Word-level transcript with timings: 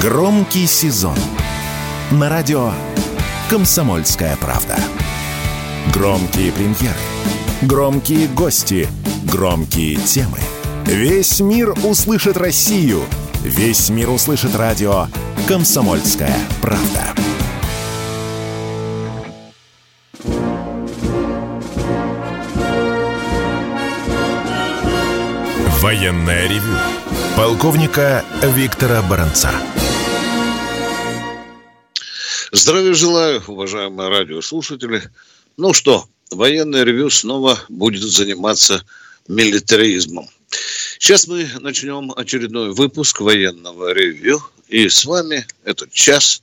Громкий 0.00 0.66
сезон 0.66 1.14
на 2.10 2.30
радио 2.30 2.72
«Комсомольская 3.50 4.34
правда». 4.38 4.78
Громкие 5.92 6.52
премьеры, 6.52 6.96
громкие 7.60 8.26
гости, 8.28 8.88
громкие 9.24 9.96
темы. 9.96 10.38
Весь 10.86 11.40
мир 11.40 11.74
услышит 11.84 12.38
Россию. 12.38 13.02
Весь 13.42 13.90
мир 13.90 14.08
услышит 14.08 14.56
радио 14.56 15.06
«Комсомольская 15.46 16.34
правда». 16.62 17.04
Военное 25.82 26.48
ревю 26.48 26.74
полковника 27.36 28.24
Виктора 28.42 29.02
Баранца. 29.02 29.50
Здравия 32.52 32.94
желаю, 32.94 33.42
уважаемые 33.46 34.08
радиослушатели. 34.08 35.02
Ну 35.56 35.72
что, 35.72 36.08
военное 36.32 36.82
ревю 36.82 37.08
снова 37.08 37.60
будет 37.68 38.02
заниматься 38.02 38.84
милитаризмом. 39.28 40.28
Сейчас 40.98 41.28
мы 41.28 41.48
начнем 41.60 42.12
очередной 42.16 42.72
выпуск 42.72 43.20
военного 43.20 43.92
ревью. 43.92 44.42
И 44.66 44.88
с 44.88 45.04
вами 45.04 45.46
этот 45.64 45.92
час 45.92 46.42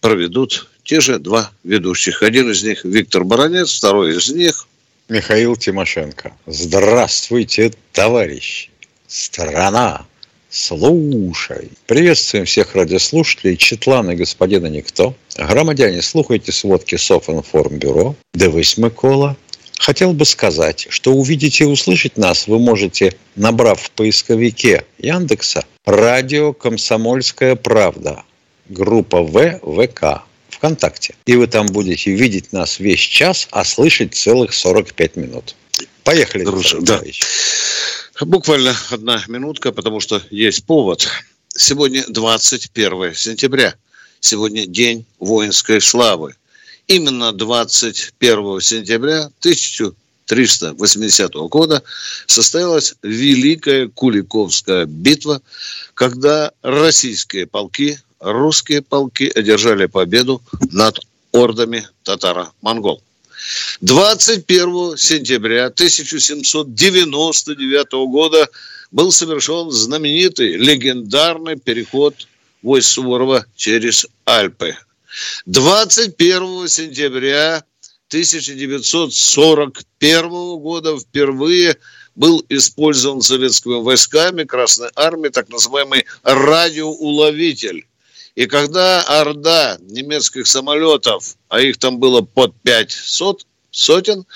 проведут 0.00 0.68
те 0.84 1.00
же 1.00 1.18
два 1.18 1.50
ведущих. 1.64 2.22
Один 2.22 2.50
из 2.50 2.62
них 2.62 2.84
Виктор 2.84 3.24
Баранец, 3.24 3.72
второй 3.72 4.16
из 4.16 4.28
них 4.28 4.66
Михаил 5.08 5.56
Тимошенко. 5.56 6.36
Здравствуйте, 6.46 7.72
товарищи! 7.92 8.70
Страна! 9.06 10.04
Слушай. 10.50 11.70
Приветствуем 11.86 12.46
всех 12.46 12.74
радиослушателей, 12.74 13.56
Четлана 13.56 14.14
господина 14.14 14.66
Никто. 14.66 15.14
Громадяне, 15.36 16.00
слухайте 16.00 16.52
сводки 16.52 16.96
Софинформбюро. 16.96 18.14
Девись 18.32 18.78
Микола. 18.78 19.36
Хотел 19.78 20.12
бы 20.12 20.24
сказать, 20.24 20.86
что 20.90 21.12
увидеть 21.12 21.60
и 21.60 21.64
услышать 21.64 22.16
нас 22.16 22.48
вы 22.48 22.58
можете, 22.58 23.14
набрав 23.36 23.80
в 23.80 23.90
поисковике 23.90 24.84
Яндекса 24.98 25.64
«Радио 25.84 26.52
Комсомольская 26.52 27.54
правда», 27.54 28.24
группа 28.68 29.22
В 29.22 29.60
ВК 29.60 30.24
ВКонтакте. 30.48 31.14
И 31.26 31.36
вы 31.36 31.46
там 31.46 31.66
будете 31.66 32.10
видеть 32.10 32.52
нас 32.52 32.80
весь 32.80 33.00
час, 33.00 33.48
а 33.50 33.64
слышать 33.64 34.14
целых 34.14 34.52
45 34.52 35.16
минут. 35.16 35.54
Поехали. 36.02 36.44
Хорошо, 36.44 36.80
да. 36.80 37.00
Буквально 38.20 38.76
одна 38.90 39.22
минутка, 39.28 39.70
потому 39.70 40.00
что 40.00 40.20
есть 40.30 40.64
повод. 40.64 41.08
Сегодня 41.56 42.04
21 42.08 43.14
сентября. 43.14 43.76
Сегодня 44.20 44.66
день 44.66 45.06
воинской 45.20 45.80
славы. 45.80 46.34
Именно 46.88 47.32
21 47.32 48.60
сентября 48.60 49.30
1380 49.38 51.32
года 51.48 51.84
состоялась 52.26 52.96
Великая 53.02 53.86
Куликовская 53.88 54.86
битва, 54.86 55.40
когда 55.94 56.50
российские 56.62 57.46
полки 57.46 58.00
русские 58.18 58.82
полки 58.82 59.30
одержали 59.32 59.86
победу 59.86 60.42
над 60.72 60.98
ордами 61.30 61.86
татаро-монгол. 62.02 63.00
21 63.80 64.96
сентября 64.96 65.66
1799 65.66 67.92
года 68.10 68.48
был 68.90 69.12
совершен 69.12 69.70
знаменитый 69.70 70.56
легендарный 70.56 71.56
переход 71.56 72.26
войск 72.62 72.92
Суворова 72.92 73.44
через 73.56 74.06
Альпы. 74.24 74.74
21 75.46 76.68
сентября 76.68 77.64
1941 78.08 80.28
года 80.58 80.98
впервые 80.98 81.76
был 82.14 82.44
использован 82.48 83.20
советскими 83.22 83.80
войсками 83.80 84.44
Красной 84.44 84.90
Армии 84.96 85.28
так 85.28 85.48
называемый 85.50 86.06
радиоуловитель. 86.22 87.86
И 88.38 88.46
когда 88.46 89.02
орда 89.02 89.78
немецких 89.80 90.46
самолетов, 90.46 91.34
а 91.48 91.60
их 91.60 91.76
там 91.76 91.98
было 91.98 92.20
под 92.20 92.54
500 92.62 93.44
сотен, 93.72 94.26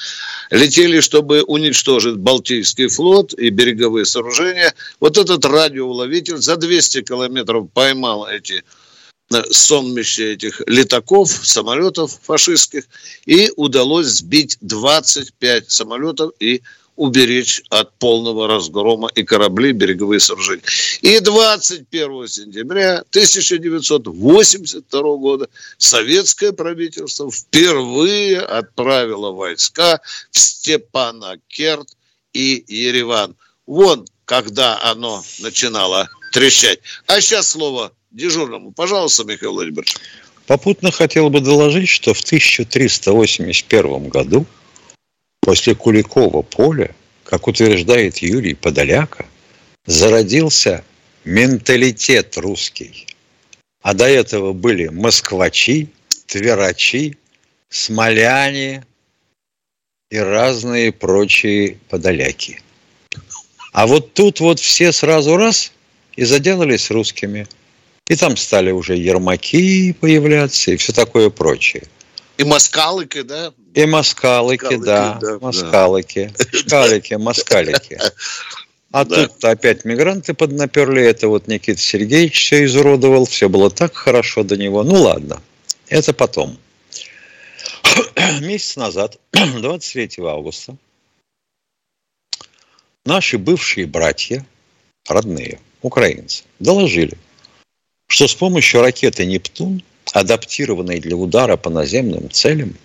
летели, 0.51 0.99
чтобы 0.99 1.45
уничтожить 1.45 2.17
Балтийский 2.17 2.89
флот 2.89 3.33
и 3.35 3.51
береговые 3.51 4.05
сооружения, 4.05 4.75
вот 4.99 5.19
этот 5.19 5.45
радиоуловитель 5.45 6.39
за 6.39 6.57
200 6.57 7.03
километров 7.03 7.69
поймал 7.73 8.27
эти 8.27 8.65
э, 9.33 9.43
сонмище 9.53 10.33
этих 10.33 10.61
летаков, 10.67 11.31
самолетов 11.31 12.19
фашистских, 12.25 12.89
и 13.25 13.53
удалось 13.55 14.07
сбить 14.07 14.59
25 14.63 15.71
самолетов 15.71 16.33
и 16.41 16.63
уберечь 17.03 17.63
от 17.69 17.99
полного 17.99 18.47
разгрома 18.47 19.11
и 19.13 19.25
корабли, 19.25 19.73
береговые 19.73 20.21
сооружения. 20.21 20.63
И 21.01 21.19
21 21.19 22.29
сентября 22.29 22.99
1982 23.11 25.17
года 25.17 25.49
советское 25.79 26.53
правительство 26.53 27.29
впервые 27.29 28.39
отправило 28.39 29.33
войска 29.33 30.01
в 30.31 30.39
Степанакерт 30.39 31.89
и 32.33 32.65
Ереван. 32.69 33.35
Вон, 33.67 34.07
когда 34.25 34.81
оно 34.83 35.25
начинало 35.41 36.09
трещать. 36.33 36.79
А 37.09 37.21
сейчас 37.21 37.49
слово 37.49 37.91
дежурному. 38.13 38.71
Пожалуйста, 38.71 39.25
Михаил 39.25 39.55
Владимирович. 39.55 39.97
Попутно 40.47 40.93
хотел 40.93 41.31
бы 41.31 41.41
доложить, 41.41 41.89
что 41.89 42.15
в 42.15 42.21
1381 42.21 44.09
году 44.09 44.47
После 45.43 45.75
Куликова 45.75 46.43
поля, 46.43 46.95
как 47.25 47.49
утверждает 47.49 48.19
Юрий 48.19 48.55
Подоляка, 48.55 49.27
зародился 49.87 50.85
менталитет 51.25 52.37
русский. 52.37 53.09
А 53.83 53.93
до 53.93 54.07
этого 54.07 54.53
были 54.53 54.87
москвачи, 54.87 55.89
тверачи, 56.27 57.19
смоляне 57.69 58.87
и 60.13 60.19
разные 60.19 60.93
прочие 60.93 61.79
подоляки. 61.89 62.63
А 63.73 63.89
вот 63.89 64.15
тут 64.15 64.39
вот 64.39 64.61
все 64.61 64.93
сразу 64.93 65.37
раз 65.37 65.73
и 66.15 66.23
заделались 66.25 66.91
русскими. 66.91 67.49
И 68.09 68.15
там 68.15 68.37
стали 68.37 68.71
уже 68.71 68.97
ермаки 68.97 69.93
появляться 69.95 70.71
и 70.71 70.77
все 70.77 70.93
такое 70.93 71.31
прочее. 71.31 71.83
И 72.39 72.45
москалыки, 72.45 73.23
да? 73.23 73.53
И 73.75 73.87
москалыки, 73.87 74.77
да. 74.77 75.19
да. 75.21 75.39
Москалыки. 75.39 76.33
Да. 76.37 76.59
Шкалики, 76.59 77.15
москалики. 77.15 77.99
А 78.91 79.05
да. 79.05 79.27
тут 79.27 79.45
опять 79.45 79.85
мигранты 79.85 80.35
поднаперли. 80.35 81.03
Это 81.03 81.29
вот 81.29 81.49
Никита 81.49 81.81
Сергеевич 81.81 82.39
все 82.41 82.65
изуродовал. 82.65 83.27
Все 83.27 83.49
было 83.49 83.71
так 83.71 83.95
хорошо 83.95 84.45
до 84.45 84.57
него. 84.57 84.83
Ну 84.83 85.03
ладно, 85.03 85.43
это 85.89 86.13
потом. 86.13 86.59
Месяц 88.41 88.77
назад, 88.77 89.19
23 89.33 90.25
августа, 90.25 90.77
наши 93.05 93.39
бывшие 93.39 93.87
братья, 93.87 94.47
родные, 95.09 95.61
украинцы, 95.83 96.45
доложили, 96.59 97.17
что 98.07 98.29
с 98.29 98.35
помощью 98.35 98.81
ракеты 98.81 99.27
«Нептун» 99.27 99.83
адаптированные 100.13 101.01
для 101.01 101.17
удара 101.17 101.57
по 101.57 101.71
наземным 101.71 102.31
целям, 102.31 102.77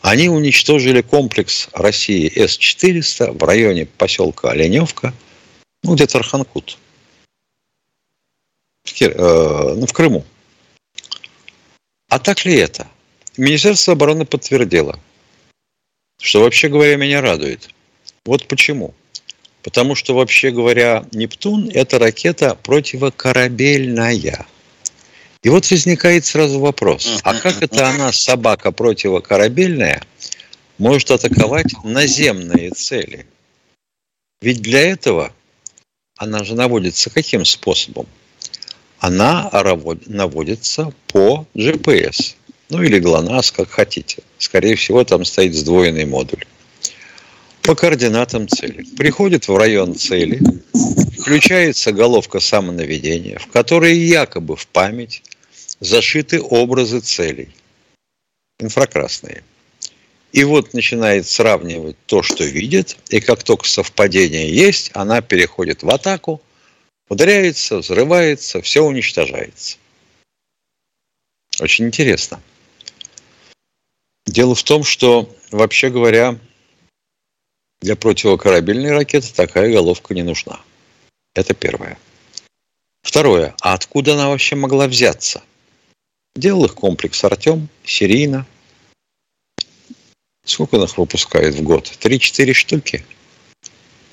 они 0.00 0.28
уничтожили 0.28 1.02
комплекс 1.02 1.68
России 1.72 2.30
С-400 2.34 3.38
в 3.38 3.42
районе 3.44 3.86
поселка 3.86 4.50
Оленевка, 4.50 5.12
ну, 5.82 5.94
где-то 5.94 6.18
Арханкут, 6.18 6.78
в, 8.84 8.92
Кир... 8.92 9.12
э, 9.14 9.74
ну, 9.76 9.86
в 9.86 9.92
Крыму. 9.92 10.24
А 12.08 12.18
так 12.18 12.44
ли 12.44 12.56
это? 12.56 12.88
Министерство 13.36 13.92
обороны 13.92 14.24
подтвердило, 14.24 14.98
что, 16.20 16.40
вообще 16.40 16.68
говоря, 16.68 16.96
меня 16.96 17.20
радует. 17.20 17.68
Вот 18.24 18.48
почему. 18.48 18.94
Потому 19.62 19.94
что, 19.94 20.14
вообще 20.14 20.50
говоря, 20.50 21.04
Нептун– 21.12 21.70
это 21.74 21.98
ракета 21.98 22.54
противокорабельная– 22.62 24.46
и 25.42 25.48
вот 25.48 25.70
возникает 25.70 26.26
сразу 26.26 26.60
вопрос, 26.60 27.20
а 27.22 27.34
как 27.34 27.62
это 27.62 27.88
она, 27.88 28.12
собака 28.12 28.72
противокорабельная, 28.72 30.02
может 30.76 31.10
атаковать 31.10 31.72
наземные 31.82 32.70
цели? 32.70 33.26
Ведь 34.42 34.60
для 34.60 34.80
этого 34.80 35.32
она 36.16 36.44
же 36.44 36.54
наводится 36.54 37.08
каким 37.08 37.44
способом? 37.44 38.06
Она 38.98 39.50
наводится 40.06 40.92
по 41.06 41.46
GPS, 41.54 42.34
ну 42.68 42.82
или 42.82 42.98
ГЛОНАСС, 42.98 43.50
как 43.52 43.70
хотите. 43.70 44.22
Скорее 44.36 44.76
всего, 44.76 45.04
там 45.04 45.24
стоит 45.24 45.54
сдвоенный 45.54 46.04
модуль. 46.04 46.44
по 47.62 47.74
координатам 47.74 48.48
цели. 48.48 48.84
Приходит 48.96 49.48
в 49.48 49.56
район 49.56 49.94
цели, 49.94 50.40
включается 51.18 51.92
головка 51.92 52.40
самонаведения, 52.40 53.38
в 53.38 53.46
которой 53.46 53.96
якобы 53.96 54.56
в 54.56 54.66
память 54.66 55.22
зашиты 55.80 56.40
образы 56.40 57.00
целей. 57.00 57.54
Инфракрасные. 58.58 59.42
И 60.32 60.44
вот 60.44 60.74
начинает 60.74 61.26
сравнивать 61.26 61.96
то, 62.06 62.22
что 62.22 62.44
видит, 62.44 62.96
и 63.08 63.20
как 63.20 63.42
только 63.42 63.66
совпадение 63.66 64.54
есть, 64.54 64.90
она 64.94 65.22
переходит 65.22 65.82
в 65.82 65.90
атаку, 65.90 66.40
ударяется, 67.08 67.78
взрывается, 67.78 68.62
все 68.62 68.84
уничтожается. 68.84 69.78
Очень 71.58 71.86
интересно. 71.86 72.40
Дело 74.26 74.54
в 74.54 74.62
том, 74.62 74.84
что, 74.84 75.34
вообще 75.50 75.90
говоря, 75.90 76.38
для 77.80 77.96
противокорабельной 77.96 78.92
ракеты 78.92 79.32
такая 79.34 79.72
головка 79.72 80.14
не 80.14 80.22
нужна. 80.22 80.60
Это 81.34 81.54
первое. 81.54 81.98
Второе. 83.02 83.54
А 83.60 83.74
откуда 83.74 84.14
она 84.14 84.28
вообще 84.28 84.54
могла 84.54 84.86
взяться? 84.86 85.42
Делал 86.40 86.64
их 86.64 86.74
комплекс 86.74 87.22
«Артем», 87.22 87.68
серийно. 87.84 88.46
Сколько 90.42 90.76
он 90.76 90.84
их 90.84 90.96
выпускает 90.96 91.54
в 91.54 91.62
год? 91.62 91.92
Три-четыре 92.00 92.54
штуки. 92.54 93.04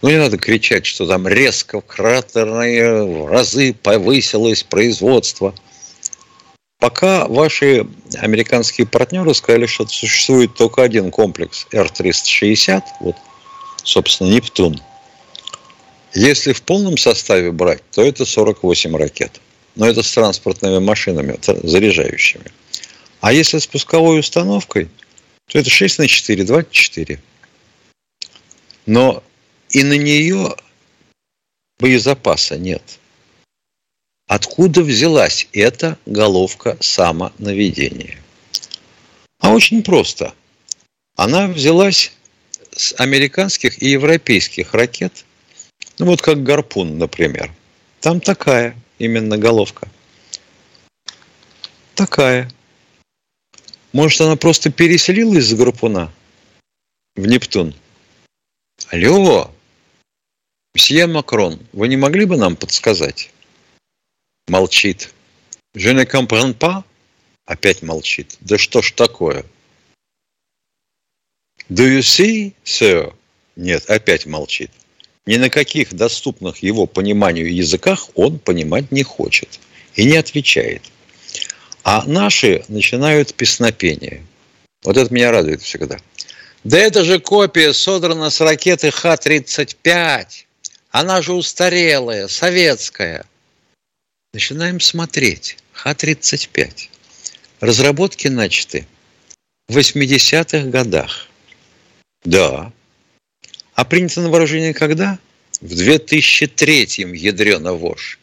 Ну, 0.01 0.09
не 0.09 0.17
надо 0.17 0.37
кричать, 0.37 0.85
что 0.85 1.07
там 1.07 1.25
резко, 1.25 1.79
кратерные 1.79 3.05
в 3.05 3.27
разы 3.27 3.73
повысилось 3.73 4.63
производство. 4.63 5.55
Пока 6.79 7.25
ваши 7.29 7.87
американские 8.17 8.87
партнеры 8.87 9.33
сказали, 9.33 9.65
что 9.65 9.87
существует 9.87 10.53
только 10.53 10.83
один 10.83 11.11
комплекс 11.11 11.65
R-360, 11.71 12.81
вот 12.99 13.15
собственно, 13.85 14.27
Нептун. 14.31 14.81
Если 16.13 16.51
в 16.51 16.61
полном 16.61 16.97
составе 16.97 17.53
брать, 17.53 17.83
то 17.91 18.01
это 18.01 18.25
48 18.25 18.97
ракет. 18.97 19.39
Но 19.77 19.87
это 19.87 20.01
с 20.01 20.11
транспортными 20.11 20.79
машинами, 20.79 21.39
заряжающими. 21.63 22.51
А 23.21 23.31
если 23.31 23.59
с 23.59 23.67
пусковой 23.67 24.19
установкой, 24.19 24.89
то 25.45 25.59
это 25.59 25.69
6 25.69 25.99
на 25.99 26.07
4, 26.07 26.43
24. 26.43 27.21
Но 28.87 29.23
и 29.69 29.83
на 29.83 29.97
нее 29.97 30.55
боезапаса 31.79 32.57
нет. 32.57 32.81
Откуда 34.27 34.81
взялась 34.81 35.47
эта 35.53 35.99
головка 36.07 36.75
самонаведения? 36.79 38.17
А 39.39 39.51
очень 39.51 39.83
просто. 39.83 40.33
Она 41.15 41.47
взялась 41.47 42.11
с 42.75 42.95
американских 42.99 43.81
и 43.81 43.89
европейских 43.89 44.73
ракет, 44.73 45.23
ну 45.99 46.07
вот 46.07 46.21
как 46.23 46.43
гарпун, 46.43 46.97
например, 46.97 47.51
там 48.01 48.21
такая 48.21 48.75
именно 48.99 49.37
головка. 49.37 49.87
Такая. 51.95 52.49
Может, 53.93 54.21
она 54.21 54.35
просто 54.35 54.71
переселилась 54.71 55.45
из 55.45 55.53
гарпуна 55.53 56.11
в 57.15 57.25
Нептун? 57.25 57.73
Алло, 58.89 59.51
мсье 60.75 61.07
Макрон, 61.07 61.59
вы 61.73 61.87
не 61.87 61.97
могли 61.97 62.25
бы 62.25 62.37
нам 62.37 62.55
подсказать? 62.55 63.31
Молчит. 64.47 65.13
Je 65.73 65.93
ne 65.93 66.05
comprends 66.05 66.53
pas? 66.53 66.83
Опять 67.45 67.81
молчит. 67.81 68.37
Да 68.41 68.57
что 68.57 68.81
ж 68.81 68.91
такое? 68.91 69.45
Do 71.69 71.85
you 71.85 71.99
see, 71.99 72.53
sir? 72.63 73.13
Нет, 73.55 73.89
опять 73.89 74.25
молчит. 74.25 74.71
Ни 75.27 75.35
на 75.35 75.49
каких 75.49 75.93
доступных 75.93 76.63
его 76.63 76.87
пониманию 76.87 77.53
языках 77.53 78.09
он 78.15 78.39
понимать 78.39 78.91
не 78.93 79.03
хочет 79.03 79.59
и 79.95 80.05
не 80.05 80.15
отвечает. 80.15 80.81
А 81.83 82.03
наши 82.07 82.63
начинают 82.69 83.33
песнопение. 83.33 84.25
Вот 84.83 84.95
это 84.95 85.13
меня 85.13 85.31
радует 85.31 85.61
всегда. 85.61 85.97
Да 86.63 86.79
это 86.79 87.03
же 87.03 87.19
копия 87.19 87.73
содрана 87.73 88.29
с 88.29 88.39
ракеты 88.39 88.89
Х-35. 88.89 90.27
Она 90.91 91.21
же 91.21 91.33
устарелая, 91.33 92.29
советская. 92.29 93.25
Начинаем 94.33 94.79
смотреть. 94.79 95.57
Х-35. 95.73 96.89
Разработки 97.59 98.29
начаты 98.29 98.87
в 99.67 99.77
80-х 99.77 100.69
годах. 100.69 101.27
Да. 102.23 102.71
А 103.77 103.85
принято 103.85 104.21
на 104.21 104.29
вооружение 104.29 104.73
когда? 104.73 105.19
В 105.61 105.71
2003-м, 105.71 107.13
ядрена 107.13 107.73
вошь. 107.73 108.19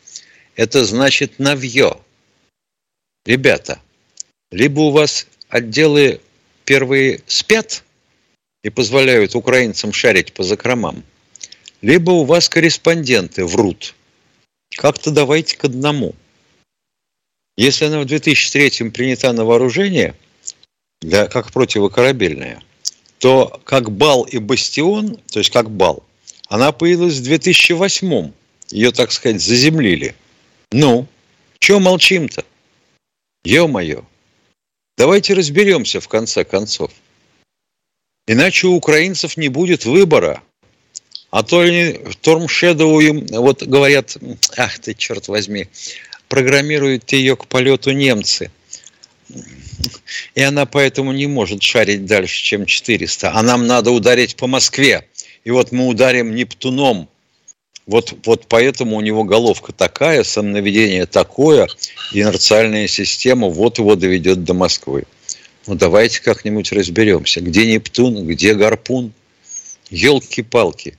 Это 0.57 0.85
значит 0.85 1.39
навье. 1.39 2.01
Ребята, 3.25 3.81
либо 4.51 4.81
у 4.81 4.91
вас 4.91 5.29
отделы 5.49 6.21
первые 6.65 7.23
спят 7.29 7.85
и 8.65 8.71
позволяют 8.71 9.37
украинцам 9.37 9.93
шарить 9.93 10.33
по 10.33 10.43
закромам, 10.43 11.05
либо 11.83 12.11
у 12.11 12.25
вас 12.25 12.49
корреспонденты 12.49 13.45
врут. 13.45 13.95
Как-то 14.77 15.13
давайте 15.13 15.57
к 15.57 15.65
одному. 15.65 16.17
Если 17.57 17.85
она 17.85 18.01
в 18.01 18.07
2003 18.07 18.91
принята 18.91 19.33
на 19.33 19.45
вооружение, 19.45 20.17
для, 21.01 21.29
как 21.29 21.53
противокорабельная– 21.53 22.61
то 23.25 23.59
как 23.65 23.91
бал 23.91 24.25
и 24.25 24.37
бастион, 24.37 25.17
то 25.33 25.39
есть 25.39 25.49
как 25.49 25.71
бал, 25.71 26.05
она 26.49 26.73
появилась 26.73 27.15
в 27.15 27.23
2008 27.23 28.33
Ее, 28.69 28.93
так 28.93 29.13
сказать, 29.13 29.41
заземлили. 29.41 30.15
Ну, 30.71 31.07
чего 31.59 31.81
молчим-то? 31.81 32.45
Ё-моё. 33.45 34.05
Давайте 34.99 35.33
разберемся 35.33 36.01
в 36.01 36.09
конце 36.09 36.45
концов. 36.45 36.93
Иначе 38.27 38.67
у 38.67 38.75
украинцев 38.75 39.39
не 39.39 39.49
будет 39.49 39.87
выбора. 39.87 40.43
А 41.31 41.43
то 41.43 41.61
они 41.61 41.99
Тормшедову 42.21 43.01
им, 43.01 43.27
вот 43.29 43.63
говорят, 43.63 44.19
ах 44.59 44.79
ты, 44.81 44.93
черт 44.93 45.29
возьми, 45.29 45.69
программируют 46.29 47.11
ее 47.11 47.37
к 47.37 47.47
полету 47.47 47.93
немцы– 47.93 48.51
и 50.35 50.43
она 50.43 50.67
поэтому 50.67 51.13
не 51.13 51.27
может 51.27 51.63
шарить 51.63 52.07
дальше, 52.07 52.43
чем 52.43 52.67
400. 52.67 53.33
А 53.33 53.43
нам 53.43 53.67
надо 53.67 53.91
ударить 53.91 54.37
по 54.37 54.47
Москве. 54.47 55.07
И 55.45 55.51
вот 55.51 55.73
мы 55.73 55.87
ударим 55.87 56.35
Нептуном. 56.35 57.09
Вот, 57.87 58.15
вот 58.25 58.47
поэтому 58.49 58.97
у 58.97 59.01
него 59.03 59.25
головка 59.25 59.73
такая, 59.73 60.25
самонаведение 60.25 61.05
такое, 61.05 61.69
инерциальная 62.13 62.89
система 62.89 63.49
вот 63.49 63.79
его 63.79 63.95
доведет 63.95 64.45
до 64.45 64.55
Москвы. 64.55 65.05
Ну, 65.67 65.75
давайте 65.75 66.23
как-нибудь 66.23 66.73
разберемся. 66.73 67.41
Где 67.41 67.67
Нептун, 67.67 68.27
где 68.27 68.55
Гарпун? 68.55 69.13
Елки-палки. 69.91 70.97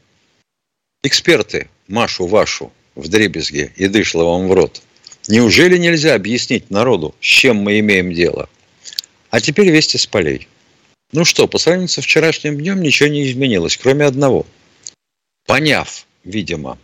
Эксперты, 1.03 1.69
Машу 1.87 2.27
вашу 2.27 2.71
в 2.95 3.07
дребезге 3.07 3.71
и 3.75 3.87
дышло 3.87 4.23
вам 4.25 4.47
в 4.47 4.53
рот. 4.53 4.81
Неужели 5.27 5.77
нельзя 5.77 6.15
объяснить 6.15 6.69
народу, 6.69 7.15
с 7.19 7.25
чем 7.25 7.57
мы 7.57 7.79
имеем 7.79 8.13
дело? 8.13 8.47
А 9.35 9.41
теперь 9.41 9.69
вести 9.69 9.97
с 9.97 10.07
полей. 10.07 10.47
Ну 11.11 11.25
что, 11.25 11.45
по 11.49 11.57
сравнению 11.57 11.89
со 11.89 12.01
вчерашним 12.01 12.57
днем 12.57 12.81
ничего 12.81 13.09
не 13.09 13.29
изменилось, 13.29 13.75
кроме 13.75 14.05
одного. 14.05 14.45
Поняв, 15.45 16.07
видимо, 16.23 16.79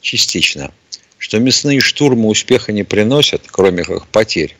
частично, 0.00 0.72
что 1.18 1.38
мясные 1.38 1.80
штурмы 1.80 2.30
успеха 2.30 2.72
не 2.72 2.82
приносят, 2.82 3.42
кроме 3.46 3.84
как 3.84 4.06
потерь, 4.06 4.56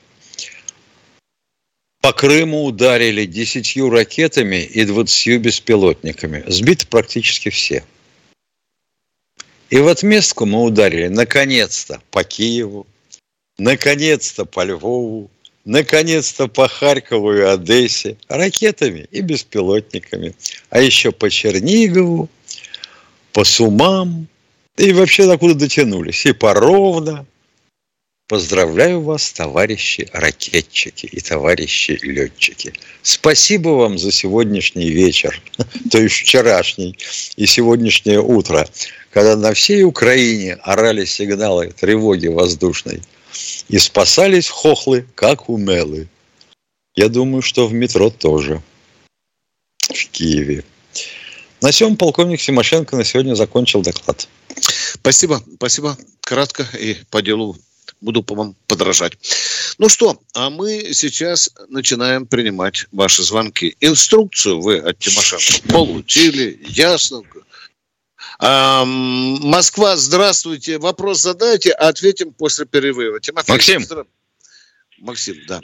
по 2.02 2.12
Крыму 2.12 2.64
ударили 2.64 3.24
десятью 3.24 3.88
ракетами 3.88 4.62
и 4.62 4.84
двадцатью 4.84 5.40
беспилотниками. 5.40 6.44
Сбиты 6.48 6.86
практически 6.86 7.48
все. 7.48 7.82
И 9.70 9.78
в 9.78 9.88
отместку 9.88 10.44
мы 10.44 10.62
ударили, 10.64 11.08
наконец-то, 11.08 12.02
по 12.10 12.24
Киеву, 12.24 12.86
наконец-то 13.56 14.44
по 14.44 14.64
Львову, 14.64 15.30
наконец-то 15.64 16.48
по 16.48 16.68
Харькову 16.68 17.34
и 17.34 17.40
Одессе 17.40 18.16
ракетами 18.28 19.06
и 19.10 19.20
беспилотниками, 19.20 20.34
а 20.70 20.80
еще 20.80 21.12
по 21.12 21.30
Чернигову, 21.30 22.28
по 23.32 23.44
Сумам, 23.44 24.26
и 24.76 24.92
вообще 24.92 25.26
докуда 25.26 25.54
дотянулись, 25.54 26.26
и 26.26 26.32
по 26.32 26.54
Ровно. 26.54 27.26
Поздравляю 28.28 29.02
вас, 29.02 29.30
товарищи 29.32 30.08
ракетчики 30.12 31.04
и 31.04 31.20
товарищи 31.20 31.98
летчики. 32.02 32.72
Спасибо 33.02 33.70
вам 33.70 33.98
за 33.98 34.10
сегодняшний 34.10 34.90
вечер, 34.90 35.42
то 35.90 35.98
есть 35.98 36.14
вчерашний 36.14 36.96
и 37.36 37.44
сегодняшнее 37.44 38.22
утро, 38.22 38.66
когда 39.10 39.36
на 39.36 39.52
всей 39.52 39.82
Украине 39.82 40.54
орали 40.62 41.04
сигналы 41.04 41.72
тревоги 41.78 42.28
воздушной– 42.28 43.02
и 43.68 43.78
спасались 43.78 44.48
хохлы, 44.48 45.06
как 45.14 45.48
умелы. 45.48 46.08
Я 46.94 47.08
думаю, 47.08 47.42
что 47.42 47.66
в 47.66 47.72
метро 47.72 48.10
тоже. 48.10 48.62
В 49.78 50.08
Киеве. 50.10 50.64
На 51.60 51.70
всем 51.70 51.96
полковник 51.96 52.40
Тимошенко 52.40 52.96
на 52.96 53.04
сегодня 53.04 53.34
закончил 53.34 53.82
доклад. 53.82 54.28
Спасибо, 54.94 55.42
спасибо. 55.56 55.96
Кратко 56.20 56.66
и 56.78 56.96
по 57.10 57.22
делу 57.22 57.56
буду 58.00 58.22
по 58.22 58.34
вам 58.34 58.56
подражать. 58.66 59.14
Ну 59.78 59.88
что, 59.88 60.20
а 60.34 60.50
мы 60.50 60.92
сейчас 60.92 61.50
начинаем 61.68 62.26
принимать 62.26 62.86
ваши 62.92 63.22
звонки. 63.22 63.76
Инструкцию 63.80 64.60
вы 64.60 64.78
от 64.78 64.98
Тимошенко 64.98 65.68
получили, 65.68 66.60
ясно. 66.66 67.22
А, 68.38 68.84
Москва, 68.84 69.96
здравствуйте. 69.96 70.78
Вопрос 70.78 71.20
задайте, 71.20 71.72
а 71.72 71.88
ответим 71.88 72.32
после 72.32 72.66
перерыва. 72.66 73.20
Тимофей, 73.20 73.52
Максим. 73.52 73.80
Здра... 73.82 74.04
Максим, 74.98 75.36
да. 75.48 75.60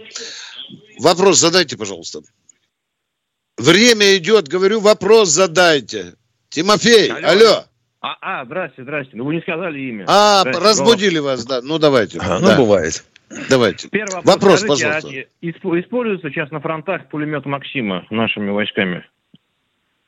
Вопрос 0.99 1.39
задайте, 1.39 1.77
пожалуйста. 1.77 2.21
Время 3.57 4.17
идет, 4.17 4.49
говорю, 4.49 4.81
вопрос 4.81 5.31
задайте. 5.31 6.15
Тимофей, 6.49 7.11
алло. 7.11 7.29
алло. 7.29 7.65
А, 8.01 8.17
а, 8.21 8.45
здрасте, 8.45 8.83
здрасте. 8.83 9.17
Ну, 9.17 9.25
вы 9.25 9.35
не 9.35 9.41
сказали 9.41 9.81
имя. 9.81 10.05
А, 10.07 10.41
здрасте, 10.43 10.63
разбудили 10.63 11.19
голос. 11.19 11.39
вас, 11.39 11.47
да. 11.47 11.61
Ну, 11.63 11.79
давайте. 11.79 12.19
А, 12.21 12.39
ну, 12.39 12.47
да. 12.47 12.57
бывает. 12.57 13.05
Давайте. 13.51 13.89
Первый 13.89 14.23
вопрос, 14.23 14.35
вопрос 14.35 14.61
Скажите, 14.61 14.87
пожалуйста. 14.87 15.09
А 15.43 15.81
используется 15.81 16.31
сейчас 16.31 16.51
на 16.51 16.61
фронтах 16.61 17.09
пулемет 17.09 17.45
Максима 17.45 18.07
нашими 18.11 18.51
войсками? 18.51 19.05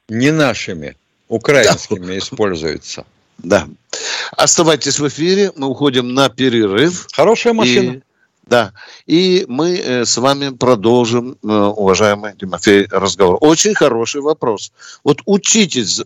Не 0.09 0.31
нашими, 0.31 0.97
украинскими 1.31 2.07
да. 2.07 2.19
используется. 2.19 3.07
Да. 3.39 3.69
Оставайтесь 4.37 4.99
в 4.99 5.09
эфире, 5.09 5.53
мы 5.57 5.69
уходим 5.69 6.13
на 6.13 6.29
перерыв. 6.29 7.07
Хорошая 7.13 7.55
машина. 7.55 7.93
И 7.93 8.01
да, 8.47 8.73
и 9.07 9.45
мы 9.47 9.77
э, 9.77 10.05
с 10.05 10.17
вами 10.17 10.49
продолжим, 10.49 11.37
э, 11.41 11.47
уважаемый 11.47 12.35
Тимофей, 12.35 12.89
разговор. 12.91 13.39
Очень 13.41 13.75
хороший 13.75 14.23
вопрос. 14.23 14.73
Вот 15.05 15.21
учитесь 15.25 16.03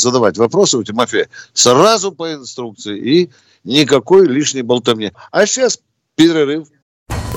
задавать 0.00 0.38
вопросы 0.38 0.78
у 0.78 0.82
Тимофея 0.82 1.28
сразу 1.52 2.10
по 2.10 2.32
инструкции 2.32 2.98
и 2.98 3.30
никакой 3.64 4.26
лишней 4.26 4.62
болтовни. 4.62 5.12
А 5.30 5.44
сейчас 5.44 5.78
перерыв. 6.16 6.68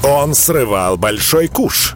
Он 0.02 0.34
срывал 0.34 0.96
большой 0.96 1.50
куш. 1.50 1.96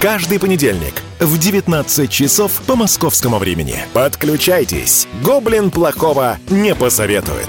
Каждый 0.00 0.38
понедельник 0.38 1.02
в 1.18 1.38
19 1.38 2.08
часов 2.08 2.62
по 2.68 2.76
московскому 2.76 3.38
времени. 3.38 3.74
Подключайтесь. 3.92 5.08
Гоблин 5.24 5.72
плохого 5.72 6.38
не 6.50 6.72
посоветует. 6.76 7.48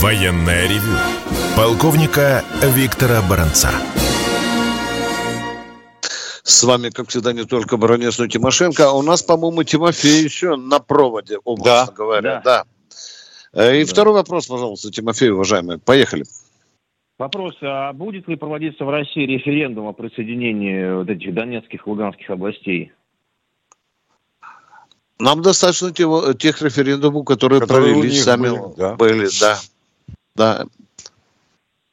Военная 0.00 0.66
ревю. 0.66 0.98
Полковника 1.56 2.42
Виктора 2.60 3.22
Баранца. 3.22 3.70
С 6.42 6.64
вами, 6.64 6.90
как 6.90 7.10
всегда, 7.10 7.32
не 7.32 7.44
только 7.44 7.76
Баранец, 7.76 8.18
но 8.18 8.24
и 8.24 8.28
Тимошенко. 8.28 8.88
А 8.88 8.92
у 8.92 9.02
нас, 9.02 9.22
по-моему, 9.22 9.62
Тимофей 9.62 10.24
еще 10.24 10.56
на 10.56 10.80
проводе, 10.80 11.38
образно 11.44 11.86
да, 11.86 11.92
говоря. 11.92 12.42
Да. 12.44 12.64
да. 12.64 12.64
Э, 13.54 13.80
и 13.80 13.84
да. 13.84 13.90
второй 13.90 14.14
вопрос, 14.14 14.46
пожалуйста, 14.46 14.90
Тимофей, 14.90 15.30
уважаемый. 15.30 15.78
Поехали. 15.78 16.24
Вопрос, 17.18 17.56
а 17.60 17.92
будет 17.92 18.26
ли 18.26 18.36
проводиться 18.36 18.84
в 18.84 18.90
России 18.90 19.26
референдум 19.26 19.86
о 19.86 19.92
присоединении 19.92 20.92
вот 20.94 21.08
этих 21.08 21.34
донецких 21.34 21.86
и 21.86 21.90
луганских 21.90 22.30
областей? 22.30 22.92
Нам 25.18 25.42
достаточно 25.42 25.92
тех, 25.92 26.08
тех 26.38 26.62
референдумов, 26.62 27.24
которые, 27.24 27.60
которые 27.60 27.94
провелись 27.94 28.24
сами 28.24 28.48
были, 28.48 28.76
да. 28.76 28.94
были, 28.96 29.28
да. 29.40 29.58
Да. 30.34 30.66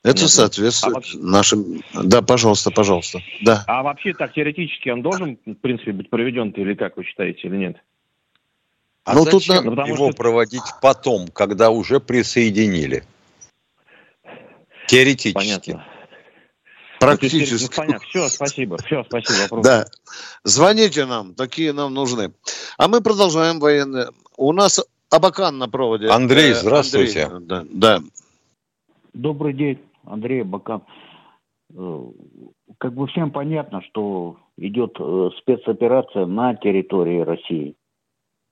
Это 0.01 0.21
Нет, 0.21 0.29
соответствует 0.29 0.93
а 0.93 0.95
вообще... 0.95 1.17
нашим... 1.19 1.81
Да, 1.93 2.21
пожалуйста, 2.21 2.71
пожалуйста. 2.71 3.19
Да. 3.41 3.65
А 3.67 3.83
вообще 3.83 4.13
так 4.13 4.33
теоретически 4.33 4.89
он 4.89 5.01
должен, 5.01 5.37
в 5.45 5.55
принципе, 5.55 5.91
быть 5.91 6.09
проведен 6.09 6.49
или 6.51 6.73
как 6.73 6.95
вы 6.95 7.03
считаете, 7.03 7.47
или 7.47 7.57
нет? 7.57 7.77
А 9.05 9.15
ну, 9.15 9.23
зачем 9.23 9.63
тут, 9.63 9.87
его 9.87 10.09
что... 10.09 10.17
проводить 10.17 10.63
потом, 10.81 11.27
когда 11.29 11.71
уже 11.71 11.99
присоединили? 11.99 13.03
Теоретически. 14.87 15.33
Понятно. 15.33 15.85
Практически. 16.99 17.63
Ну, 17.63 17.69
понятно. 17.75 18.07
Все, 18.09 18.27
спасибо. 18.27 18.77
Все, 18.77 19.03
спасибо. 19.03 19.41
Вопрос. 19.43 19.65
Да. 19.65 19.85
Звоните 20.43 21.05
нам, 21.05 21.33
такие 21.33 21.73
нам 21.73 21.93
нужны. 21.93 22.33
А 22.77 22.87
мы 22.87 23.01
продолжаем 23.01 23.59
военные. 23.59 24.09
У 24.37 24.51
нас 24.51 24.79
Абакан 25.09 25.57
на 25.57 25.67
проводе. 25.67 26.07
Андрей, 26.07 26.51
э, 26.51 26.55
здравствуйте. 26.55 27.25
Андрей, 27.25 27.47
да, 27.47 27.65
да. 27.69 27.99
Добрый 29.13 29.53
день, 29.53 29.79
Андрей 30.05 30.41
Абакан. 30.41 30.83
Э, 31.73 32.03
как 32.77 32.93
бы 32.93 33.07
всем 33.07 33.31
понятно, 33.31 33.81
что 33.81 34.37
идет 34.57 34.95
э, 34.99 35.29
спецоперация 35.39 36.25
на 36.25 36.55
территории 36.55 37.21
России. 37.21 37.75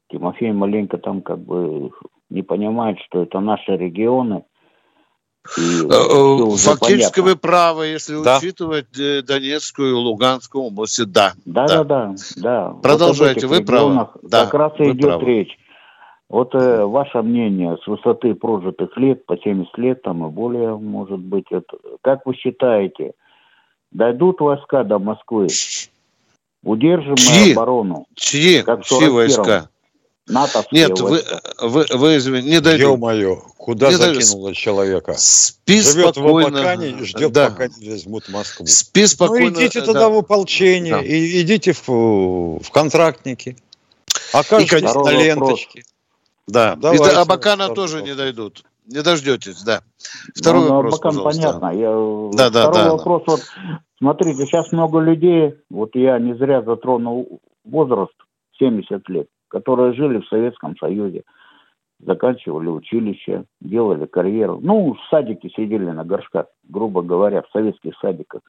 Тимофей 0.09 0.51
маленько 0.51 0.97
там 0.97 1.21
как 1.21 1.39
бы 1.39 1.91
не 2.29 2.41
понимает, 2.41 2.97
что 3.07 3.23
это 3.23 3.39
наши 3.39 3.75
регионы. 3.75 4.43
И 5.57 5.61
э, 5.61 5.87
э, 5.87 6.57
Фактически 6.57 7.15
понятно. 7.15 7.23
вы 7.23 7.35
правы, 7.37 7.85
если 7.87 8.21
да. 8.21 8.37
учитывать 8.37 8.99
э, 8.99 9.21
Донецкую 9.21 9.91
и 9.91 9.93
Луганскую 9.93 10.65
области, 10.65 11.03
да. 11.03 11.33
Да, 11.45 11.67
да, 11.67 11.83
да. 11.83 12.15
да, 12.35 12.69
Продолжайте, 12.81 13.47
вот 13.47 13.57
вы 13.57 13.65
правы. 13.65 14.07
Да, 14.23 14.45
как 14.45 14.53
раз 14.55 14.73
и 14.79 14.91
идет 14.91 15.05
правы. 15.05 15.25
речь. 15.25 15.57
Вот 16.29 16.53
э, 16.53 16.83
ваше 16.83 17.21
мнение 17.21 17.77
с 17.81 17.87
высоты 17.87 18.35
прожитых 18.35 18.97
лет, 18.97 19.25
по 19.25 19.37
70 19.37 19.77
лет 19.77 20.01
там 20.01 20.27
и 20.27 20.29
более, 20.29 20.75
может 20.75 21.19
быть, 21.19 21.45
это, 21.49 21.77
как 22.01 22.25
вы 22.25 22.35
считаете, 22.35 23.13
дойдут 23.91 24.41
войска 24.41 24.83
до 24.83 24.99
Москвы? 24.99 25.47
Удержим 26.63 27.15
мы 27.15 27.51
оборону? 27.53 28.05
Чьи? 28.15 28.61
Как 28.63 28.83
Чьи 28.83 29.07
войска? 29.07 29.69
Натовские 30.27 30.87
Нет, 30.87 30.99
вы, 30.99 31.23
вы, 31.61 31.85
вы, 31.89 32.19
вы 32.19 32.41
не 32.41 32.59
дойдете. 32.59 32.83
Ё-моё, 32.83 33.37
куда 33.57 33.89
не 33.89 33.95
закинуло 33.95 34.53
человека? 34.53 35.15
Спи 35.17 35.81
Живет 35.81 36.15
спокойно. 36.15 36.57
в 36.57 36.61
Абакане 36.61 37.03
ждет, 37.03 37.31
да. 37.31 37.49
пока 37.49 37.67
не 37.77 37.89
возьмут 37.89 38.29
Москву. 38.29 38.65
Спи 38.65 39.01
ну, 39.01 39.07
спокойно. 39.07 39.51
Ну, 39.51 39.59
идите 39.59 39.81
тогда 39.81 40.01
да. 40.01 40.09
в 40.09 40.17
ополчение, 40.17 40.95
да. 40.95 41.01
и 41.01 41.41
идите 41.41 41.73
в, 41.73 41.87
в 41.87 42.71
контрактники. 42.71 43.57
Окажетесь 44.33 44.93
на 44.93 45.11
ленточке. 45.11 45.83
Да, 46.47 46.75
Давайте, 46.75 47.03
и 47.03 47.07
до 47.07 47.21
Абакана 47.21 47.69
тоже 47.69 47.97
вопрос. 47.97 48.09
не 48.09 48.15
дойдут. 48.15 48.63
Не 48.85 49.01
дождетесь, 49.01 49.61
да. 49.63 49.81
Второй 50.33 50.63
ну, 50.63 50.75
вопрос, 50.75 50.93
Абакан, 50.93 51.23
пожалуйста. 51.23 51.59
понятно. 51.59 51.79
Я, 51.79 52.37
да, 52.37 52.49
да, 52.49 52.61
второй 52.69 52.83
да, 52.85 52.91
вопрос. 52.91 53.23
Да. 53.25 53.31
Вот, 53.33 53.41
смотрите, 53.97 54.45
сейчас 54.45 54.71
много 54.71 54.99
людей, 54.99 55.55
вот 55.69 55.89
я 55.95 56.19
не 56.19 56.35
зря 56.37 56.61
затронул 56.61 57.41
возраст, 57.65 58.13
70 58.59 59.09
лет 59.09 59.27
которые 59.47 59.93
жили 59.93 60.19
в 60.19 60.27
Советском 60.27 60.75
Союзе, 60.77 61.23
заканчивали 61.99 62.67
училище, 62.67 63.45
делали 63.59 64.05
карьеру. 64.05 64.59
Ну, 64.61 64.93
в 64.93 65.09
садике 65.09 65.49
сидели 65.49 65.89
на 65.89 66.03
горшках, 66.03 66.47
грубо 66.63 67.01
говоря, 67.01 67.41
в 67.41 67.49
советских 67.51 67.93
садиках. 67.99 68.41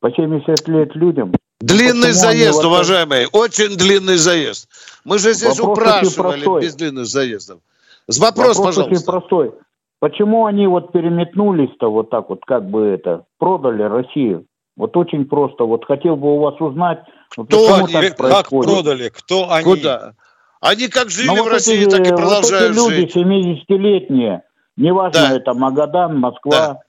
По 0.00 0.10
70 0.10 0.68
лет 0.68 0.94
людям... 0.94 1.32
Длинный 1.60 2.12
заезд, 2.12 2.56
вот 2.56 2.66
уважаемые, 2.66 3.26
очень 3.32 3.76
длинный 3.76 4.16
заезд. 4.16 4.68
Мы 5.04 5.18
же 5.18 5.32
здесь 5.32 5.58
Вопрос 5.58 5.78
упрашивали 5.78 6.60
без 6.60 6.74
длинных 6.74 7.06
заездов. 7.06 7.60
Вопрос, 8.06 8.58
Вопрос 8.58 8.58
пожалуйста. 8.58 8.82
очень 8.82 9.04
простой. 9.04 9.54
Почему 9.98 10.44
они 10.44 10.66
вот 10.66 10.92
переметнулись-то 10.92 11.90
вот 11.90 12.10
так 12.10 12.28
вот, 12.28 12.44
как 12.44 12.68
бы 12.68 12.82
это, 12.82 13.24
продали 13.38 13.82
Россию? 13.82 14.44
Вот 14.76 14.96
очень 14.96 15.26
просто. 15.26 15.64
Вот 15.64 15.84
хотел 15.84 16.16
бы 16.16 16.34
у 16.34 16.40
вас 16.40 16.60
узнать, 16.60 17.00
кто 17.30 17.74
они, 17.74 17.92
так 17.92 18.16
как 18.16 18.48
продали, 18.48 19.08
кто 19.08 19.50
они? 19.50 19.64
Куда? 19.64 20.14
Они 20.60 20.88
как 20.88 21.10
жили 21.10 21.26
Но 21.26 21.36
ну, 21.36 21.44
в 21.44 21.48
России, 21.48 21.82
эти, 21.82 21.90
так 21.90 22.06
и 22.06 22.10
продолжают 22.10 22.74
вот 22.74 22.90
эти 22.90 22.96
люди, 22.96 23.12
жить. 23.12 23.68
70-летние, 23.68 24.42
неважно, 24.76 25.28
да. 25.28 25.36
это 25.36 25.52
Магадан, 25.52 26.18
Москва. 26.18 26.50
Да. 26.50 26.80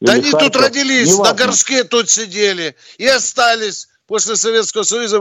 Да 0.00 0.12
они 0.12 0.30
Харьков. 0.30 0.52
тут 0.52 0.62
родились, 0.62 1.14
Неважно. 1.14 1.32
на 1.32 1.38
горшке 1.38 1.84
тут 1.84 2.10
сидели 2.10 2.74
и 2.98 3.06
остались 3.06 3.88
после 4.06 4.36
Советского 4.36 4.82
Союза 4.82 5.20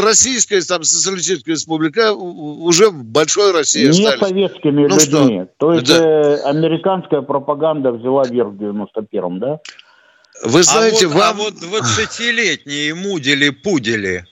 Российская 0.00 0.60
там, 0.60 0.84
социалистическая 0.84 1.52
республика 1.52 2.12
уже 2.12 2.90
в 2.90 3.04
большой 3.04 3.52
России 3.52 3.84
Не 3.84 4.06
остались. 4.06 4.28
советскими 4.28 4.86
ну 4.86 4.96
людьми. 4.96 5.42
Что? 5.42 5.48
То 5.58 5.72
есть 5.72 5.88
да. 5.88 6.04
э, 6.04 6.36
американская 6.44 7.22
пропаганда 7.22 7.92
взяла 7.92 8.24
верх 8.24 8.50
в 8.50 8.62
91-м, 8.62 9.40
да? 9.40 9.60
Вы 10.42 10.62
знаете, 10.62 11.06
а 11.06 11.08
вот, 11.08 11.16
вам... 11.16 11.30
а 11.30 11.42
вот 11.44 11.54
20-летние 11.54 12.94
мудили-пудели, 12.94 14.26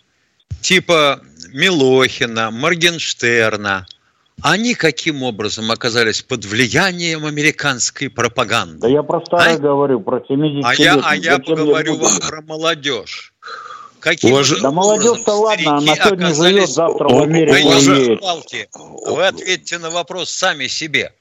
типа 0.61 1.21
Милохина, 1.53 2.51
Моргенштерна, 2.51 3.87
они 4.43 4.75
каким 4.75 5.23
образом 5.23 5.71
оказались 5.71 6.23
под 6.23 6.45
влиянием 6.45 7.25
американской 7.27 8.11
пропаганды? 8.11 8.81
Да 8.81 8.89
я 8.89 9.03
про 9.03 9.25
старое 9.25 9.55
а? 9.55 9.59
говорю, 9.59 10.01
про 10.01 10.21
70 10.27 10.65
А 10.65 10.75
я, 10.75 11.01
а 11.03 11.15
я 11.15 11.39
говорю 11.39 11.97
вам 11.97 12.21
про 12.21 12.43
молодежь. 12.43 13.33
Каким 14.01 14.33
Уваж... 14.33 14.61
Да 14.61 14.73
молодежь-то 14.73 15.33
ладно, 15.33 15.77
она 15.77 15.95
сегодня 15.95 16.27
оказались... 16.27 16.55
живет, 16.55 16.71
завтра 16.71 17.09
в 17.09 17.23
Америке 17.23 17.69
уедет. 17.69 18.21
Вы 19.07 19.27
ответьте 19.27 19.79
на 19.79 19.91
вопрос 19.91 20.31
сами 20.31 20.67
себе. 20.67 21.13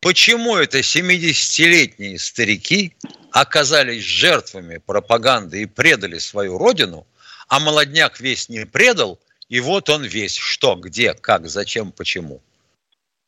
Почему 0.00 0.56
это 0.56 0.78
70-летние 0.78 2.18
старики 2.18 2.94
оказались 3.32 4.02
жертвами 4.02 4.78
пропаганды 4.78 5.62
и 5.62 5.66
предали 5.66 6.18
свою 6.18 6.58
родину, 6.58 7.06
а 7.48 7.60
молодняк 7.60 8.20
весь 8.20 8.48
не 8.48 8.64
предал, 8.64 9.18
и 9.48 9.60
вот 9.60 9.90
он 9.90 10.02
весь 10.04 10.36
что, 10.36 10.76
где, 10.76 11.14
как, 11.14 11.48
зачем, 11.48 11.92
почему? 11.92 12.40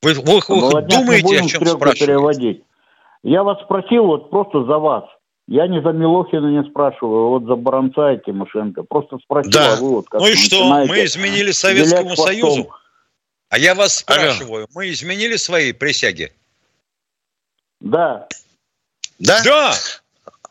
Вы, 0.03 0.15
вы, 0.15 0.41
вы 0.49 0.83
думаете, 0.83 1.41
о 1.41 1.49
чем 1.49 1.67
спрашиваете? 1.67 2.63
Я 3.23 3.43
вас 3.45 3.63
спросил 3.63 4.07
вот 4.07 4.31
просто 4.31 4.65
за 4.65 4.79
вас. 4.79 5.05
Я 5.49 5.67
не 5.67 5.83
за 5.83 5.91
Милохина 5.91 6.47
не 6.47 6.69
спрашиваю, 6.69 7.29
вот 7.29 7.45
за 7.45 7.57
Баранца 7.57 8.13
и 8.13 8.25
Тимошенко. 8.25 8.85
Просто 8.85 9.19
спросил, 9.19 9.51
да. 9.53 9.75
а 9.75 9.77
вы 9.81 9.91
вот 9.91 10.09
как 10.09 10.21
Ну 10.21 10.29
и 10.29 10.35
что, 10.35 10.65
мы 10.87 11.05
изменили 11.05 11.51
Советскому 11.51 12.17
Союзу? 12.17 12.71
А 13.49 13.59
я 13.59 13.75
вас 13.75 13.97
спрашиваю, 13.97 14.67
мы 14.75 14.91
изменили 14.91 15.37
свои 15.37 15.73
присяги? 15.73 16.33
Да. 17.81 18.29
Да? 19.23 19.41
Да. 19.45 19.75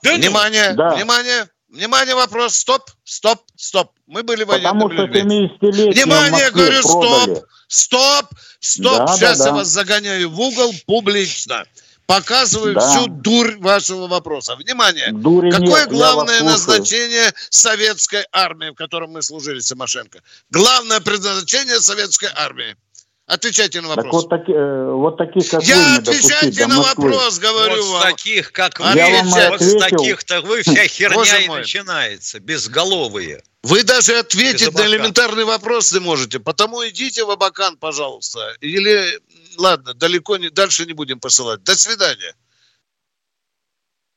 да 0.02 0.14
внимание, 0.16 0.74
да. 0.74 0.96
внимание, 0.96 1.48
внимание, 1.70 2.16
вопрос, 2.16 2.56
стоп, 2.56 2.90
стоп, 3.04 3.42
стоп. 3.56 3.92
Мы 4.08 4.24
были 4.24 4.46
военными 4.46 4.80
Потому 4.80 4.88
людьми. 4.90 5.52
Внимание, 5.60 6.50
говорю, 6.52 6.82
продали. 6.82 7.36
стоп, 7.36 7.46
стоп, 7.68 8.26
стоп. 8.62 8.98
Да, 8.98 9.18
Сейчас 9.18 9.40
да, 9.40 9.46
я 9.48 9.52
вас 9.52 9.68
загоняю 9.68 10.30
в 10.30 10.40
угол 10.40 10.74
публично. 10.86 11.66
Показываю 12.06 12.76
да. 12.76 12.82
всю 12.82 13.08
дурь 13.08 13.58
вашего 13.60 14.08
вопроса. 14.08 14.56
Внимание! 14.56 15.12
Дури 15.14 15.50
Какое 15.50 15.82
нет, 15.82 15.90
главное 15.90 16.42
назначение 16.42 17.34
советской 17.50 18.26
армии, 18.34 18.70
в 18.70 18.76
котором 18.76 19.12
мы 19.12 19.22
служили, 19.22 19.60
Тимошенко? 19.60 20.20
Главное 20.50 21.00
предназначение 21.00 21.80
советской 21.80 22.30
армии– 22.36 22.76
Отвечайте 23.28 23.80
на 23.82 23.90
вопрос. 23.90 24.06
Так 24.06 24.14
вот, 24.14 24.30
таки, 24.30 24.52
э, 24.52 24.92
вот 24.92 25.18
таких, 25.18 25.50
как 25.50 25.64
Я 25.64 25.76
вы, 25.76 25.96
отвечайте 25.98 26.68
на 26.68 26.82
вопрос, 26.82 27.40
говорю 27.40 27.84
вот 27.84 27.94
вам. 27.94 28.04
таких, 28.04 28.52
как 28.52 28.80
вы, 28.80 28.88
я 28.94 29.24
вот 29.24 29.62
с 29.62 29.78
таких-то 29.78 30.42
вы 30.42 30.62
вся 30.64 30.86
херня 30.88 31.40
и 31.40 31.48
начинается, 31.48 32.40
безголовые. 32.40 33.42
Вы 33.64 33.84
даже 33.84 34.18
ответить 34.18 34.74
на 34.74 34.86
элементарный 34.86 35.46
вопрос 35.46 35.94
не 35.94 36.00
можете, 36.00 36.40
потому 36.40 36.86
идите 36.88 37.24
в 37.24 37.30
Абакан, 37.30 37.78
пожалуйста. 37.78 38.56
Или, 38.60 39.20
ладно, 39.58 39.94
далеко 39.94 40.38
не, 40.38 40.50
дальше 40.50 40.86
не 40.86 40.94
будем 40.94 41.20
посылать. 41.20 41.64
До 41.64 41.76
свидания. 41.76 42.36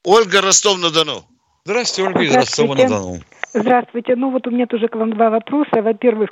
Ольга 0.03 0.41
Ростов-на-Дону. 0.41 1.25
Здравствуйте, 1.65 2.09
Ольга 2.09 2.23
из 2.23 2.35
Ростова-на-Дону. 2.35 3.21
Здравствуйте. 3.55 4.17
Ну 4.17 4.31
вот 4.31 4.47
у 4.47 4.51
меня 4.51 4.67
тоже 4.67 4.89
к 4.89 4.97
вам 4.97 5.13
два 5.13 5.31
вопроса. 5.31 5.83
Во-первых, 5.83 6.31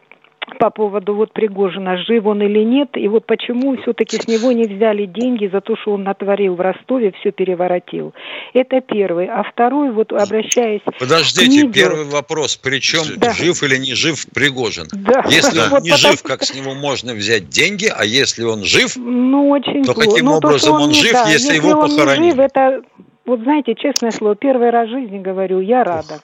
по 0.58 0.70
поводу 0.70 1.14
вот 1.14 1.32
Пригожина, 1.32 1.96
жив 1.96 2.26
он 2.26 2.42
или 2.42 2.62
нет, 2.64 2.90
и 2.94 3.08
вот 3.08 3.26
почему 3.26 3.76
все-таки 3.82 4.16
с 4.16 4.28
него 4.28 4.52
не 4.52 4.64
взяли 4.64 5.06
деньги 5.06 5.48
за 5.48 5.60
то, 5.60 5.76
что 5.76 5.92
он 5.92 6.04
натворил 6.04 6.54
в 6.54 6.60
Ростове, 6.60 7.12
все 7.20 7.32
переворотил. 7.32 8.14
Это 8.54 8.80
первый. 8.80 9.26
А 9.26 9.42
второй, 9.42 9.90
вот 9.90 10.12
обращаясь 10.12 10.82
Подождите, 10.98 11.46
к 11.46 11.48
книгу... 11.48 11.72
первый 11.72 12.04
вопрос. 12.04 12.56
Причем 12.56 13.02
да. 13.16 13.32
жив 13.32 13.62
или 13.62 13.76
не 13.76 13.94
жив 13.94 14.26
Пригожин? 14.34 14.86
Да. 14.92 15.24
Если 15.28 15.58
он 15.58 15.68
вот 15.70 15.82
не 15.82 15.90
потому... 15.90 16.12
жив, 16.12 16.22
как 16.22 16.42
с 16.42 16.54
него 16.54 16.74
можно 16.74 17.14
взять 17.14 17.48
деньги, 17.48 17.90
а 17.94 18.04
если 18.04 18.44
он 18.44 18.64
жив, 18.64 18.96
ну, 18.96 19.50
очень 19.50 19.84
то 19.84 19.94
каким 19.94 20.26
ну, 20.26 20.36
образом 20.36 20.70
то, 20.70 20.76
он, 20.76 20.82
он 20.88 20.94
жив, 20.94 21.12
да, 21.12 21.28
если, 21.28 21.54
если 21.54 21.66
его 21.66 21.80
похоронили? 21.80 22.30
Жив, 22.30 22.40
это 22.40 22.82
вот 23.24 23.40
знаете, 23.40 23.74
честное 23.74 24.10
слово, 24.10 24.34
первый 24.34 24.70
раз 24.70 24.88
в 24.88 24.92
жизни 24.92 25.18
говорю, 25.18 25.60
я 25.60 25.84
рада. 25.84 26.20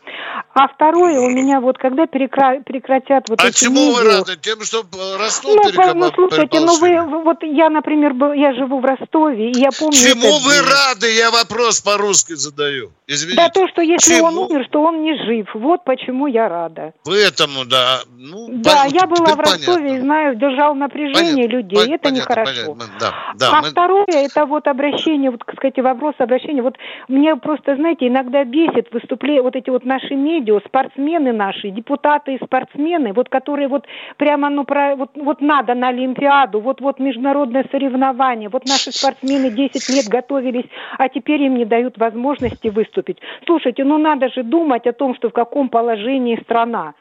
А 0.55 0.67
второе, 0.67 1.21
у 1.21 1.31
меня 1.31 1.61
вот 1.61 1.79
когда 1.79 2.07
перекра... 2.07 2.61
прекратят 2.61 3.29
вот 3.29 3.41
а 3.41 3.49
эти 3.49 3.65
чему 3.65 3.91
видео... 3.91 3.95
вы 3.95 4.05
рады? 4.05 4.37
Тем, 4.41 4.61
что 4.63 4.83
Ростов 5.19 5.55
ну, 5.55 5.63
перекома... 5.63 5.95
ну, 5.95 6.13
слушайте, 6.13 6.61
ну 6.61 6.79
вы, 6.81 7.23
вот 7.23 7.43
я, 7.43 7.71
например, 7.71 8.15
был, 8.15 8.33
я 8.33 8.55
живу 8.55 8.81
в 8.81 8.85
Ростове, 8.85 9.51
и 9.51 9.59
я 9.59 9.69
помню... 9.79 9.93
Чему 9.93 10.39
вы 10.41 10.53
день. 10.53 10.63
рады? 10.65 11.13
Я 11.15 11.31
вопрос 11.31 11.81
по-русски 11.81 12.35
задаю. 12.35 12.91
Извините. 13.07 13.37
Да 13.37 13.49
то, 13.51 13.69
что 13.69 13.83
если 13.83 14.17
Чему? 14.17 14.27
он 14.27 14.39
умер, 14.39 14.67
что 14.69 14.83
он 14.83 15.03
не 15.03 15.17
жив. 15.25 15.49
Вот 15.55 15.85
почему 15.85 16.27
я 16.27 16.49
рада. 16.49 16.93
Поэтому, 17.05 17.65
да. 17.65 18.01
Ну, 18.17 18.49
да, 18.51 18.85
пон... 18.85 18.93
я 18.93 19.07
была 19.07 19.35
в 19.35 19.41
Ростове 19.41 19.77
понятно. 19.77 19.97
и 19.97 20.01
знаю, 20.01 20.37
держал 20.37 20.75
напряжение 20.75 21.35
понятно, 21.35 21.57
людей. 21.57 21.77
Понятно, 21.77 22.09
это 22.09 22.17
нехорошо. 22.17 22.77
Да, 22.99 23.15
да, 23.37 23.51
а 23.53 23.63
мы... 23.63 23.71
второе, 23.71 24.07
это 24.09 24.45
вот 24.45 24.67
обращение, 24.67 25.31
вот, 25.31 25.45
кстати, 25.45 25.81
вопрос 25.81 26.15
обращения. 26.19 26.63
Вот 26.63 26.77
мне 27.09 27.37
просто, 27.37 27.77
знаете, 27.77 28.09
иногда 28.09 28.45
бесит 28.45 28.93
выступление, 28.93 29.43
вот 29.43 29.57
эти 29.57 29.71
вот 29.71 29.85
наши 29.85 30.15
медиа, 30.15 30.61
спортсмены 30.67 31.33
наши, 31.33 31.71
депутаты 31.71 32.35
и 32.35 32.45
спортсмены, 32.45 33.13
вот 33.13 33.29
которые 33.29 33.69
вот 33.69 33.87
прямо, 34.17 34.51
ну, 34.51 34.65
про, 34.65 34.97
вот, 34.97 35.11
вот 35.15 35.41
надо 35.41 35.75
на 35.75 35.89
Олимпиаду, 35.89 36.61
вот, 36.61 36.81
вот 36.81 36.99
международное 36.99 37.65
соревнование, 37.71 38.49
вот 38.49 38.67
наши 38.67 38.93
спортсмены 38.93 39.51
10 39.51 39.89
лет 39.91 40.07
готовились, 40.09 40.67
а 40.99 41.09
теперь 41.09 41.43
им 41.43 41.57
не 41.57 41.65
дают 41.65 41.99
возможности 41.99 42.69
выступить. 42.69 43.19
Слушайте, 43.47 43.85
ну 43.85 43.99
надо 43.99 44.29
же 44.29 44.43
думать 44.43 44.87
о 44.87 44.93
том, 44.93 45.15
что 45.15 45.31
в 45.31 45.33
каком 45.33 45.69
положении 45.69 46.41
страна. 46.43 46.95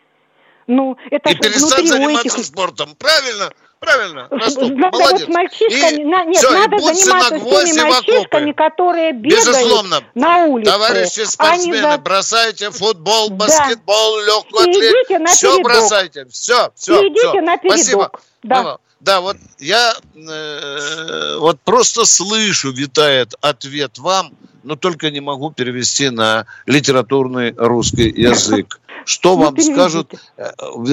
Ну, 0.68 0.98
это 1.10 1.32
и 1.32 1.36
перестать 1.36 1.88
заниматься 1.88 2.28
этих... 2.28 2.46
спортом, 2.46 2.90
правильно? 3.00 3.52
Правильно, 3.80 4.28
надо 4.32 4.62
молодец. 4.76 5.28
Вот 5.28 5.28
мальчишками, 5.30 6.02
и, 6.02 6.04
на, 6.04 6.24
нет, 6.26 6.38
все, 6.38 6.52
надо 6.52 6.78
заниматься 6.80 7.40
теми 7.40 7.90
мальчишками, 7.90 8.52
которые 8.52 9.14
бегают 9.14 9.46
Безусловно. 9.46 10.04
на 10.16 10.46
улице. 10.46 10.72
Товарищи 10.72 11.26
спортсмены, 11.26 11.92
за... 11.92 11.98
бросайте 12.00 12.72
футбол, 12.72 13.30
баскетбол, 13.30 14.18
да. 14.18 14.26
легкую 14.26 14.62
атлетику. 14.62 15.26
Все 15.28 15.62
бросайте, 15.62 16.26
все, 16.26 16.72
все. 16.76 17.02
И 17.02 17.08
идите 17.10 17.28
все. 17.28 17.42
на 17.42 17.58
передок. 17.58 17.78
Спасибо. 17.78 18.12
Да. 18.44 18.78
Да, 19.00 19.22
вот 19.22 19.38
я 19.60 19.94
э, 20.16 21.38
вот 21.38 21.60
просто 21.62 22.06
слышу, 22.06 22.72
витает 22.72 23.36
ответ 23.42 24.00
вам, 24.00 24.34
но 24.68 24.76
только 24.76 25.10
не 25.10 25.22
могу 25.22 25.52
перевести 25.52 26.10
на 26.10 26.46
литературный 26.66 27.54
русский 27.58 28.10
язык. 28.10 28.82
Что 29.06 29.38
ну, 29.38 29.46
вам 29.46 29.58
скажут? 29.58 30.14
Э, 30.36 30.50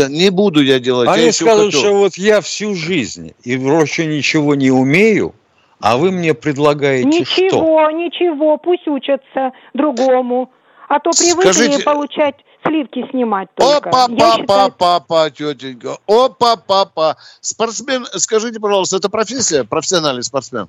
не 0.09 0.31
буду 0.31 0.63
я 0.63 0.79
делать. 0.79 1.09
Они 1.09 1.27
я 1.27 1.33
скажут, 1.33 1.75
хочу. 1.75 1.79
что 1.79 1.95
вот 1.95 2.15
я 2.17 2.41
всю 2.41 2.77
жизнь 2.77 3.35
и 3.43 3.57
вроде 3.57 4.07
ничего 4.07 4.55
не 4.55 4.71
умею, 4.71 5.35
а 5.81 5.97
вы 5.97 6.13
мне 6.13 6.35
предлагаете 6.35 7.09
ничего, 7.09 7.25
что? 7.25 7.43
Ничего, 7.43 7.91
ничего, 7.91 8.59
пусть 8.59 8.87
учатся 8.87 9.53
другому. 9.75 10.53
А 10.89 11.01
то 11.01 11.11
привыкли 11.11 11.51
Скажите... 11.51 11.83
получать 11.83 12.37
сливки 12.65 13.05
снимать 13.11 13.49
только. 13.57 13.89
Опа, 13.89 14.07
папа, 14.07 14.37
считаю... 14.37 14.73
папа, 14.79 15.31
тетенька. 15.31 15.97
Опа, 16.07 16.57
папа. 16.57 17.17
Спортсмен, 17.41 18.07
скажите, 18.13 18.61
пожалуйста, 18.61 18.99
это 18.99 19.11
профессия, 19.11 19.65
профессиональный 19.65 20.23
спортсмен? 20.23 20.69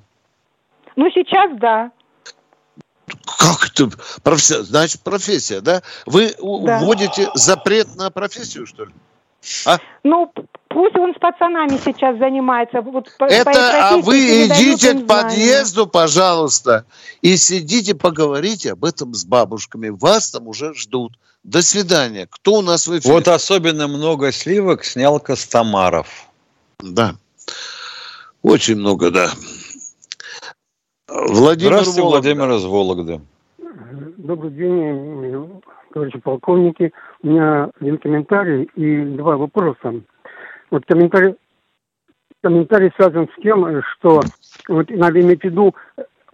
Ну, 0.96 1.08
сейчас 1.14 1.56
да. 1.60 1.92
Как 3.38 3.70
это? 3.70 3.90
Профессия, 4.22 4.62
значит, 4.62 5.02
профессия, 5.02 5.60
да? 5.60 5.82
Вы 6.06 6.34
да. 6.40 6.80
вводите 6.80 7.30
запрет 7.34 7.94
на 7.96 8.10
профессию, 8.10 8.66
что 8.66 8.84
ли? 8.84 8.92
А? 9.64 9.78
Ну, 10.02 10.32
пусть 10.68 10.96
он 10.96 11.14
с 11.14 11.18
пацанами 11.18 11.78
сейчас 11.84 12.18
занимается. 12.18 12.80
Вот 12.80 13.08
Это, 13.20 13.90
а 13.90 13.96
вы 13.98 14.46
идите 14.46 14.94
к 14.94 15.06
подъезду, 15.06 15.86
пожалуйста, 15.86 16.84
и 17.22 17.36
сидите, 17.36 17.94
поговорите 17.94 18.72
об 18.72 18.84
этом 18.84 19.14
с 19.14 19.24
бабушками. 19.24 19.88
Вас 19.88 20.30
там 20.30 20.48
уже 20.48 20.74
ждут. 20.74 21.16
До 21.44 21.62
свидания. 21.62 22.26
Кто 22.28 22.54
у 22.54 22.62
нас 22.62 22.88
в 22.88 22.98
эфире? 22.98 23.14
Вот 23.14 23.28
особенно 23.28 23.86
много 23.86 24.32
сливок 24.32 24.84
снял 24.84 25.20
Костомаров. 25.20 26.08
Да. 26.80 27.14
Очень 28.42 28.76
много, 28.76 29.12
да. 29.12 29.30
Владимир 31.08 31.72
Здравствуйте, 31.72 32.02
Вологда. 32.02 32.34
Владимир 32.34 32.56
из 32.56 32.64
Вологды. 32.64 33.20
Добрый 34.16 34.50
день, 34.50 35.62
товарищи 35.92 36.18
полковники. 36.18 36.92
У 37.22 37.28
меня 37.28 37.70
один 37.80 37.98
комментарий 37.98 38.64
и 38.74 39.04
два 39.16 39.36
вопроса. 39.36 40.02
Вот 40.72 40.84
комментарий, 40.84 41.36
комментарий 42.42 42.90
связан 42.96 43.28
с 43.28 43.40
тем, 43.40 43.82
что 43.92 44.20
вот 44.68 44.90
надо 44.90 45.20
иметь 45.20 45.42
в 45.42 45.44
виду 45.44 45.76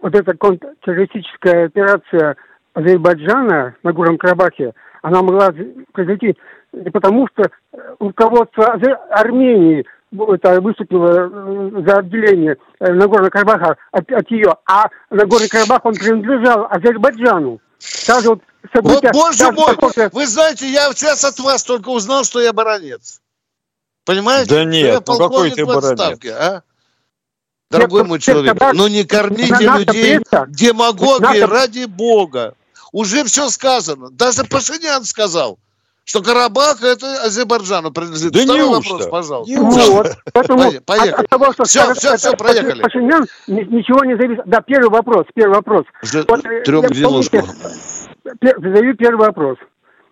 вот 0.01 0.15
эта 0.15 0.35
контртеррористическая 0.35 1.67
операция 1.67 2.35
Азербайджана 2.73 3.75
на 3.83 3.93
Горном 3.93 4.17
Карабахе, 4.17 4.73
она 5.03 5.21
могла 5.21 5.53
произойти 5.91 6.35
не 6.71 6.89
потому, 6.89 7.27
что 7.27 7.43
руководство 7.99 8.73
Армении 9.11 9.85
это 10.33 10.61
выступило 10.61 11.29
э, 11.29 11.83
за 11.85 11.97
отделение 11.99 12.57
э, 12.79 12.93
Нагорного 12.93 13.29
Карабаха 13.29 13.77
от, 13.91 14.11
от 14.11 14.31
ее, 14.31 14.55
а 14.65 14.89
Нагорный 15.09 15.49
Карабах, 15.49 15.85
он 15.85 15.95
принадлежал 15.95 16.67
Азербайджану. 16.69 17.59
Даже 18.07 18.29
вот 18.29 18.41
события, 18.73 19.11
вот, 19.13 19.31
боже 19.31 19.51
мой, 19.51 19.75
такое... 19.75 20.09
вы 20.13 20.25
знаете, 20.27 20.69
я 20.69 20.91
сейчас 20.93 21.23
от 21.25 21.39
вас 21.39 21.63
только 21.63 21.89
узнал, 21.89 22.23
что 22.23 22.39
я 22.39 22.53
баронец. 22.53 23.21
Понимаете? 24.05 24.49
Да 24.49 24.65
нет, 24.65 25.03
ну 25.07 25.17
какой 25.17 25.51
ты 25.51 25.65
баронец? 25.65 26.19
А? 26.31 26.61
Дорогой 27.69 28.01
нет, 28.01 28.09
мой 28.09 28.19
человек, 28.19 28.57
ну 28.73 28.87
не 28.87 29.03
кормите 29.03 29.55
людей 29.55 30.19
демагогией 30.47 31.45
ради 31.45 31.85
бога. 31.85 32.55
Уже 32.91 33.23
все 33.23 33.49
сказано. 33.49 34.11
Даже 34.11 34.43
Пашинян 34.43 35.03
сказал 35.03 35.57
что 36.05 36.21
Карабах 36.21 36.83
это 36.83 37.23
Азербайджану 37.23 37.91
принадлежит. 37.91 38.33
Да 38.33 38.43
Второй 38.43 38.67
не 38.67 38.73
вопрос, 38.73 39.07
пожалуйста. 39.07 39.61
Вот. 39.61 40.17
Поэтому 40.33 40.71
поехали. 40.85 41.11
От, 41.11 41.19
от 41.19 41.29
того, 41.29 41.53
что 41.53 41.63
все, 41.63 41.93
все, 41.93 42.17
все, 42.17 42.31
проехали. 42.33 42.81
Пашинян 42.81 43.25
ничего 43.47 44.03
не 44.03 44.17
зависит. 44.17 44.43
Да, 44.45 44.61
первый 44.61 44.89
вопрос, 44.89 45.25
первый 45.33 45.55
вопрос. 45.55 45.85
Уже 46.01 46.25
вот, 46.27 46.45
э, 46.45 46.61
трем 46.63 46.83
Задаю 48.41 48.95
первый 48.95 49.27
вопрос. 49.27 49.57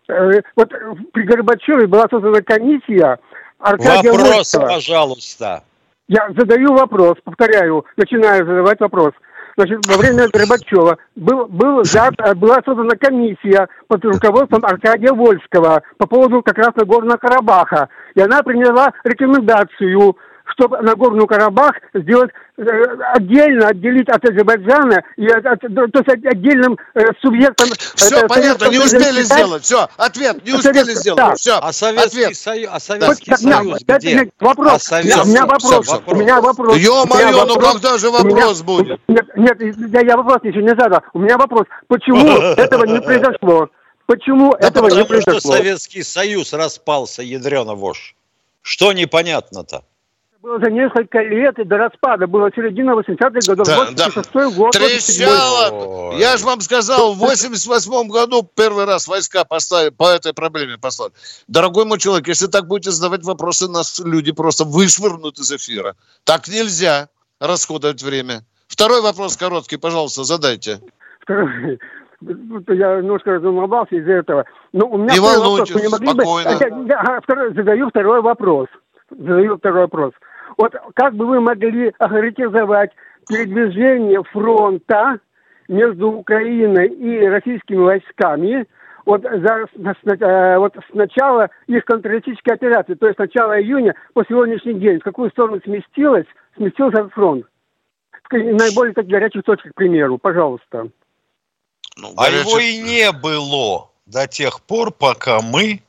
Э, 0.08 0.42
вот 0.56 0.70
при 1.14 1.24
Горбачеве 1.24 1.88
была 1.88 2.08
создана 2.10 2.42
комиссия 2.42 3.20
Аркадия 3.60 4.12
Вопрос, 4.12 4.54
Волкова. 4.54 4.74
пожалуйста. 4.74 5.64
Я 6.08 6.28
задаю 6.38 6.74
вопрос, 6.74 7.18
повторяю, 7.24 7.86
начинаю 7.96 8.46
задавать 8.46 8.80
вопрос– 8.80 9.14
Значит, 9.58 9.86
во 9.88 9.98
время 9.98 10.28
Горбачева 10.32 10.98
был, 11.16 11.46
был 11.48 11.82
взят, 11.82 12.14
э, 12.18 12.34
была 12.36 12.60
создана 12.66 12.96
комиссия 12.96 13.68
под 13.88 14.04
руководством 14.06 14.64
Аркадия 14.66 15.14
Вольского 15.14 15.84
по 15.98 16.08
поводу 16.08 16.42
как 16.42 16.58
раз 16.58 16.76
Нагорного 16.76 17.18
Карабаха. 17.18 17.90
И 18.16 18.22
она 18.22 18.44
приняла 18.44 18.94
рекомендацию 19.04 20.16
чтобы 20.54 20.78
Нагорный 20.82 21.26
Карабах 21.28 21.76
сделать 21.94 22.32
э, 22.58 22.64
отдельно, 23.14 23.68
отделить 23.68 24.10
от 24.10 24.24
Азербайджана 24.24 25.04
и 25.18 25.28
от, 25.28 25.46
от, 25.46 25.62
то 25.62 26.00
есть 26.00 26.26
отдельным 26.26 26.78
э, 26.94 27.02
субъектом. 27.22 27.70
Все, 27.96 28.18
это, 28.18 28.28
понятно, 28.28 28.66
не 28.70 28.80
успели 28.80 29.22
сделать. 29.22 29.64
Все, 29.64 29.88
ответ, 29.98 30.46
не 30.46 30.54
успели 30.54 30.74
Совет... 30.74 30.98
сделать. 30.98 31.18
Да. 31.18 31.36
Все, 31.36 31.60
а 31.62 31.74
Советский 31.74 32.24
ответ. 32.24 32.38
Союз, 32.38 32.70
а 32.72 32.80
Советский 32.80 33.32
да. 33.32 33.38
Союз 33.38 33.80
да, 33.86 33.98
где? 33.98 34.32
Вопрос, 34.40 34.92
а 34.92 35.00
у 35.00 35.04
меня 35.04 35.46
вопрос, 35.46 35.86
все, 35.86 36.04
у 36.06 36.16
меня 36.16 36.42
вопрос. 36.42 36.78
Ё-моё, 36.78 37.46
ну 37.46 37.60
когда 37.60 37.98
же 37.98 38.10
вопрос 38.10 38.62
меня... 38.62 38.64
будет? 38.64 39.00
Нет, 39.08 39.26
нет, 39.36 39.58
я, 39.94 40.02
я 40.02 40.18
вопрос 40.18 40.40
еще 40.44 40.62
не 40.62 40.76
задал. 40.76 41.02
У 41.14 41.20
меня 41.20 41.38
вопрос, 41.38 41.66
почему 41.88 42.28
этого 42.58 42.86
не 42.86 43.02
произошло? 43.02 43.70
Почему 44.06 44.52
этого 44.54 44.90
не 44.90 45.06
произошло? 45.06 45.40
что 45.40 45.52
Советский 45.54 46.04
Союз 46.04 46.54
распался, 46.54 47.24
ядрена 47.24 47.76
вошь. 47.76 48.16
Что 48.62 48.94
непонятно-то? 48.94 49.84
Было 50.42 50.60
за 50.60 50.72
несколько 50.72 51.22
лет 51.22 51.58
и 51.60 51.64
до 51.64 51.78
распада. 51.78 52.28
Было 52.28 52.50
середина 52.56 52.92
80-х 52.92 53.40
годов, 53.48 53.68
да, 53.68 53.78
86 53.78 54.34
да. 54.34 54.50
год. 54.50 54.72
Трещало! 54.72 56.14
Я 56.18 56.38
же 56.38 56.46
вам 56.46 56.62
сказал, 56.62 57.14
в 57.14 57.20
88 57.20 58.10
году 58.10 58.44
первый 58.56 58.86
раз 58.86 59.08
войска 59.08 59.44
поставили, 59.46 59.90
по 59.92 60.10
этой 60.10 60.34
проблеме 60.34 60.78
послали. 60.78 61.14
Дорогой 61.48 61.86
мой 61.86 62.00
человек, 62.00 62.28
если 62.28 62.48
так 62.48 62.68
будете 62.68 62.92
задавать 62.92 63.24
вопросы, 63.24 63.68
нас 63.68 64.00
люди 64.04 64.32
просто 64.32 64.66
вышвырнут 64.66 65.38
из 65.40 65.52
эфира. 65.52 65.96
Так 66.24 66.48
нельзя 66.48 67.10
расходовать 67.40 68.02
время. 68.02 68.42
Второй 68.68 69.02
вопрос 69.02 69.38
короткий, 69.38 69.78
пожалуйста, 69.78 70.24
задайте. 70.24 70.80
Второй 71.22 71.80
я 72.22 72.98
немножко 72.98 73.34
разумовался 73.34 73.96
из-за 73.96 74.14
этого. 74.14 74.46
Но 74.74 74.88
у 74.88 74.98
меня 74.98 75.14
не 75.14 75.20
волнуйтесь, 75.20 75.74
вопрос. 75.76 75.82
не 75.82 75.90
могли 75.90 76.24
спокойно. 76.24 76.58
Бы... 76.58 76.88
Я, 76.88 77.04
я, 77.06 77.54
задаю 77.56 77.90
второй 77.90 78.22
вопрос. 78.22 78.68
Задаю 79.10 79.58
второй 79.58 79.82
вопрос. 79.82 80.14
Вот 80.58 80.76
как 80.96 81.16
бы 81.16 81.26
вы 81.26 81.40
могли 81.40 81.94
охарактеризовать 81.98 82.92
передвижение 83.28 84.24
фронта 84.32 85.20
между 85.68 86.12
Украиной 86.12 86.88
и 86.88 87.26
российскими 87.28 87.78
войсками 87.78 88.68
вот, 89.06 89.22
за, 89.24 89.66
э, 90.26 90.58
вот 90.58 90.76
с 90.76 90.94
начала 90.94 91.50
их 91.68 91.86
контртеррористической 91.86 92.54
операции, 92.54 92.94
то 92.94 93.08
есть 93.08 93.16
с 93.16 93.20
начала 93.20 93.60
июня 93.60 93.96
по 94.14 94.24
сегодняшний 94.26 94.76
день, 94.76 95.00
в 95.00 95.04
какую 95.04 95.32
сторону 95.32 95.60
сместилась, 95.64 96.28
сместился 96.56 97.10
фронт? 97.10 97.46
В 98.30 98.34
наиболее 98.34 98.94
так, 98.94 99.08
горячих 99.08 99.44
точках, 99.44 99.72
к 99.72 99.76
примеру, 99.76 100.18
пожалуйста. 100.18 100.88
Ну, 101.98 102.14
а 102.16 102.30
его 102.30 102.60
и 102.60 102.78
не 102.78 103.12
было 103.12 103.90
до 104.06 104.28
тех 104.28 104.62
пор, 104.62 104.92
пока 104.92 105.42
мы 105.42 105.82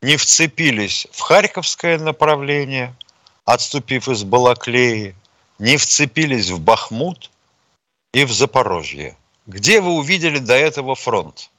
не 0.00 0.16
вцепились 0.16 1.08
в 1.12 1.20
Харьковское 1.20 1.98
направление– 1.98 2.94
отступив 3.52 4.08
из 4.08 4.24
Балаклеи, 4.24 5.14
не 5.58 5.76
вцепились 5.76 6.50
в 6.50 6.60
Бахмут 6.60 7.30
и 8.12 8.24
в 8.24 8.32
Запорожье. 8.32 9.16
Где 9.46 9.80
вы 9.80 9.92
увидели 9.92 10.38
до 10.38 10.54
этого 10.54 10.94
фронт? 10.94 11.50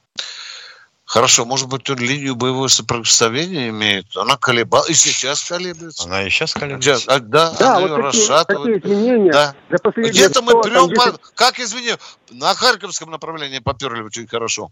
Хорошо, 1.04 1.44
может 1.44 1.68
быть, 1.68 1.90
он 1.90 1.98
линию 1.98 2.34
боевого 2.34 2.68
соприкосновения 2.68 3.68
имеет? 3.68 4.16
Она 4.16 4.38
колебалась, 4.38 4.88
и 4.88 4.94
сейчас 4.94 5.44
колеблется. 5.44 6.04
Она 6.04 6.22
и 6.22 6.30
сейчас 6.30 6.54
колеблется. 6.54 7.00
Сейчас, 7.00 7.08
а, 7.08 7.20
да, 7.20 7.50
да, 7.50 7.76
она 7.76 7.80
вот 7.80 7.90
ее 7.90 7.96
такие, 7.96 8.06
расшатывает. 8.06 8.82
Такие 8.82 8.96
изменения. 8.96 9.32
Да. 9.32 9.54
Где-то 9.94 10.40
мы 10.40 10.62
прям, 10.62 10.88
по... 10.88 11.18
как 11.34 11.60
извини, 11.60 11.96
на 12.30 12.54
Харьковском 12.54 13.10
направлении 13.10 13.58
поперли 13.58 14.00
очень 14.00 14.26
хорошо. 14.26 14.70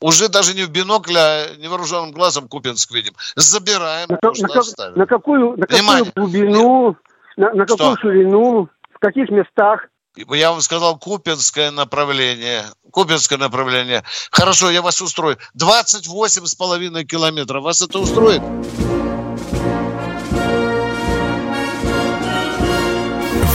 Уже 0.00 0.28
даже 0.28 0.54
не 0.54 0.62
в 0.62 0.70
бинокль, 0.70 1.16
а 1.16 1.54
невооруженным 1.56 2.12
глазом 2.12 2.48
Купинск 2.48 2.90
видим. 2.90 3.12
Забираем. 3.36 4.08
На, 4.08 4.16
на, 4.16 4.48
как, 4.48 4.96
на 4.96 5.06
какую, 5.06 5.58
на 5.58 5.66
какую 5.66 6.12
глубину, 6.16 6.96
на, 7.36 7.52
на 7.52 7.66
какую 7.66 7.96
Что? 7.96 8.00
ширину, 8.00 8.68
в 8.94 8.98
каких 8.98 9.28
местах? 9.28 9.88
Я 10.16 10.52
вам 10.52 10.62
сказал 10.62 10.98
Купинское 10.98 11.70
направление. 11.70 12.64
Купинское 12.90 13.38
направление. 13.38 14.02
Хорошо, 14.30 14.70
я 14.70 14.80
вас 14.80 15.02
устрою. 15.02 15.36
28 15.54 16.46
с 16.46 16.54
половиной 16.54 17.04
километров. 17.04 17.62
Вас 17.62 17.82
это 17.82 17.98
устроит? 17.98 18.42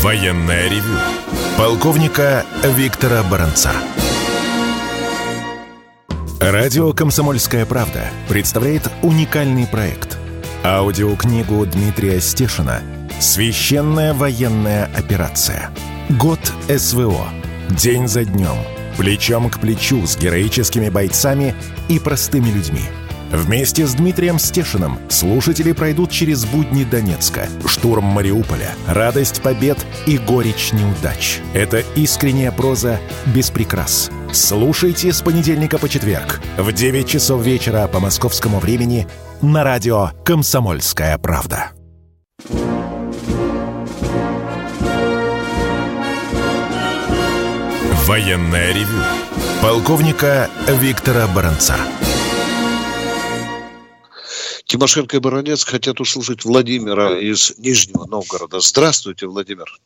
Военная 0.02 0.70
ревю. 0.70 1.00
Полковника 1.58 2.46
Виктора 2.64 3.24
Баранца. 3.24 3.72
Радио 6.40 6.92
«Комсомольская 6.92 7.66
правда» 7.66 8.10
представляет 8.28 8.92
уникальный 9.02 9.66
проект. 9.66 10.18
Аудиокнигу 10.66 11.66
Дмитрия 11.66 12.20
Стешина 12.20 12.82
«Священная 13.22 14.14
военная 14.14 14.90
операция. 14.94 15.70
Год 16.10 16.40
СВО. 16.68 17.30
День 17.70 18.10
за 18.10 18.26
днем. 18.26 18.58
Плечом 18.98 19.50
к 19.50 19.60
плечу 19.60 20.06
с 20.06 20.18
героическими 20.18 20.90
бойцами 20.90 21.56
и 21.88 22.00
простыми 22.00 22.50
людьми». 22.50 22.84
Вместе 23.36 23.86
с 23.86 23.94
Дмитрием 23.94 24.40
Стешиным 24.40 24.98
слушатели 25.10 25.74
пройдут 25.74 26.10
через 26.10 26.46
будни 26.46 26.84
Донецка, 26.84 27.48
штурм 27.68 28.06
Мариуполя, 28.06 28.72
радость 28.88 29.42
побед 29.42 29.78
и 30.08 30.18
горечь 30.18 30.72
неудач. 30.74 31.40
Это 31.54 31.84
искренняя 31.96 32.52
проза 32.52 33.00
без 33.28 33.50
прикрас– 33.50 34.10
Слушайте 34.36 35.14
с 35.14 35.22
понедельника 35.22 35.78
по 35.78 35.88
четверг 35.88 36.42
в 36.58 36.70
9 36.70 37.08
часов 37.08 37.42
вечера 37.42 37.88
по 37.88 38.02
московскому 38.02 38.60
времени 38.60 39.08
на 39.42 39.64
радио 39.64 40.10
«Комсомольская 40.26 41.18
правда». 41.18 41.72
Военная 48.06 48.74
ревю. 48.74 49.00
Полковника 49.62 50.50
Виктора 50.68 51.28
Баранца. 51.28 51.78
Тимошенко 54.76 55.16
и 55.16 55.20
Баранец 55.22 55.64
хотят 55.64 56.02
услышать 56.02 56.44
Владимира 56.44 57.18
из 57.18 57.58
Нижнего 57.58 58.04
Новгорода. 58.08 58.60
Здравствуйте, 58.60 59.26
Владимир. 59.26 59.80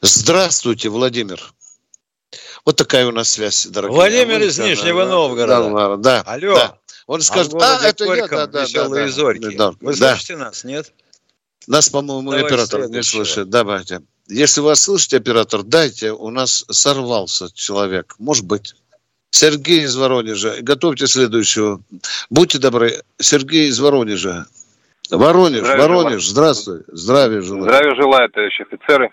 Здравствуйте, 0.00 0.88
Владимир. 0.88 1.52
Вот 2.64 2.76
такая 2.76 3.06
у 3.06 3.10
нас 3.10 3.28
связь, 3.28 3.66
дорогие. 3.66 3.94
Владимир 3.94 4.40
из 4.40 4.58
Нижнего 4.58 5.04
Новгорода. 5.04 5.98
Да, 5.98 6.22
Алло. 6.22 6.54
Да. 6.54 6.78
Он 7.06 7.20
скажет, 7.20 7.52
а, 7.60 7.86
это 7.86 8.04
я, 8.04 8.26
да, 8.26 8.46
да, 8.46 8.62
веселые 8.62 9.06
да, 9.08 9.12
зорьки. 9.12 9.54
Да, 9.54 9.74
Вы 9.82 9.94
да. 9.96 10.14
слышите 10.14 10.36
нас, 10.38 10.64
нет? 10.64 10.90
Нас, 11.66 11.90
по-моему, 11.90 12.30
оператор 12.30 12.88
не 12.88 13.02
слышит. 13.02 13.50
Давайте. 13.50 14.00
Если 14.28 14.62
вас 14.62 14.80
слышите, 14.80 15.18
оператор, 15.18 15.62
дайте. 15.62 16.12
У 16.12 16.30
нас 16.30 16.64
сорвался 16.70 17.52
человек. 17.52 18.14
Может 18.18 18.46
быть. 18.46 18.74
Сергей 19.30 19.84
из 19.84 19.96
Воронежа. 19.96 20.56
Готовьте 20.60 21.06
следующего. 21.06 21.80
Будьте 22.30 22.58
добры. 22.58 22.92
Сергей 23.18 23.68
из 23.68 23.80
Воронежа. 23.80 24.46
Воронеж, 25.10 25.60
Здравия 25.60 25.82
Воронеж, 25.82 26.04
желаю. 26.04 26.20
здравствуй. 26.20 26.82
Здравия 26.88 27.40
желаю. 27.40 27.64
Здравия 27.64 27.94
желаю, 27.96 28.30
товарищи 28.30 28.62
офицеры. 28.62 29.10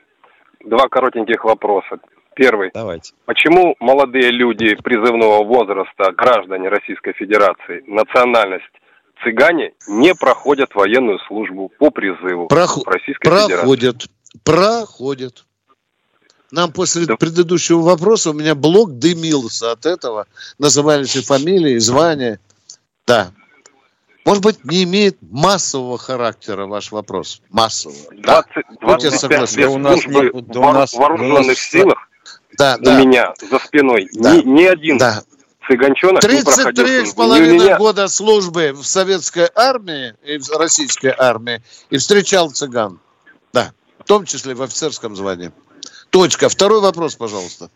Два 0.63 0.87
коротеньких 0.89 1.43
вопроса. 1.43 1.99
Первый. 2.35 2.69
Давайте. 2.73 3.13
Почему 3.25 3.75
молодые 3.79 4.29
люди 4.29 4.75
призывного 4.75 5.43
возраста, 5.43 6.11
граждане 6.11 6.69
Российской 6.69 7.13
Федерации, 7.13 7.83
национальность 7.87 8.65
цыгане 9.23 9.73
не 9.87 10.13
проходят 10.13 10.75
военную 10.75 11.17
службу 11.27 11.71
по 11.79 11.89
призыву 11.89 12.47
Прох... 12.47 12.85
Российской 12.85 13.27
проходят. 13.27 14.03
Федерации? 14.03 14.09
Проходят. 14.43 15.45
Нам 16.51 16.71
после 16.71 17.05
да. 17.05 17.15
предыдущего 17.17 17.81
вопроса 17.81 18.31
у 18.31 18.33
меня 18.33 18.55
блок 18.55 18.97
дымился 18.97 19.71
от 19.71 19.85
этого. 19.85 20.27
Назывались 20.57 21.15
и 21.15 21.21
фамилии, 21.21 21.73
и 21.73 21.79
звания. 21.79 22.39
Да. 23.05 23.31
Может 24.25 24.43
быть, 24.43 24.63
не 24.65 24.83
имеет 24.83 25.17
массового 25.21 25.97
характера 25.97 26.65
ваш 26.65 26.91
вопрос? 26.91 27.41
Массового. 27.49 28.13
20, 28.13 28.23
да. 28.23 28.97
25 28.97 29.55
лет 29.55 29.69
у 29.69 29.77
нас, 29.77 30.05
не, 30.05 30.31
да 30.41 30.59
у 30.59 30.73
нас, 30.73 30.93
в 30.93 30.97
вооруженных 30.97 31.47
нас, 31.47 31.57
силах 31.57 32.07
да, 32.57 32.77
у 32.79 32.83
да. 32.83 32.99
меня 32.99 33.33
за 33.49 33.59
спиной 33.59 34.09
да. 34.13 34.35
ни, 34.35 34.41
ни 34.41 34.63
один 34.63 34.97
да. 34.97 35.23
цыганчонок 35.67 36.21
33 36.21 37.05
с 37.05 37.13
половиной 37.13 37.77
года 37.77 38.07
службы 38.07 38.73
в 38.73 38.83
советской 38.83 39.49
армии 39.55 40.13
и 40.23 40.37
в 40.37 40.49
российской 40.57 41.13
армии 41.17 41.61
и 41.89 41.97
встречал 41.97 42.51
цыган. 42.51 42.99
Да, 43.53 43.71
в 43.99 44.03
том 44.03 44.25
числе 44.25 44.55
в 44.55 44.61
офицерском 44.61 45.15
звании. 45.15 45.51
Точка. 46.17 46.49
Второй 46.49 46.81
вопрос, 46.81 47.15
пожалуйста. 47.15 47.69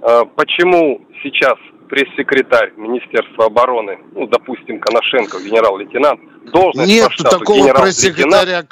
А, 0.00 0.24
почему 0.24 1.02
сейчас 1.22 1.58
пресс-секретарь 1.90 2.72
Министерства 2.78 3.44
обороны, 3.44 3.98
ну, 4.14 4.26
допустим, 4.26 4.80
Коношенко, 4.80 5.38
генерал-лейтенант, 5.38 6.18
должность 6.50 6.88
Нет 6.88 7.08
по 7.08 7.12
штату 7.12 7.38
такого 7.40 7.74
пресс-секретаря. 7.74 8.64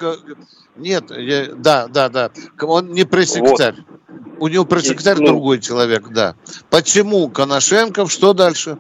Нет, 0.77 1.11
я, 1.11 1.49
да, 1.57 1.89
да, 1.89 2.09
да. 2.09 2.31
Он 2.63 2.93
не 2.93 3.05
пресс-секретарь. 3.05 3.75
Вот. 4.09 4.41
У 4.41 4.49
него 4.49 4.65
пресс-секретарь 4.65 5.19
ну, 5.19 5.27
другой 5.27 5.61
человек, 5.61 6.09
да. 6.09 6.35
Почему 6.71 7.29
Коношенков? 7.29 8.11
Что 8.11 8.33
дальше? 8.33 8.79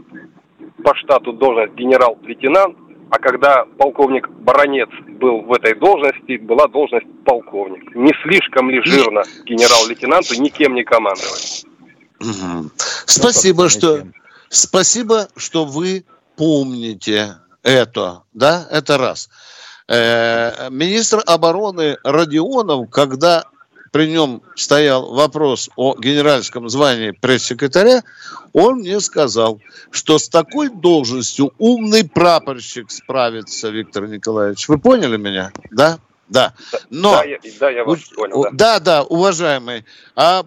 По 0.82 0.94
штату 0.94 1.34
должность 1.34 1.74
генерал-лейтенант, 1.74 2.78
а 3.10 3.18
когда 3.18 3.64
полковник 3.76 4.28
Баранец 4.28 4.88
был 5.20 5.42
в 5.42 5.52
этой 5.52 5.74
должности, 5.74 6.36
была 6.38 6.68
должность 6.68 7.06
полковник. 7.24 7.94
Не 7.94 8.12
слишком 8.22 8.70
ли 8.70 8.80
жирно 8.84 9.22
генерал-лейтенанту 9.44 10.40
никем 10.40 10.74
не 10.74 10.84
командовать? 10.84 11.66
Угу. 12.20 12.70
Спасибо, 13.06 13.68
что 13.68 14.04
спасибо, 14.48 15.28
что 15.36 15.64
вы 15.64 16.04
помните 16.36 17.36
это, 17.62 18.22
да, 18.32 18.66
это 18.70 18.96
раз. 18.96 19.28
Э, 19.88 20.70
министр 20.70 21.20
обороны 21.26 21.98
Родионов, 22.04 22.90
когда 22.90 23.44
при 23.90 24.06
нем 24.06 24.42
стоял 24.56 25.12
вопрос 25.12 25.68
о 25.76 25.96
генеральском 25.96 26.68
звании 26.68 27.10
пресс-секретаря, 27.10 28.02
он 28.52 28.80
мне 28.80 29.00
сказал, 29.00 29.60
что 29.90 30.18
с 30.18 30.28
такой 30.28 30.68
должностью 30.68 31.52
умный 31.58 32.08
прапорщик 32.08 32.90
справится, 32.90 33.68
Виктор 33.68 34.06
Николаевич. 34.06 34.68
Вы 34.68 34.78
поняли 34.78 35.16
меня? 35.16 35.52
Да? 35.70 35.98
Да. 36.28 36.54
Но, 36.90 37.16
да, 37.16 37.24
я, 37.24 37.38
да, 37.58 37.70
я 37.70 37.84
вас 37.84 38.00
понял. 38.04 38.44
Да. 38.44 38.50
да, 38.52 38.80
да, 38.80 39.02
уважаемый. 39.02 39.84
А 40.14 40.44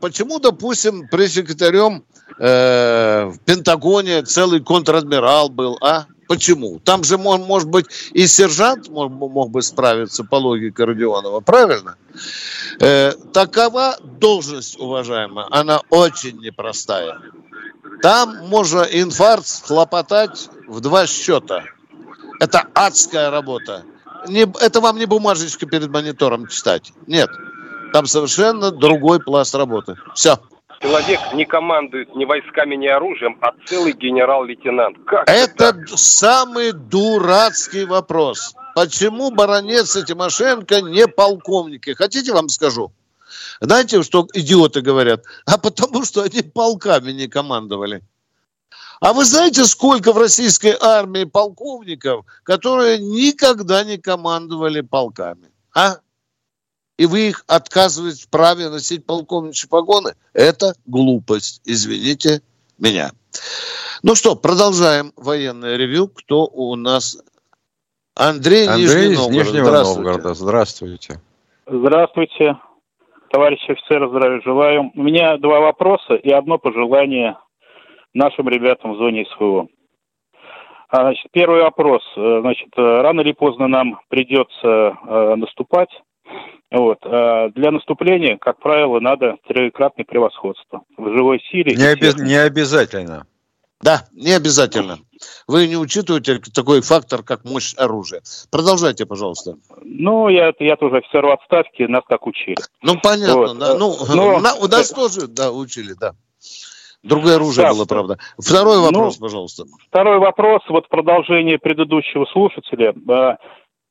почему, 0.00 0.38
допустим, 0.38 1.08
пресс-секретарем 1.08 2.04
э, 2.38 3.26
в 3.26 3.38
Пентагоне 3.44 4.22
целый 4.22 4.60
контр-адмирал 4.60 5.50
был, 5.50 5.76
а? 5.82 6.06
Почему? 6.28 6.80
Там 6.84 7.04
же, 7.04 7.18
может 7.18 7.68
быть, 7.68 7.86
и 8.12 8.26
сержант 8.26 8.88
мог, 8.88 9.50
бы 9.50 9.62
справиться 9.62 10.24
по 10.24 10.36
логике 10.36 10.84
Родионова, 10.84 11.40
правильно? 11.40 11.96
Э, 12.80 13.12
такова 13.32 13.96
должность, 14.02 14.78
уважаемая, 14.78 15.46
она 15.50 15.80
очень 15.90 16.38
непростая. 16.40 17.20
Там 18.02 18.48
можно 18.48 18.80
инфаркт 18.80 19.66
хлопотать 19.66 20.48
в 20.66 20.80
два 20.80 21.06
счета. 21.06 21.64
Это 22.40 22.66
адская 22.74 23.30
работа. 23.30 23.84
Не, 24.28 24.42
это 24.60 24.80
вам 24.80 24.98
не 24.98 25.06
бумажечка 25.06 25.66
перед 25.66 25.88
монитором 25.90 26.48
читать. 26.48 26.92
Нет. 27.06 27.30
Там 27.92 28.06
совершенно 28.06 28.72
другой 28.72 29.20
пласт 29.20 29.54
работы. 29.54 29.96
Все. 30.14 30.38
Человек 30.80 31.20
не 31.34 31.44
командует 31.44 32.14
ни 32.14 32.24
войсками, 32.24 32.76
ни 32.76 32.86
оружием, 32.86 33.38
а 33.40 33.52
целый 33.66 33.92
генерал-лейтенант. 33.92 34.98
Как 35.06 35.28
это, 35.28 35.64
это 35.66 35.96
самый 35.96 36.72
дурацкий 36.72 37.84
вопрос. 37.84 38.54
Почему 38.74 39.30
баронец 39.30 39.96
и 39.96 40.04
Тимошенко 40.04 40.82
не 40.82 41.08
полковники? 41.08 41.94
Хотите, 41.94 42.32
вам 42.32 42.48
скажу? 42.48 42.92
Знаете, 43.60 44.02
что 44.02 44.26
идиоты 44.34 44.82
говорят? 44.82 45.24
А 45.46 45.56
потому 45.56 46.04
что 46.04 46.22
они 46.22 46.42
полками 46.42 47.12
не 47.12 47.26
командовали. 47.26 48.02
А 49.00 49.12
вы 49.12 49.24
знаете, 49.24 49.64
сколько 49.64 50.12
в 50.12 50.18
российской 50.18 50.76
армии 50.80 51.24
полковников, 51.24 52.24
которые 52.42 52.98
никогда 52.98 53.84
не 53.84 53.98
командовали 53.98 54.80
полками? 54.80 55.50
А? 55.74 55.96
И 56.98 57.06
вы 57.06 57.28
их 57.28 57.44
отказываете 57.46 58.24
в 58.24 58.28
праве 58.28 58.68
носить 58.68 59.04
полковничьи 59.04 59.68
погоны, 59.68 60.14
это 60.32 60.74
глупость, 60.86 61.60
извините 61.64 62.40
меня. 62.78 63.10
Ну 64.02 64.14
что, 64.14 64.36
продолжаем 64.36 65.12
военное 65.16 65.76
ревю. 65.76 66.08
Кто 66.08 66.46
у 66.46 66.74
нас? 66.76 67.18
Андрей, 68.14 68.66
Андрей 68.66 68.86
Нижний 68.86 69.12
из 69.12 69.18
Новгород. 69.18 69.36
Нижнего 69.36 69.64
Здравствуйте. 69.66 70.00
Новгорода. 70.00 70.34
Здравствуйте. 70.34 71.20
Здравствуйте, 71.66 72.56
товарищи 73.30 73.70
офицеры, 73.70 74.08
здравия 74.08 74.40
желаю. 74.42 74.90
У 74.94 75.02
меня 75.02 75.36
два 75.36 75.60
вопроса 75.60 76.14
и 76.14 76.30
одно 76.30 76.58
пожелание 76.58 77.36
нашим 78.14 78.48
ребятам 78.48 78.94
в 78.94 78.98
зоне 78.98 79.26
СВО. 79.34 79.68
А, 80.88 81.00
значит, 81.02 81.26
первый 81.32 81.62
вопрос. 81.62 82.02
Э, 82.16 82.38
значит, 82.40 82.68
э, 82.76 82.80
рано 82.80 83.20
или 83.20 83.32
поздно 83.32 83.66
нам 83.66 84.00
придется 84.08 84.96
э, 85.06 85.34
наступать 85.34 85.90
вот. 86.70 86.98
А 87.04 87.48
для 87.50 87.70
наступления, 87.70 88.36
как 88.38 88.58
правило, 88.58 89.00
надо 89.00 89.36
трехкратное 89.46 90.04
превосходство 90.04 90.82
в 90.96 91.12
живой 91.16 91.40
силе. 91.50 91.76
Не, 91.76 91.92
оби- 91.92 92.22
не 92.22 92.36
обязательно. 92.36 93.26
Да, 93.80 94.04
не 94.12 94.32
обязательно. 94.32 94.98
Вы 95.46 95.66
не 95.68 95.76
учитываете 95.76 96.40
такой 96.54 96.80
фактор, 96.80 97.22
как 97.22 97.44
мощь 97.44 97.74
оружия. 97.76 98.22
Продолжайте, 98.50 99.04
пожалуйста. 99.04 99.56
Ну, 99.82 100.28
я, 100.28 100.52
я 100.58 100.76
тоже 100.76 100.96
офицер 100.96 101.26
в 101.26 101.30
отставке, 101.30 101.86
нас 101.86 102.02
так 102.08 102.26
учили. 102.26 102.56
Ну, 102.82 102.98
понятно, 103.02 103.36
вот. 103.36 103.58
да. 103.58 103.74
Ну, 103.74 103.94
Но... 104.14 104.40
на, 104.40 104.54
у 104.54 104.66
нас 104.66 104.90
тоже, 104.90 105.26
да, 105.28 105.52
учили, 105.52 105.94
да. 106.00 106.14
Другое 107.02 107.36
оружие 107.36 107.66
да, 107.66 107.74
было, 107.74 107.84
правда. 107.84 108.18
Второй 108.38 108.80
вопрос, 108.80 109.18
ну, 109.18 109.26
пожалуйста. 109.26 109.64
Второй 109.88 110.18
вопрос, 110.18 110.62
вот 110.68 110.88
продолжение 110.88 111.58
предыдущего 111.58 112.24
слушателя. 112.24 112.94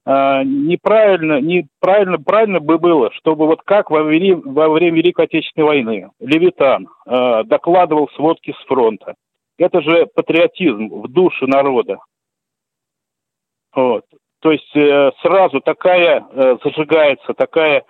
А, 0.07 0.43
неправильно, 0.43 1.41
неправильно, 1.41 2.19
правильно 2.19 2.59
бы 2.59 2.77
было, 2.77 3.11
чтобы 3.13 3.47
вот 3.47 3.63
как 3.63 3.89
во, 3.89 4.03
время, 4.03 4.39
во 4.45 4.69
время 4.69 4.97
Великой 4.97 5.25
Отечественной 5.25 5.65
войны 5.65 6.09
Левитан 6.19 6.87
э, 7.07 7.43
докладывал 7.45 8.07
сводки 8.15 8.53
с 8.53 8.67
фронта. 8.67 9.15
Это 9.57 9.81
же 9.81 10.05
патриотизм 10.13 10.89
в 10.89 11.07
душе 11.07 11.47
народа. 11.47 11.97
Вот. 13.73 14.05
То 14.41 14.51
есть 14.51 14.75
э, 14.75 15.11
сразу 15.23 15.59
такая 15.59 16.23
э, 16.31 16.57
зажигается, 16.63 17.33
такая 17.33 17.83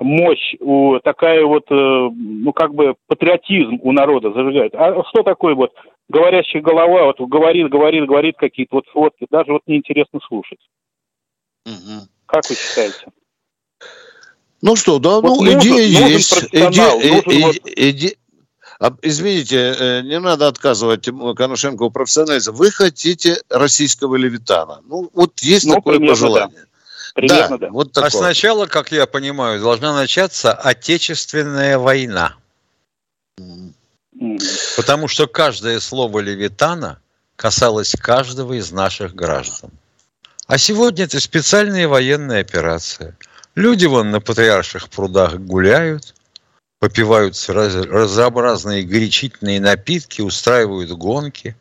мощь, 0.00 0.56
у, 0.58 0.98
такая 0.98 1.44
вот, 1.44 1.70
э, 1.70 1.74
ну 1.74 2.52
как 2.52 2.74
бы 2.74 2.96
патриотизм 3.06 3.78
у 3.82 3.92
народа 3.92 4.32
зажигает. 4.32 4.74
А 4.74 5.04
что 5.04 5.22
такое 5.22 5.54
вот 5.54 5.72
говорящая 6.08 6.62
голова, 6.62 7.04
вот 7.04 7.20
говорит, 7.20 7.68
говорит, 7.68 8.06
говорит 8.06 8.36
какие-то 8.36 8.76
вот 8.76 8.86
сводки, 8.88 9.28
даже 9.30 9.52
вот 9.52 9.62
неинтересно 9.68 10.18
слушать. 10.26 10.58
Угу. 11.70 12.08
Как 12.26 12.48
вы 12.48 12.56
считаете? 12.56 13.06
Ну 14.62 14.76
что, 14.76 14.98
да, 14.98 15.20
вот 15.20 15.22
ну 15.22 15.42
нужен, 15.42 15.58
идея 15.60 16.00
нужен 16.00 16.08
есть. 16.08 16.44
Идея, 16.52 17.20
иде, 17.24 17.60
иде, 17.76 18.16
извините, 19.02 19.74
э, 19.78 20.02
не 20.02 20.18
надо 20.18 20.48
отказывать 20.48 21.08
Коношенко 21.36 21.86
в 21.86 21.90
профессионализме. 21.90 22.52
Вы 22.52 22.70
хотите 22.70 23.40
российского 23.48 24.16
левитана. 24.16 24.80
Ну, 24.84 25.10
вот 25.14 25.40
есть 25.40 25.66
ну, 25.66 25.74
такое 25.74 25.96
примерно, 25.96 26.14
пожелание. 26.14 26.58
Да. 26.58 26.66
Примерно, 27.14 27.58
да, 27.58 27.66
да. 27.66 27.72
Вот 27.72 27.92
такое. 27.92 28.08
А 28.08 28.10
сначала, 28.10 28.66
как 28.66 28.92
я 28.92 29.06
понимаю, 29.06 29.60
должна 29.60 29.94
начаться 29.94 30.52
Отечественная 30.52 31.78
война. 31.78 32.36
Потому 34.76 35.08
что 35.08 35.26
каждое 35.26 35.80
слово 35.80 36.20
Левитана 36.20 37.00
касалось 37.36 37.94
каждого 37.98 38.52
из 38.52 38.70
наших 38.70 39.14
граждан. 39.14 39.70
А 40.50 40.58
сегодня 40.58 41.04
это 41.04 41.20
специальная 41.20 41.86
военная 41.86 42.40
операция. 42.40 43.16
Люди 43.54 43.86
вон 43.86 44.10
на 44.10 44.20
патриарших 44.20 44.88
прудах 44.88 45.36
гуляют, 45.36 46.12
попивают 46.80 47.36
разнообразные 47.48 48.82
горячительные 48.82 49.60
напитки, 49.60 50.22
устраивают 50.22 50.90
гонки. 50.90 51.54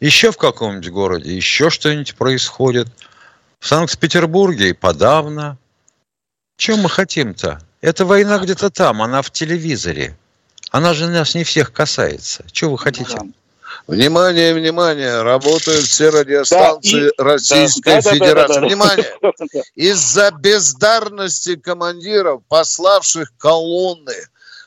Еще 0.00 0.32
в 0.32 0.38
каком-нибудь 0.38 0.88
городе 0.88 1.36
еще 1.36 1.68
что-нибудь 1.68 2.14
происходит. 2.14 2.88
В 3.58 3.68
Санкт-Петербурге 3.68 4.70
и 4.70 4.72
подавно. 4.72 5.58
Чем 6.56 6.78
мы 6.78 6.88
хотим-то? 6.88 7.60
Эта 7.82 8.06
война 8.06 8.38
где-то 8.38 8.70
там, 8.70 9.02
она 9.02 9.20
в 9.20 9.30
телевизоре. 9.30 10.16
Она 10.70 10.94
же 10.94 11.08
нас 11.08 11.34
не 11.34 11.44
всех 11.44 11.74
касается. 11.74 12.46
Чего 12.50 12.70
вы 12.70 12.78
хотите? 12.78 13.18
Да. 13.18 13.26
Внимание, 13.86 14.54
внимание, 14.54 15.22
работают 15.22 15.84
все 15.84 16.10
радиостанции 16.10 17.10
да, 17.16 17.24
Российской 17.24 18.00
да, 18.02 18.12
Федерации. 18.12 18.54
Да, 18.54 18.60
да, 18.60 18.60
да, 18.60 18.66
внимание, 18.66 19.14
из-за 19.74 20.30
бездарности 20.30 21.56
командиров, 21.56 22.42
пославших 22.48 23.32
колонны 23.36 24.14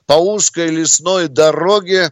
по 0.05 0.13
узкой 0.13 0.67
лесной 0.67 1.27
дороге, 1.27 2.11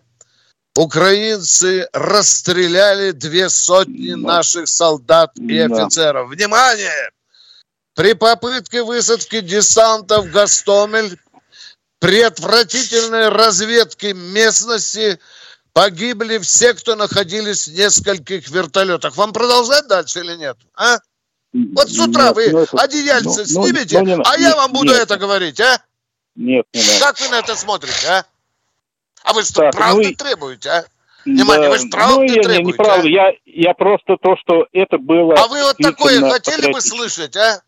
украинцы 0.75 1.88
расстреляли 1.93 3.12
две 3.12 3.49
сотни 3.49 4.13
наших 4.13 4.67
солдат 4.67 5.32
и 5.38 5.60
офицеров. 5.60 6.30
Внимание! 6.30 7.12
При 7.93 8.13
попытке 8.13 8.84
высадки 8.84 9.41
десанта 9.41 10.21
в 10.21 10.32
Гастомель, 10.32 11.19
при 11.99 12.21
отвратительной 12.21 13.30
разведке 13.30 14.13
местности 14.13 15.19
погибли 15.73 16.38
все, 16.39 16.73
кто 16.73 16.95
находились 16.95 17.67
в 17.67 17.73
нескольких 17.73 18.49
вертолетах. 18.49 19.15
Вам 19.17 19.34
продолжать 19.34 19.88
дальше 19.88 20.19
или 20.19 20.36
нет? 20.36 20.57
А? 20.75 20.97
Вот 21.53 21.89
с 21.89 21.99
утра 21.99 22.27
нет, 22.27 22.36
вы 22.36 22.47
нет, 22.47 22.69
одеяльце 22.73 23.45
ну, 23.53 23.65
снимете, 23.65 23.99
ну, 23.99 24.05
не, 24.05 24.23
а 24.23 24.38
я 24.38 24.55
вам 24.55 24.71
буду 24.71 24.91
нет, 24.91 25.01
это 25.01 25.17
говорить, 25.17 25.60
а? 25.60 25.81
Нет, 26.36 26.65
не 26.73 26.81
надо. 26.81 26.99
Как 27.01 27.19
вы 27.19 27.27
на 27.27 27.39
это 27.39 27.55
смотрите, 27.55 28.07
а? 28.07 28.25
А 29.23 29.34
вы 29.34 29.43
что, 29.43 29.62
так, 29.63 29.73
правды 29.73 30.10
ну, 30.10 30.15
требуете, 30.15 30.69
а? 30.69 30.86
Внимание, 31.25 31.69
да, 31.69 31.75
вы 31.75 31.79
же 31.79 31.89
правды 31.89 32.15
ну, 32.15 32.23
я, 32.23 32.41
требуете, 32.41 32.63
не, 32.63 32.65
не 32.65 32.73
правда. 32.73 33.05
А? 33.05 33.10
Я, 33.10 33.31
я 33.45 33.73
просто 33.73 34.15
то, 34.21 34.36
что 34.38 34.65
это 34.71 34.97
было... 34.97 35.36
А 35.36 35.47
вы 35.47 35.62
вот 35.62 35.77
такое 35.77 36.21
хотели 36.31 36.71
бы 36.71 36.79
слышать, 36.79 37.36
а? 37.36 37.55
а 37.55 37.62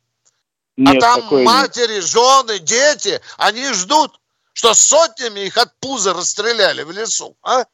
нет, 0.77 0.97
а 0.97 0.99
там 1.01 1.43
матери, 1.43 1.95
нет. 1.95 2.05
жены, 2.05 2.59
дети, 2.59 3.19
они 3.37 3.67
ждут, 3.73 4.17
что 4.53 4.73
сотнями 4.73 5.41
их 5.41 5.57
от 5.57 5.77
пуза 5.81 6.13
расстреляли 6.13 6.83
в 6.83 6.91
лесу, 6.91 7.35
а? 7.43 7.65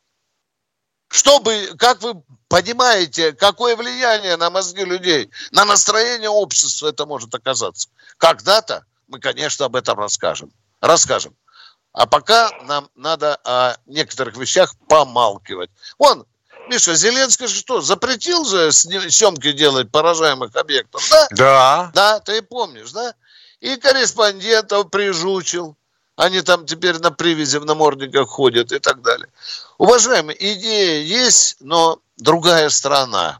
Чтобы, 1.09 1.73
как 1.77 2.01
вы 2.01 2.21
понимаете, 2.47 3.33
какое 3.33 3.75
влияние 3.75 4.37
на 4.37 4.49
мозги 4.49 4.83
людей, 4.83 5.29
на 5.51 5.65
настроение 5.65 6.29
общества 6.29 6.87
это 6.87 7.05
может 7.05 7.33
оказаться. 7.33 7.89
Когда-то 8.17 8.85
мы, 9.07 9.19
конечно, 9.19 9.65
об 9.65 9.75
этом 9.75 9.99
расскажем. 9.99 10.51
Расскажем. 10.81 11.35
А 11.93 12.05
пока 12.05 12.51
нам 12.65 12.89
надо 12.95 13.39
о 13.43 13.75
некоторых 13.87 14.37
вещах 14.37 14.73
помалкивать. 14.87 15.71
Вон, 15.97 16.25
Миша, 16.69 16.93
Зеленский 16.93 17.47
что, 17.47 17.81
запретил 17.81 18.45
же 18.45 18.71
съемки 18.71 19.51
делать 19.51 19.91
поражаемых 19.91 20.55
объектов, 20.55 21.03
да? 21.09 21.27
Да. 21.31 21.91
Да, 21.95 22.19
ты 22.19 22.43
помнишь, 22.43 22.91
да? 22.91 23.15
И 23.59 23.75
корреспондентов 23.77 24.91
прижучил. 24.91 25.75
Они 26.19 26.41
там 26.41 26.65
теперь 26.65 26.99
на 26.99 27.11
привязи 27.11 27.59
в 27.59 27.65
намордниках 27.65 28.27
ходят 28.27 28.73
и 28.73 28.79
так 28.79 29.01
далее. 29.01 29.29
Уважаемые, 29.77 30.35
идея 30.37 31.01
есть, 31.01 31.55
но 31.61 31.99
другая 32.17 32.67
страна. 32.67 33.39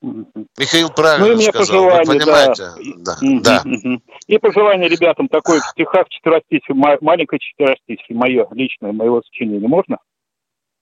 Михаил 0.00 0.88
правильно 0.88 1.34
ну, 1.34 1.38
и 1.38 1.42
сказал, 1.42 1.84
вы 1.84 2.04
понимаете? 2.06 2.70
Да. 2.96 3.16
Да. 3.20 3.62
да. 3.62 3.98
И 4.26 4.38
пожелание 4.38 4.88
ребятам 4.88 5.28
такой 5.28 5.60
в 5.60 5.64
стихах 5.66 6.08
четверостишье, 6.08 6.74
маленькое 6.74 7.40
четверостишье, 7.40 8.16
мое 8.16 8.48
личное, 8.52 8.92
моего 8.92 9.20
сочинения, 9.20 9.68
можно? 9.68 9.98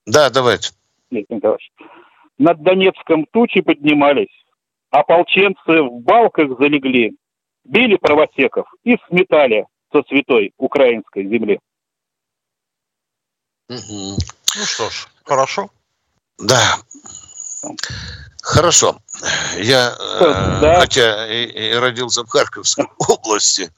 Да, 0.05 0.29
давайте. 0.29 0.69
Над 2.37 2.63
Донецком 2.63 3.25
тучи 3.33 3.59
поднимались, 3.59 4.45
ополченцы 4.91 5.81
в 5.81 5.99
балках 6.03 6.57
залегли, 6.57 7.17
били 7.65 7.97
правосеков 7.97 8.67
и 8.85 8.95
сметали 9.09 9.65
со 9.97 10.07
святой 10.07 10.53
украинской 10.57 11.23
земли. 11.23 11.59
Угу. 13.69 14.17
Ну 14.55 14.65
что 14.65 14.89
ж, 14.89 15.07
хорошо. 15.23 15.69
Да. 16.37 16.77
Хорошо. 18.41 19.01
Я, 19.57 19.95
э, 19.99 20.59
да. 20.61 20.79
хотя 20.79 21.27
и, 21.27 21.45
и 21.45 21.73
родился 21.73 22.23
в 22.23 22.29
Харьковской 22.29 22.85
области, 22.99 23.71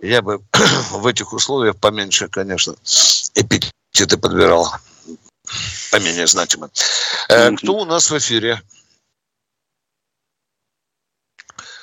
я 0.00 0.22
бы 0.22 0.40
в 0.92 1.06
этих 1.06 1.32
условиях 1.32 1.76
поменьше, 1.78 2.28
конечно, 2.28 2.76
эпитеты 3.34 4.16
подбирал. 4.18 4.70
Поменее 5.90 6.26
значимо. 6.26 6.70
Э, 7.28 7.50
кто 7.56 7.74
у 7.78 7.84
нас 7.84 8.10
в 8.10 8.18
эфире? 8.18 8.60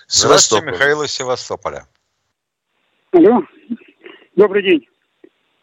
Здравствуйте, 0.07 0.65
Михаил 0.67 1.01
из 1.03 1.11
Севастополя. 1.11 1.87
Алло. 3.13 3.43
Добрый 4.35 4.63
день. 4.63 4.87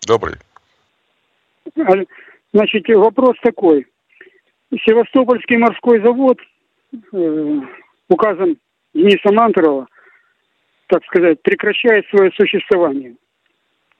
Добрый. 0.06 0.34
Значит, 2.52 2.88
вопрос 2.88 3.36
такой. 3.42 3.86
Севастопольский 4.86 5.56
морской 5.56 6.00
завод 6.00 6.38
э, 7.12 7.60
указом 8.08 8.56
Дениса 8.94 9.32
Мантурова, 9.32 9.88
так 10.86 11.04
сказать, 11.06 11.42
прекращает 11.42 12.06
свое 12.08 12.30
существование. 12.36 13.16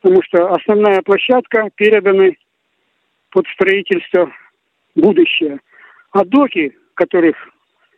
Потому 0.01 0.23
что 0.23 0.53
основная 0.53 1.03
площадка 1.03 1.71
передана 1.75 2.31
под 3.31 3.47
строительство 3.55 4.33
будущее. 4.95 5.59
А 6.13 6.25
доки, 6.25 6.77
которых 6.95 7.37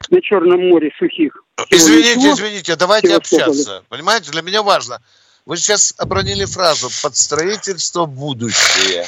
на 0.08 0.22
Черном 0.22 0.70
море 0.70 0.92
сухих... 0.98 1.44
Извините, 1.68 2.16
ничего, 2.16 2.32
извините, 2.32 2.76
давайте 2.76 3.14
общаться. 3.14 3.84
Понимаете, 3.90 4.30
для 4.32 4.40
меня 4.40 4.62
важно. 4.62 4.98
Вы 5.44 5.56
сейчас 5.56 5.94
обронили 5.98 6.44
фразу 6.44 6.88
«под 7.02 7.16
строительство 7.16 8.06
будущее». 8.06 9.04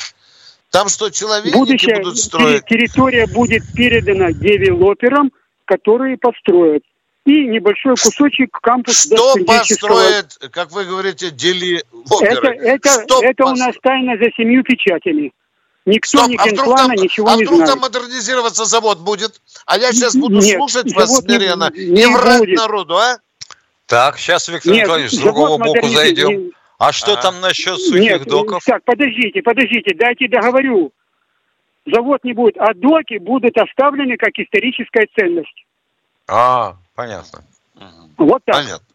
Там 0.71 0.89
что, 0.89 1.09
человечники 1.09 1.57
Будущее, 1.57 2.01
будут 2.03 2.19
строить? 2.19 2.65
Территория 2.67 3.29
будет 3.29 3.63
передана 3.75 4.33
девелоперам, 4.33 5.31
которые 5.67 6.19
построят. 6.19 6.83
И 7.25 7.47
небольшой 7.47 7.95
кусочек 7.95 8.51
кампуса. 8.61 9.07
Что 9.07 9.37
построит, 9.47 10.37
как 10.51 10.73
вы 10.73 10.85
говорите, 10.85 11.31
делилоперы? 11.31 12.57
Это, 12.57 12.89
это, 12.91 13.05
это 13.23 13.45
у 13.47 13.55
нас 13.55 13.77
тайна 13.81 14.17
за 14.19 14.31
семью 14.37 14.65
печатями. 14.65 15.33
Никто 15.87 16.19
Стоп, 16.19 16.29
ни 16.31 16.37
а 16.37 16.45
генплана 16.45 16.93
ничего 16.95 17.29
а 17.29 17.37
не 17.37 17.45
знает. 17.45 17.49
А 17.49 17.55
вдруг 17.55 17.67
там 17.69 17.79
модернизироваться 17.79 18.65
завод 18.65 18.99
будет? 18.99 19.41
А 19.67 19.79
я 19.79 19.93
сейчас 19.93 20.17
буду 20.17 20.41
Нет, 20.41 20.57
слушать 20.57 20.93
вас 20.95 21.19
смиренно 21.19 21.71
не, 21.75 22.03
и 22.03 22.07
врать 22.07 22.41
будет. 22.41 22.57
народу, 22.57 22.97
а? 22.97 23.19
Так, 23.87 24.19
сейчас, 24.19 24.49
Виктор 24.49 24.73
Нет, 24.73 24.85
Николаевич, 24.85 25.13
с 25.13 25.19
другого 25.19 25.59
боку 25.59 25.87
зайдем. 25.89 26.53
А 26.79 26.93
что 26.93 27.15
а. 27.15 27.17
там 27.23 27.41
насчет 27.41 27.79
сухих 27.79 28.01
Нет, 28.01 28.25
доков? 28.25 28.65
Так, 28.65 28.83
подождите, 28.85 29.43
подождите, 29.43 29.95
дайте 29.95 30.29
договорю. 30.29 30.93
Завод 31.87 32.25
не 32.25 32.33
будет, 32.33 32.57
а 32.57 32.73
доки 32.75 33.19
будут 33.19 33.57
оставлены 33.59 34.17
как 34.17 34.31
историческая 34.37 35.07
ценность. 35.15 35.65
А, 36.27 36.77
понятно. 36.95 37.45
Вот 38.17 38.43
так. 38.45 38.57
Понятно. 38.57 38.87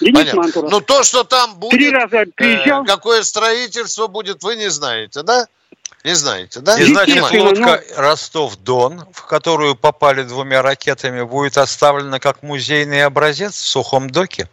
Денис 0.00 0.30
Понятно. 0.30 0.68
Ну 0.70 0.80
то, 0.80 1.02
что 1.02 1.24
там 1.24 1.56
будет, 1.56 1.72
Три 1.72 1.90
раза 1.90 2.24
приезжал. 2.34 2.84
Э, 2.84 2.86
какое 2.86 3.22
строительство 3.22 4.06
будет, 4.06 4.42
вы 4.42 4.56
не 4.56 4.70
знаете, 4.70 5.22
да? 5.22 5.46
Не 6.04 6.14
знаете, 6.14 6.60
да? 6.60 6.78
И 6.78 6.84
значит, 6.84 7.20
лодка 7.20 7.82
ну... 7.90 8.02
Ростов-Дон, 8.02 9.02
в 9.12 9.26
которую 9.26 9.76
попали 9.76 10.22
двумя 10.22 10.62
ракетами, 10.62 11.22
будет 11.22 11.58
оставлена 11.58 12.18
как 12.18 12.42
музейный 12.42 13.04
образец 13.04 13.54
в 13.54 13.66
сухом 13.66 14.08
доке? 14.08 14.48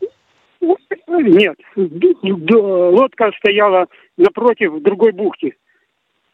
Нет, 0.59 1.57
лодка 1.75 3.31
стояла 3.39 3.87
напротив 4.17 4.73
в 4.73 4.83
другой 4.83 5.13
бухте. 5.13 5.55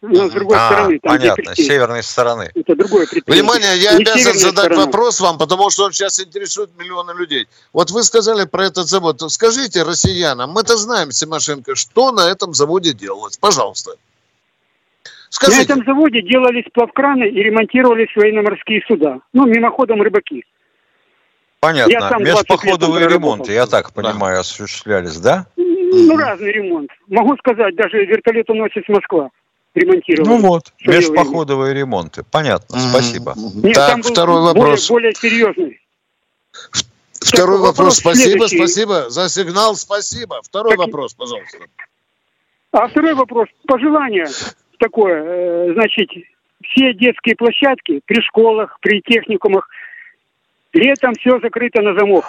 Но 0.01 0.27
с 0.27 0.31
другой 0.31 0.57
а, 0.57 0.67
стороны. 0.67 0.99
Там 0.99 1.17
понятно, 1.17 1.55
с 1.55 1.57
северной 1.57 2.03
стороны. 2.03 2.51
Это 2.53 2.75
другое 2.75 3.07
Внимание, 3.25 3.77
я 3.77 3.93
Не 3.93 4.03
обязан 4.03 4.33
задать 4.33 4.65
сторона. 4.65 4.85
вопрос 4.85 5.21
вам, 5.21 5.37
потому 5.37 5.69
что 5.69 5.85
он 5.85 5.93
сейчас 5.93 6.19
интересует 6.19 6.71
миллионы 6.77 7.17
людей. 7.17 7.47
Вот 7.71 7.89
вы 7.91 8.03
сказали 8.03 8.45
про 8.45 8.65
этот 8.65 8.87
завод. 8.89 9.21
Скажите 9.31 9.83
россиянам, 9.83 10.49
мы-то 10.49 10.75
знаем, 10.75 11.11
Симошенко, 11.11 11.75
что 11.75 12.11
на 12.11 12.29
этом 12.29 12.53
заводе 12.53 12.93
делалось? 12.93 13.37
Пожалуйста. 13.37 13.91
Скажите. 15.33 15.61
На 15.61 15.63
этом 15.63 15.85
заводе 15.85 16.21
делались 16.21 16.65
плавкраны 16.71 17.23
и 17.23 17.41
ремонтировались 17.41 18.15
военно-морские 18.15 18.83
суда. 18.87 19.19
Ну, 19.33 19.47
мимоходом 19.47 19.99
рыбаки. 19.99 20.45
Понятно. 21.59 22.19
Межпоходовые 22.19 23.07
ремонты, 23.07 23.51
я 23.51 23.65
так 23.65 23.93
понимаю, 23.93 24.35
да. 24.35 24.39
осуществлялись, 24.41 25.17
да? 25.17 25.47
Ну, 25.57 26.15
разный 26.15 26.51
ремонт. 26.51 26.91
Могу 27.07 27.35
сказать, 27.37 27.75
даже 27.75 28.05
вертолетоносец 28.05 28.83
Москва 28.89 29.31
ремонтировали. 29.73 30.29
Ну 30.29 30.37
вот, 30.37 30.71
межпоходовые 30.85 31.71
время. 31.71 31.79
ремонты. 31.79 32.23
Понятно, 32.29 32.75
mm-hmm. 32.75 32.89
спасибо. 32.91 33.33
Нет, 33.35 33.73
так, 33.73 34.05
второй 34.05 34.41
вопрос. 34.41 34.87
Более, 34.87 35.13
более 35.13 35.15
серьезный. 35.15 35.81
Второй 37.13 37.57
так, 37.57 37.67
вопрос. 37.69 37.97
Спасибо, 37.97 38.47
следующий. 38.47 38.57
спасибо 38.57 39.09
за 39.09 39.29
сигнал, 39.29 39.75
спасибо. 39.75 40.41
Второй 40.43 40.77
так, 40.77 40.85
вопрос, 40.85 41.15
пожалуйста. 41.15 41.57
А 42.71 42.87
второй 42.87 43.15
вопрос. 43.15 43.47
Пожелание 43.65 44.27
такое. 44.83 45.23
Э, 45.23 45.73
значит, 45.73 46.09
все 46.63 46.93
детские 46.93 47.35
площадки 47.35 48.01
при 48.05 48.21
школах, 48.21 48.77
при 48.81 49.01
техникумах– 49.01 49.69
Летом 50.73 51.13
все 51.19 51.39
закрыто 51.39 51.81
на 51.81 51.93
замок. 51.93 52.25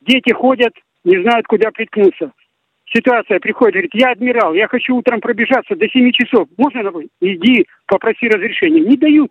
Дети 0.00 0.32
ходят, 0.32 0.72
не 1.04 1.22
знают, 1.22 1.46
куда 1.46 1.70
приткнуться. 1.70 2.32
ситуация 2.86 3.38
приходит, 3.38 3.74
говорит, 3.74 3.90
я 3.94 4.12
адмирал, 4.12 4.54
я 4.54 4.66
хочу 4.66 4.96
утром 4.96 5.20
пробежаться 5.20 5.76
до 5.76 5.86
7 5.86 6.10
часов. 6.12 6.48
Можно? 6.56 6.90
Иди, 7.20 7.66
попроси 7.86 8.28
разрешения. 8.28 8.80
Не 8.80 8.96
дают. 8.96 9.30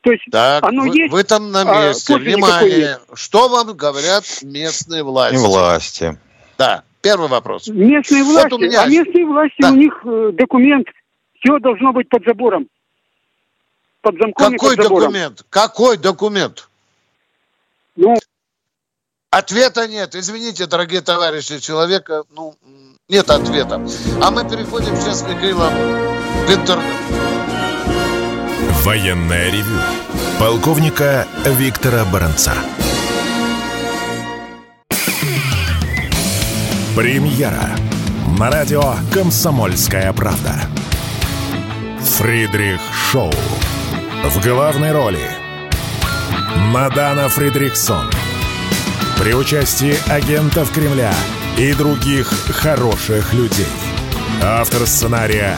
То 0.00 0.12
есть 0.12 0.24
так, 0.32 0.64
оно 0.64 0.84
вы, 0.84 0.96
есть. 0.96 1.12
Вы 1.12 1.24
там 1.24 1.52
на 1.52 1.60
а 1.60 1.88
месте. 1.88 2.14
А, 2.14 2.16
Внимание. 2.16 2.98
Что 3.14 3.48
вам 3.48 3.76
говорят 3.76 4.24
местные 4.42 5.02
власти? 5.02 5.36
Власти. 5.36 6.18
Да, 6.56 6.84
первый 7.00 7.28
вопрос. 7.28 7.68
Местные 7.68 8.24
власти. 8.24 8.50
Вот 8.50 8.60
меня... 8.60 8.82
А 8.82 8.86
местные 8.86 9.26
власти, 9.26 9.56
да. 9.58 9.70
у 9.70 9.74
них 9.74 10.00
э, 10.04 10.30
документ, 10.34 10.86
все 11.40 11.58
должно 11.58 11.92
быть 11.92 12.08
под 12.08 12.24
забором. 12.24 12.68
Под 14.02 14.16
замком 14.18 14.52
Какой 14.52 14.76
под 14.76 14.84
забором. 14.84 15.12
документ? 15.12 15.44
Какой 15.50 15.96
документ? 15.96 16.68
Ну, 17.96 18.16
Ответа 19.30 19.86
нет. 19.86 20.16
Извините, 20.16 20.66
дорогие 20.66 21.02
товарищи, 21.02 21.60
человека, 21.60 22.24
ну, 22.30 22.56
нет 23.08 23.30
ответа. 23.30 23.80
А 24.20 24.30
мы 24.32 24.48
переходим 24.48 24.96
сейчас, 24.96 25.22
Михаилом, 25.22 25.72
в 25.72 26.52
интернет. 26.52 26.96
Военная 28.82 29.50
ревю. 29.52 29.78
Полковника 30.40 31.28
Виктора 31.44 32.04
Баранца. 32.06 32.54
Премьера. 37.00 37.70
На 38.38 38.50
радио 38.50 38.82
«Комсомольская 39.10 40.12
правда». 40.12 40.60
Фридрих 41.98 42.78
Шоу. 42.92 43.32
В 44.22 44.44
главной 44.44 44.92
роли. 44.92 45.22
Мадана 46.56 47.30
Фридрихсон– 47.30 48.10
при 49.18 49.32
участии 49.32 49.94
агентов 50.12 50.70
Кремля 50.72 51.14
и 51.56 51.72
других 51.72 52.28
хороших 52.50 53.32
людей. 53.32 53.64
Автор 54.42 54.86
сценария 54.86 55.56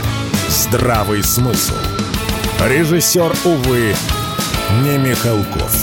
«Здравый 0.48 1.24
смысл». 1.24 1.74
Режиссер, 2.64 3.34
увы, 3.44 3.96
не 4.84 4.96
Михалков. 4.96 5.76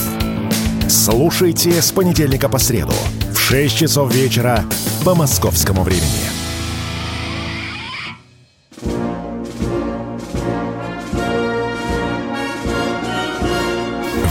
Слушайте 0.88 1.82
с 1.82 1.92
понедельника 1.92 2.48
по 2.48 2.60
среду 2.60 2.94
6 3.50 3.78
часов 3.78 4.14
вечера 4.14 4.64
по 5.04 5.16
московскому 5.16 5.82
времени. 5.82 6.30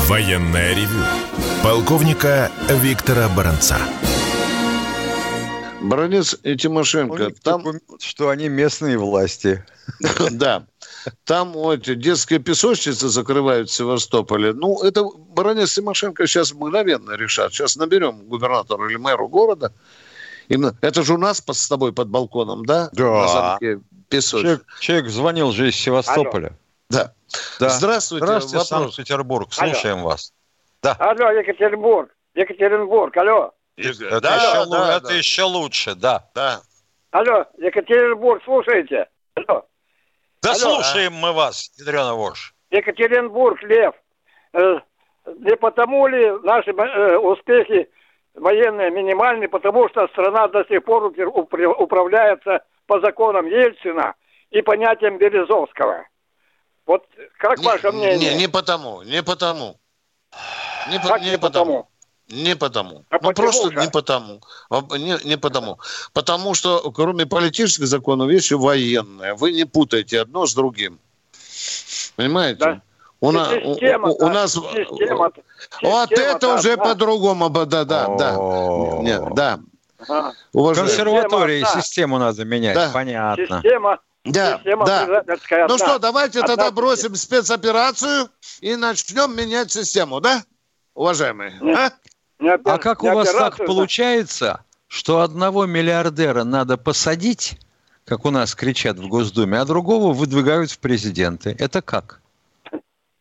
Военная 0.06 0.72
ревю 0.72 1.02
полковника 1.64 2.52
Виктора 2.68 3.28
Баранца. 3.28 3.78
Баранец 5.82 6.38
и 6.44 6.54
Тимошенко. 6.54 7.32
Там... 7.42 7.64
Что 7.98 8.28
они 8.28 8.48
местные 8.48 8.98
власти. 8.98 9.64
Да. 10.30 10.64
Там 11.24 11.52
вот 11.52 11.82
детские 11.82 12.38
песочницы 12.38 13.08
закрывают 13.08 13.70
в 13.70 13.74
Севастополе. 13.74 14.52
Ну, 14.52 14.82
это 14.82 15.04
Баранец 15.04 15.72
и 15.72 15.80
Тимошенко 15.80 16.26
сейчас 16.26 16.52
мгновенно 16.52 17.12
решат. 17.12 17.52
Сейчас 17.52 17.76
наберем 17.76 18.26
губернатора 18.26 18.88
или 18.88 18.96
мэру 18.96 19.28
города. 19.28 19.72
Именно, 20.48 20.76
это 20.80 21.02
же 21.02 21.14
у 21.14 21.18
нас 21.18 21.40
под, 21.40 21.56
с 21.56 21.68
тобой 21.68 21.92
под 21.92 22.08
балконом, 22.08 22.64
да? 22.64 22.88
Да. 22.92 23.04
На 23.04 23.28
замке 23.28 23.80
Человек, 24.10 24.64
человек 24.80 25.08
звонил 25.08 25.52
же 25.52 25.68
из 25.68 25.76
Севастополя. 25.76 26.48
Алло. 26.48 26.56
Да. 26.88 27.12
да. 27.60 27.68
Здравствуйте. 27.68 28.24
Здравствуйте, 28.24 28.64
Санкт-Петербург. 28.64 29.52
Слушаем 29.52 29.98
Алло. 29.98 30.08
вас. 30.08 30.32
Да. 30.82 30.92
Алло, 30.98 31.30
Екатеринбург. 31.32 32.10
Екатеринбург, 32.34 33.16
алло. 33.16 33.52
Это, 33.76 34.20
да, 34.20 34.36
еще, 34.36 34.70
да, 34.70 34.96
это 34.96 35.08
да. 35.08 35.14
еще 35.14 35.42
лучше, 35.42 35.94
да. 35.94 36.24
Да. 36.34 36.62
Алло, 37.10 37.44
Екатеринбург, 37.58 38.42
слушайте. 38.44 39.08
Алло. 39.34 39.66
Да 40.42 40.50
алло. 40.50 40.58
слушаем 40.58 41.14
мы 41.14 41.32
вас, 41.32 41.70
Ядрена 41.78 42.14
Вож. 42.14 42.54
Екатеринбург, 42.70 43.62
Лев. 43.62 43.94
Э, 44.52 44.80
не 45.38 45.56
потому 45.56 46.06
ли 46.06 46.30
наши 46.42 46.70
э, 46.70 47.16
успехи 47.16 47.88
военные 48.34 48.90
минимальные, 48.90 49.48
потому 49.48 49.88
что 49.88 50.06
страна 50.08 50.48
до 50.48 50.64
сих 50.64 50.84
пор 50.84 51.04
управляется 51.04 52.64
по 52.86 53.00
законам 53.00 53.46
Ельцина 53.46 54.14
и 54.50 54.62
понятиям 54.62 55.18
Березовского. 55.18 56.06
Вот 56.86 57.04
как 57.38 57.58
не, 57.58 57.66
ваше 57.66 57.92
мнение? 57.92 58.34
Не, 58.34 58.40
не 58.40 58.48
потому, 58.48 59.02
не 59.02 59.22
потому. 59.22 59.78
Не, 60.88 60.94
не, 60.94 61.30
не 61.30 61.38
потому. 61.38 61.38
потому. 61.38 61.88
Не 62.28 62.56
потому. 62.56 63.04
А 63.10 63.18
ну, 63.22 63.32
просто 63.32 63.70
же? 63.70 63.78
не 63.80 63.88
потому. 63.88 64.40
Не, 64.70 65.26
не 65.26 65.38
потому. 65.38 65.78
Потому 66.12 66.54
что, 66.54 66.90
кроме 66.92 67.24
политических 67.24 67.86
законов, 67.86 68.30
есть 68.30 68.50
и 68.50 68.54
военные. 68.54 69.34
Вы 69.34 69.52
не 69.52 69.64
путайте 69.64 70.20
одно 70.20 70.46
с 70.46 70.54
другим. 70.54 70.98
Понимаете? 72.16 72.58
Да. 72.58 72.82
У, 73.20 73.32
на, 73.32 73.48
система, 73.50 74.08
у, 74.08 74.26
у 74.26 74.28
нас 74.28 74.52
система, 74.52 75.32
вот 75.82 76.08
система, 76.08 76.30
это 76.30 76.38
да, 76.46 76.54
уже 76.54 76.76
да. 76.76 76.84
по-другому, 76.84 77.48
да, 77.48 77.64
да, 77.64 77.84
да, 77.84 78.36
Нет, 79.00 79.22
да. 79.34 79.58
Ага. 80.06 80.34
Консерватории 80.52 81.62
система, 81.62 81.82
систему 81.82 82.18
надо 82.18 82.44
менять, 82.44 82.76
да. 82.76 82.90
понятно. 82.92 83.60
Система, 83.60 83.98
да, 84.24 84.58
система 84.58 84.86
да. 84.86 85.24
Ну 85.68 85.78
что, 85.78 85.98
давайте 85.98 86.40
Одна... 86.40 86.54
тогда 86.54 86.70
бросим 86.70 87.16
спецоперацию 87.16 88.28
и 88.60 88.76
начнем 88.76 89.34
менять 89.34 89.72
систему, 89.72 90.20
да? 90.20 90.44
уважаемые. 90.98 91.52
А, 91.76 91.92
а 92.40 92.78
как 92.78 93.02
у 93.02 93.10
вас 93.10 93.32
так 93.32 93.56
получается, 93.56 94.64
что 94.86 95.20
одного 95.20 95.66
миллиардера 95.66 96.44
надо 96.44 96.76
посадить, 96.76 97.58
как 98.04 98.24
у 98.24 98.30
нас 98.30 98.54
кричат 98.54 98.98
в 98.98 99.08
Госдуме, 99.08 99.58
а 99.58 99.64
другого 99.64 100.12
выдвигают 100.12 100.70
в 100.70 100.78
президенты? 100.78 101.54
Это 101.58 101.82
как? 101.82 102.20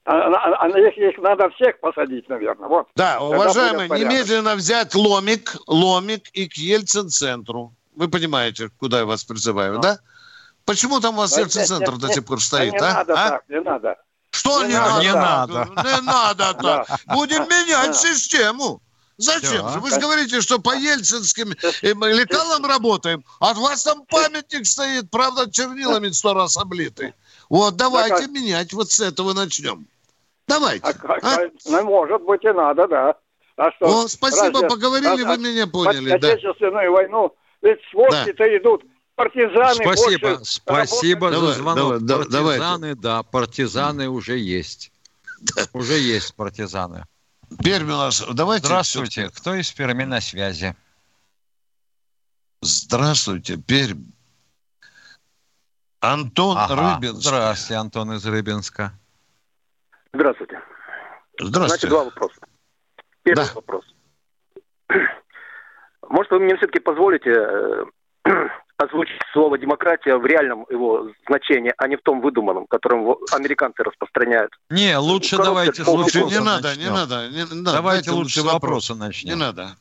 А, 0.05 0.13
а, 0.13 0.55
а 0.61 0.69
их, 0.69 0.97
их 0.97 1.17
надо 1.17 1.49
всех 1.49 1.79
посадить, 1.81 2.29
наверное. 2.29 2.69
Вот. 2.69 2.87
Да, 2.95 3.19
уважаемые, 3.19 3.89
немедленно 3.89 4.55
взять 4.55 4.95
ломик, 4.95 5.57
ломик 5.67 6.29
и 6.29 6.47
к 6.47 6.53
Ельцин-центру. 6.53 7.73
Вы 7.93 8.07
понимаете, 8.07 8.69
куда 8.79 8.99
я 8.99 9.05
вас 9.05 9.25
призываю, 9.25 9.73
ну. 9.73 9.79
да? 9.81 9.99
Почему 10.63 11.01
там 11.01 11.15
у 11.15 11.17
вас 11.17 11.37
Ельцин-центр 11.37 11.97
до 11.97 12.07
сих 12.07 12.23
пор 12.25 12.41
стоит, 12.41 12.71
не 12.71 12.79
а? 12.79 12.93
Надо 12.93 13.13
а? 13.13 13.29
так, 13.31 13.49
не 13.49 13.59
надо. 13.59 13.97
Что 14.29 14.63
не, 14.63 14.69
не 14.69 14.75
надо? 14.75 15.01
Не 15.03 15.11
надо. 15.11 15.69
Не 15.83 16.01
надо 16.01 16.53
так. 16.53 16.87
Будем 17.07 17.43
менять 17.43 17.97
систему. 17.97 18.81
Зачем 19.17 19.67
же? 19.69 19.79
Вы 19.79 19.89
же 19.89 19.99
говорите, 19.99 20.41
что 20.41 20.59
по 20.59 20.75
ельцинским 20.75 21.49
лекалам 21.81 22.65
работаем. 22.65 23.23
А 23.39 23.51
от 23.51 23.57
вас 23.57 23.83
там 23.83 24.05
памятник 24.05 24.65
стоит, 24.65 25.09
правда, 25.09 25.49
чернилами 25.49 26.09
сто 26.09 26.33
раз 26.33 26.55
облитый. 26.57 27.13
Вот, 27.49 27.75
давайте 27.75 28.27
менять, 28.27 28.73
вот 28.73 28.91
с 28.91 28.99
этого 28.99 29.33
начнем. 29.33 29.87
Давайте. 30.47 30.85
А, 30.85 31.17
а? 31.23 31.37
Ну, 31.65 31.83
может 31.83 32.21
быть, 32.21 32.43
и 32.43 32.51
надо, 32.51 32.87
да. 32.87 33.15
А 33.57 33.71
что? 33.71 33.85
О, 34.03 34.07
спасибо, 34.07 34.61
разве, 34.61 34.69
поговорили, 34.69 35.23
а, 35.23 35.27
вы 35.27 35.37
меня 35.37 35.67
поняли. 35.67 36.17
Да. 36.17 36.29
Отечественную 36.29 36.91
войну, 36.91 37.35
ведь 37.61 37.79
сводки-то 37.91 38.43
да. 38.43 38.57
идут 38.57 38.83
партизаны 39.15 39.73
Спасибо, 39.73 40.27
больше 40.35 40.45
спасибо 40.45 41.31
за 41.31 41.53
звонок. 41.53 42.05
Давай, 42.05 42.25
партизаны, 42.27 42.59
давайте. 42.59 43.01
да, 43.01 43.23
партизаны 43.23 44.09
уже 44.09 44.37
есть. 44.37 44.91
Уже 45.73 45.97
есть 45.97 46.35
партизаны. 46.35 47.03
Пермь 47.63 47.91
у 47.91 47.97
нас. 47.97 48.23
Давайте. 48.33 48.67
Здравствуйте. 48.67 49.29
Кто 49.29 49.55
из 49.55 49.71
Перми 49.71 50.03
на 50.03 50.21
связи? 50.21 50.75
Здравствуйте, 52.61 53.57
Пермь. 53.57 54.03
Антон 55.99 56.57
ага. 56.57 56.95
Рыбинск. 56.95 57.21
Здравствуйте, 57.21 57.75
Антон 57.75 58.13
из 58.13 58.25
Рыбинска. 58.25 58.93
Здравствуйте. 60.13 60.61
Здравствуйте. 61.39 61.67
Значит, 61.67 61.89
два 61.89 62.03
вопроса. 62.03 62.41
Первый 63.23 63.45
да. 63.45 63.53
вопрос. 63.53 63.85
Может, 66.09 66.31
вы 66.31 66.39
мне 66.39 66.55
все-таки 66.57 66.79
позволите 66.79 67.29
э, 67.29 67.85
озвучить 68.77 69.19
слово 69.33 69.57
демократия 69.57 70.15
в 70.15 70.25
реальном 70.25 70.65
его 70.69 71.09
значении, 71.27 71.73
а 71.77 71.87
не 71.87 71.97
в 71.97 72.01
том 72.01 72.21
выдуманном, 72.21 72.67
которым 72.67 73.17
американцы 73.31 73.83
распространяют. 73.83 74.51
Не, 74.69 74.97
лучше 74.97 75.37
давайте 75.37 75.83
с 75.83 75.87
лучше 75.87 76.23
не 76.23 76.39
надо, 76.39 76.75
не 76.75 76.89
надо, 76.89 77.27
не 77.29 77.43
надо. 77.43 77.73
Давайте 77.73 78.11
лучше 78.11 78.43
вопросы 78.43 78.93
начнем. 78.95 79.33
Не 79.33 79.35
надо. 79.35 79.75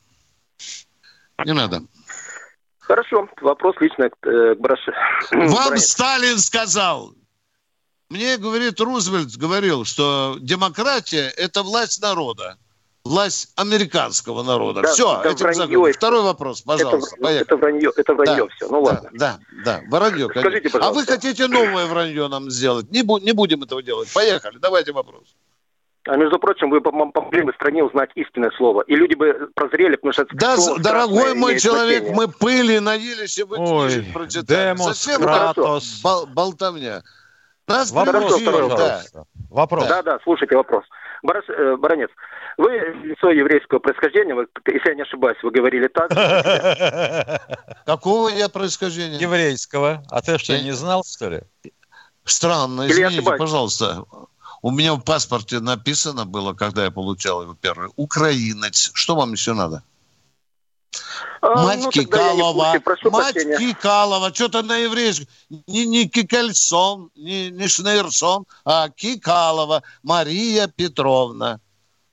Не 1.45 1.53
надо. 1.53 1.81
Хорошо, 2.79 3.27
вопрос 3.41 3.75
лично 3.79 4.09
к, 4.09 4.27
э, 4.27 4.55
к 4.55 4.59
Браше. 4.59 4.93
Вам 5.31 5.77
Сталин 5.77 6.37
сказал, 6.39 7.13
мне, 8.09 8.37
говорит, 8.37 8.79
Рузвельт 8.79 9.35
говорил, 9.35 9.83
что 9.83 10.37
демократия– 10.39 11.29
это 11.37 11.63
власть 11.63 12.01
народа 12.01 12.57
власть 13.07 13.53
американского 13.55 14.43
народа. 14.43 14.81
Да, 14.81 14.87
все, 14.89 15.21
это 15.23 15.43
вранье. 15.43 15.93
Второй 15.93 16.21
вопрос, 16.23 16.61
пожалуйста. 16.61 17.15
Это, 17.15 17.23
поехали. 17.23 17.41
это 17.41 17.57
вранье, 17.57 17.91
это 17.95 18.13
вранье 18.13 18.43
да, 18.43 18.55
все. 18.55 18.67
Ну 18.69 18.81
ладно. 18.81 19.09
Да, 19.13 19.39
да, 19.65 19.81
да 19.89 19.99
вранье. 19.99 20.29
Скажите, 20.29 20.69
пожалуйста. 20.69 20.87
А 20.87 20.91
вы 20.93 21.05
хотите 21.05 21.47
новое 21.47 21.85
вранье 21.87 22.27
нам 22.27 22.49
сделать? 22.49 22.91
Не, 22.91 23.03
бу- 23.03 23.21
не 23.21 23.31
будем 23.31 23.63
этого 23.63 23.81
делать. 23.81 24.13
Поехали, 24.13 24.57
давайте 24.59 24.91
вопрос. 24.91 25.35
А 26.07 26.15
между 26.15 26.39
прочим, 26.39 26.69
вы 26.69 26.79
помогли 26.79 27.41
бы 27.41 27.53
стране 27.53 27.83
узнать 27.83 28.09
истинное 28.15 28.51
слово. 28.51 28.81
И 28.83 28.95
люди 28.95 29.13
бы 29.15 29.49
прозрели, 29.53 29.97
потому 29.97 30.13
что... 30.13 30.25
Да, 30.31 30.55
дорогой 30.79 31.33
мой 31.33 31.59
человек, 31.59 32.03
значение. 32.03 32.15
мы 32.15 32.27
пыли 32.29 32.79
наелись 32.79 33.37
и 33.37 33.43
вы 33.43 33.57
книжек 33.57 34.13
прочитали. 34.13 34.75
Демос, 34.75 35.03
Зачем 35.03 35.21
Кратос. 35.21 36.01
Бол, 36.01 36.25
болтовня? 36.27 37.03
Нас 37.67 37.91
вопрос, 37.91 38.41
да. 38.41 39.01
вопрос. 39.49 39.87
Да, 39.87 40.01
да, 40.01 40.19
слушайте 40.23 40.55
вопрос. 40.55 40.85
Барас, 41.23 41.43
э, 41.49 41.75
Баранец, 41.77 42.09
вы 42.57 42.71
лицо 43.03 43.29
еврейского 43.29 43.79
происхождения, 43.79 44.33
вы, 44.33 44.47
если 44.65 44.89
я 44.89 44.95
не 44.95 45.03
ошибаюсь, 45.03 45.37
вы 45.43 45.51
говорили 45.51 45.87
так. 45.87 46.09
Какого 47.85 48.29
я 48.29 48.49
происхождения? 48.49 49.17
Еврейского. 49.17 50.03
А 50.09 50.21
ты 50.21 50.37
что, 50.37 50.59
не 50.59 50.71
знал, 50.71 51.03
что 51.05 51.29
ли? 51.29 51.41
Странно, 52.25 52.87
извините, 52.87 53.21
пожалуйста. 53.21 54.03
У 54.63 54.71
меня 54.71 54.95
в 54.95 55.01
паспорте 55.01 55.59
написано 55.59 56.25
было, 56.25 56.53
когда 56.53 56.85
я 56.85 56.91
получал 56.91 57.43
его 57.43 57.53
первый, 57.53 57.89
украинец. 57.95 58.91
Что 58.93 59.15
вам 59.15 59.33
еще 59.33 59.53
надо? 59.53 59.83
А, 61.41 61.63
мать 61.63 61.79
ну, 61.83 61.91
Кикалова, 61.91 62.73
мать 62.73 62.83
прощения. 62.83 63.57
Кикалова, 63.57 64.33
что-то 64.33 64.63
на 64.63 64.77
еврейском, 64.77 65.27
не, 65.67 65.85
не 65.85 66.09
Кикальсон, 66.09 67.11
не, 67.15 67.51
не 67.51 67.67
Шнейрсон, 67.67 68.45
а 68.65 68.89
Кикалова, 68.89 69.83
Мария 70.01 70.67
Петровна. 70.67 71.59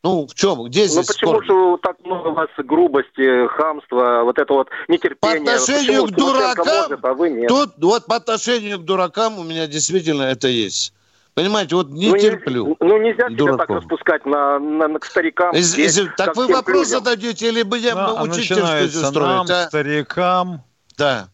Ну, 0.05 0.27
в 0.27 0.35
чем? 0.35 0.65
Где 0.65 0.83
ну, 0.83 0.87
здесь 0.87 1.09
Ну, 1.23 1.39
почему 1.39 1.43
же 1.43 1.79
так 1.83 1.97
много 2.05 2.29
у 2.29 2.35
вас 2.35 2.49
грубости, 2.59 3.49
хамства, 3.49 4.21
вот 4.23 4.39
это 4.39 4.53
вот 4.53 4.69
нетерпение? 4.87 5.41
По 5.41 5.53
отношению 5.53 6.03
почему 6.03 6.07
к 6.07 6.11
дуракам, 6.11 6.67
может, 6.67 7.05
а 7.05 7.15
вы 7.15 7.31
нет? 7.31 7.49
Тут, 7.49 7.71
вот 7.79 8.05
по 8.05 8.17
отношению 8.17 8.79
к 8.79 8.85
дуракам 8.85 9.39
у 9.39 9.43
меня 9.43 9.67
действительно 9.67 10.25
это 10.25 10.49
есть. 10.49 10.93
Понимаете, 11.33 11.75
вот 11.77 11.89
не 11.89 12.11
ну, 12.11 12.19
терплю. 12.19 12.77
Ну, 12.79 12.99
нельзя 12.99 13.31
себя 13.31 13.57
так 13.57 13.71
распускать 13.71 14.27
на, 14.27 14.59
на, 14.59 14.89
на, 14.89 14.99
к 14.99 15.07
старикам. 15.07 15.57
Из, 15.57 15.75
из, 15.77 15.99
так 16.19 16.37
вы 16.37 16.49
вопрос 16.49 16.89
людям. 16.89 17.03
зададите, 17.03 17.49
или 17.49 17.63
будем 17.63 17.95
да, 17.95 18.23
учительскую 18.23 18.89
строить? 18.91 19.15
Нам, 19.15 19.47
а? 19.49 19.67
старикам. 19.69 20.63
Да. 20.99 21.29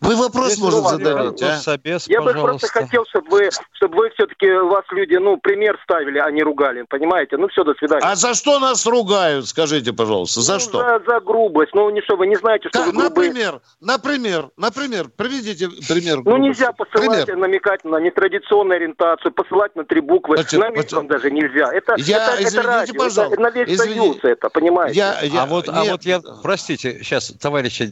Вы 0.00 0.16
вопрос, 0.16 0.52
Здесь 0.52 0.58
может, 0.60 0.84
зададить, 0.84 1.42
а? 1.42 1.56
Собес, 1.56 2.08
Я 2.08 2.20
бы 2.20 2.32
просто 2.32 2.68
хотел, 2.68 3.04
чтобы 3.06 3.30
вы, 3.30 3.50
чтобы 3.72 3.96
вы 3.96 4.10
все-таки, 4.10 4.50
вас 4.50 4.84
люди, 4.90 5.14
ну, 5.16 5.36
пример 5.36 5.78
ставили, 5.84 6.18
а 6.18 6.30
не 6.30 6.42
ругали, 6.42 6.84
понимаете? 6.88 7.36
Ну, 7.36 7.48
все, 7.48 7.64
до 7.64 7.74
свидания. 7.74 8.04
А 8.04 8.16
за 8.16 8.34
что 8.34 8.58
нас 8.58 8.86
ругают, 8.86 9.46
скажите, 9.46 9.92
пожалуйста, 9.92 10.40
за 10.40 10.54
ну, 10.54 10.60
что? 10.60 10.78
За, 10.78 11.02
за 11.06 11.20
грубость, 11.20 11.74
ну, 11.74 11.90
не 11.90 12.02
что, 12.02 12.16
вы 12.16 12.26
не 12.26 12.36
знаете, 12.36 12.68
что 12.68 12.78
как, 12.78 12.86
вы 12.86 12.92
грубые. 12.92 13.28
Например, 13.28 13.60
например, 13.80 14.50
например, 14.56 15.08
приведите 15.16 15.68
пример. 15.68 16.22
Ну, 16.24 16.36
нельзя 16.38 16.72
посылать, 16.72 17.26
пример. 17.26 17.40
намекать 17.40 17.84
на 17.84 17.98
нетрадиционную 17.98 18.76
ориентацию, 18.76 19.32
посылать 19.32 19.74
на 19.76 19.84
три 19.84 20.00
буквы, 20.00 20.36
Значит, 20.36 20.60
на 20.60 20.70
микрон 20.70 21.06
даже 21.06 21.30
нельзя. 21.30 21.70
Это, 21.72 21.94
я, 21.98 22.28
это, 22.28 22.42
извините, 22.42 22.58
это 22.58 22.68
радио, 22.68 22.94
пожалуйста. 22.94 23.34
это 23.34 23.42
на 23.42 23.50
весь 23.50 23.68
извините. 23.68 24.00
союз 24.00 24.18
это, 24.22 24.48
понимаете? 24.50 24.98
Я, 24.98 25.20
я, 25.22 25.42
а, 25.42 25.46
вот, 25.46 25.68
а 25.68 25.84
вот 25.84 26.02
я, 26.02 26.20
простите, 26.42 26.98
сейчас, 27.02 27.28
товарищи 27.40 27.86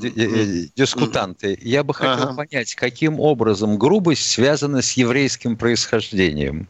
дискутанты, 0.76 1.58
я 1.60 1.81
бы 1.84 1.94
хотел 1.94 2.28
ага. 2.28 2.34
понять, 2.34 2.74
каким 2.74 3.20
образом 3.20 3.78
грубость 3.78 4.28
связана 4.28 4.82
с 4.82 4.92
еврейским 4.92 5.56
происхождением. 5.56 6.68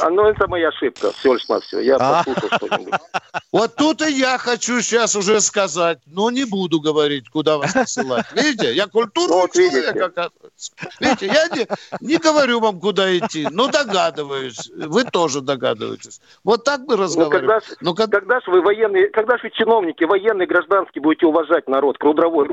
А, 0.00 0.10
ну, 0.10 0.26
это 0.26 0.46
моя 0.48 0.68
ошибка, 0.68 1.12
всего 1.12 1.34
лишь 1.34 1.48
навсего. 1.48 1.80
Я 1.80 1.96
а? 1.96 2.22
послушал 2.24 2.58
что-нибудь. 2.58 2.94
Вот 3.52 3.76
тут 3.76 4.02
и 4.02 4.12
я 4.12 4.36
хочу 4.36 4.80
сейчас 4.80 5.16
уже 5.16 5.40
сказать, 5.40 5.98
но 6.06 6.30
не 6.30 6.44
буду 6.44 6.80
говорить, 6.80 7.30
куда 7.30 7.56
вас 7.58 7.72
посылать. 7.72 8.26
Видите, 8.34 8.74
я 8.74 8.86
культурный 8.86 9.36
вот, 9.36 9.52
человек, 9.52 9.96
оказывается. 9.96 10.72
Видите, 11.00 11.26
я 11.26 11.48
не, 11.48 11.66
не 12.00 12.16
говорю 12.18 12.60
вам, 12.60 12.80
куда 12.80 13.16
идти, 13.16 13.46
но 13.50 13.68
догадываюсь. 13.68 14.70
Вы 14.74 15.04
тоже 15.04 15.40
догадываетесь. 15.40 16.20
Вот 16.42 16.64
так 16.64 16.80
мы 16.86 16.96
разговариваем. 16.96 17.46
Ну, 17.46 17.48
когда, 17.48 17.60
ж, 17.60 17.76
ну, 17.80 17.94
когда 17.94 18.40
же 18.40 18.50
вы 18.50 18.60
военные, 18.60 19.08
когда 19.08 19.36
же 19.38 19.44
вы 19.44 19.50
чиновники, 19.50 20.04
военные, 20.04 20.46
гражданские, 20.46 21.00
будете 21.02 21.26
уважать 21.26 21.68
народ, 21.68 21.98
трудовой, 21.98 22.50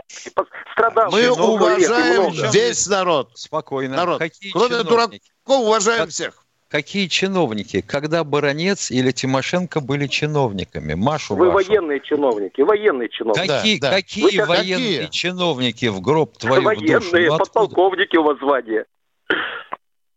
страдавший? 0.74 1.30
Мы 1.30 1.32
уважаем 1.32 2.52
весь 2.52 2.88
народ. 2.88 3.32
Спокойно. 3.34 3.98
Народ. 3.98 4.20
Какие 4.20 4.52
Кроме 4.52 4.70
чиновники? 4.70 4.90
дураков, 4.90 5.66
уважаем 5.66 6.02
как... 6.02 6.10
всех 6.10 6.42
какие 6.72 7.08
чиновники, 7.08 7.82
когда 7.82 8.24
Баранец 8.24 8.90
или 8.92 9.12
Тимошенко 9.12 9.82
были 9.82 10.08
чиновниками? 10.08 10.94
Машу 10.94 11.36
Вы 11.36 11.52
вашу. 11.52 11.68
военные 11.70 12.00
чиновники, 12.00 12.62
военные 12.62 13.10
чиновники. 13.10 13.48
Какие, 13.48 13.80
да, 13.80 13.90
да. 13.90 13.96
какие 13.98 14.40
Вы 14.40 14.46
военные 14.46 15.02
какие? 15.02 15.12
чиновники 15.12 15.86
в 15.88 16.00
гроб 16.02 16.38
твою 16.38 16.64
Военные, 16.64 17.00
душу? 17.00 17.18
Ну, 17.18 17.38
подполковники 17.38 18.16
у 18.16 18.24
вас 18.24 18.40
звание. 18.40 18.86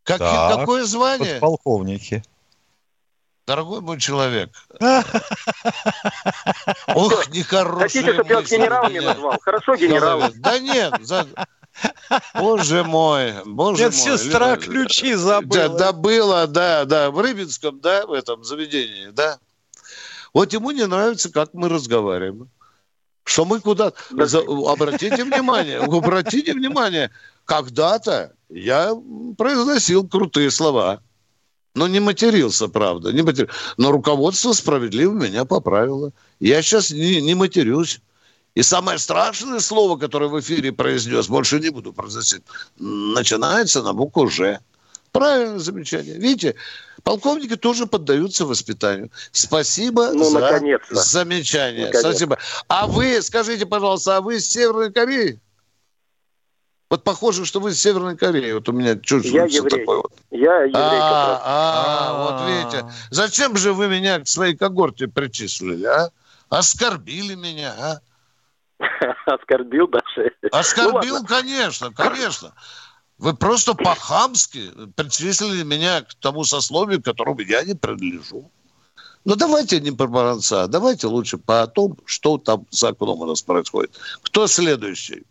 Как, 0.05 0.19
так, 0.19 0.59
какое 0.59 0.85
звание? 0.85 1.33
Подполковники. 1.33 2.23
Дорогой 3.47 3.81
мой 3.83 3.99
человек. 3.99 4.51
Ох, 6.95 7.29
нехороший. 7.29 8.01
Хотите, 8.01 8.15
чтобы 8.15 8.29
я 8.31 8.37
вас 8.37 8.51
генералами 8.51 9.01
назвал? 9.01 9.39
Хорошо, 9.41 9.75
генерал. 9.75 10.23
Да 10.37 10.59
нет, 10.59 10.95
Боже 12.35 12.85
мой, 12.85 13.35
боже 13.45 13.85
Нет, 13.85 13.95
мой. 13.95 14.03
сестра 14.03 14.57
ключи 14.57 15.14
забыла. 15.14 15.68
Да, 15.79 15.93
было, 15.93 16.47
да, 16.47 16.85
да, 16.85 17.11
в 17.11 17.20
Рыбинском, 17.20 17.81
да, 17.81 18.07
в 18.07 18.12
этом 18.12 18.45
заведении, 18.45 19.09
да. 19.11 19.39
Вот 20.33 20.53
ему 20.53 20.70
не 20.70 20.87
нравится, 20.87 21.31
как 21.31 21.55
мы 21.55 21.68
разговариваем. 21.68 22.49
Что 23.25 23.45
мы 23.45 23.61
куда... 23.61 23.93
За... 24.11 24.41
Обратите 24.41 25.25
внимание, 25.25 25.79
обратите 25.79 26.53
внимание, 26.53 27.11
когда-то 27.45 28.33
я 28.49 28.95
произносил 29.39 30.07
крутые 30.07 30.51
слова. 30.51 31.01
Но 31.75 31.89
не 31.89 31.99
матерился, 31.99 32.68
правда. 32.68 33.12
Не 33.12 33.22
матерился. 33.22 33.55
Но 33.79 33.91
руководство 33.91 34.53
справедливо 34.53 35.12
меня 35.12 35.45
поправило. 35.45 36.12
Я 36.39 36.62
сейчас 36.62 36.91
не, 36.91 37.20
не 37.20 37.35
матерюсь. 37.35 38.01
И 38.55 38.63
самое 38.63 38.99
страшное 38.99 39.59
слово, 39.59 39.99
которое 39.99 40.29
в 40.29 40.39
эфире 40.41 40.73
произнес, 40.73 41.27
больше 41.27 41.59
не 41.59 41.71
буду 41.71 41.93
произносить, 41.93 42.43
начинается 42.79 43.83
на 43.83 43.93
букву 43.93 44.29
«Ж». 44.29 44.61
Правильное 45.11 45.61
замечание. 45.61 46.15
Видите, 46.19 46.57
полковники 47.05 47.55
тоже 47.55 47.87
поддаются 47.87 48.47
воспитанию. 48.47 49.11
Спасибо 49.31 50.11
ну, 50.13 50.25
за 50.25 50.41
наконец-то. 50.41 50.95
замечание. 50.97 51.87
Наконец. 51.87 52.05
Спасибо. 52.05 52.39
А 52.67 52.89
вы, 52.89 53.23
скажите, 53.23 53.65
пожалуйста, 53.65 54.17
а 54.17 54.21
вы 54.21 54.37
из 54.37 54.49
Северной 54.49 54.93
Кореи? 54.93 55.39
Вот 56.91 57.05
похоже, 57.05 57.45
что 57.45 57.61
вы 57.61 57.71
из 57.71 57.81
Северной 57.81 58.17
Кореи. 58.17 58.53
Вот 58.53 58.69
у 58.69 58.73
меня 58.73 58.97
чувствуется 58.97 59.57
Я 59.57 59.63
такое 59.63 59.99
вот. 59.99 60.13
Я 60.33 60.63
еврей. 60.63 60.73
А, 60.75 61.43
а, 61.45 62.23
вот 62.25 62.51
видите. 62.51 62.93
Зачем 63.11 63.57
же 63.57 63.73
вы 63.73 63.87
меня 63.87 64.19
к 64.19 64.27
своей 64.27 64.57
когорте 64.57 65.07
причислили, 65.07 65.85
а? 65.85 66.11
Оскорбили 66.49 67.37
меня, 67.37 67.73
а? 67.79 68.01
Оскорбил 69.26 69.89
даже. 69.89 70.32
Оскорбил, 70.53 71.20
ну, 71.20 71.26
конечно, 71.26 71.93
конечно. 71.93 72.53
Вы 73.18 73.35
просто 73.35 73.74
по-хамски 73.74 74.70
причислили 74.97 75.62
меня 75.62 76.03
к 76.03 76.14
тому 76.14 76.45
сословию, 76.45 77.01
к 77.01 77.05
которому 77.05 77.41
я 77.41 77.62
не 77.64 77.74
принадлежу. 77.74 78.51
Ну, 79.24 79.37
давайте 79.37 79.80
не 79.80 79.91
про 79.91 80.07
баронца, 80.07 80.66
давайте 80.66 81.07
лучше 81.07 81.39
по 81.39 81.66
том, 81.66 81.97
что 82.05 82.37
там 82.39 82.66
за 82.70 82.89
окном 82.89 83.20
у 83.20 83.26
нас 83.26 83.41
происходит. 83.43 83.99
Кто 84.22 84.47
следующий? 84.47 85.24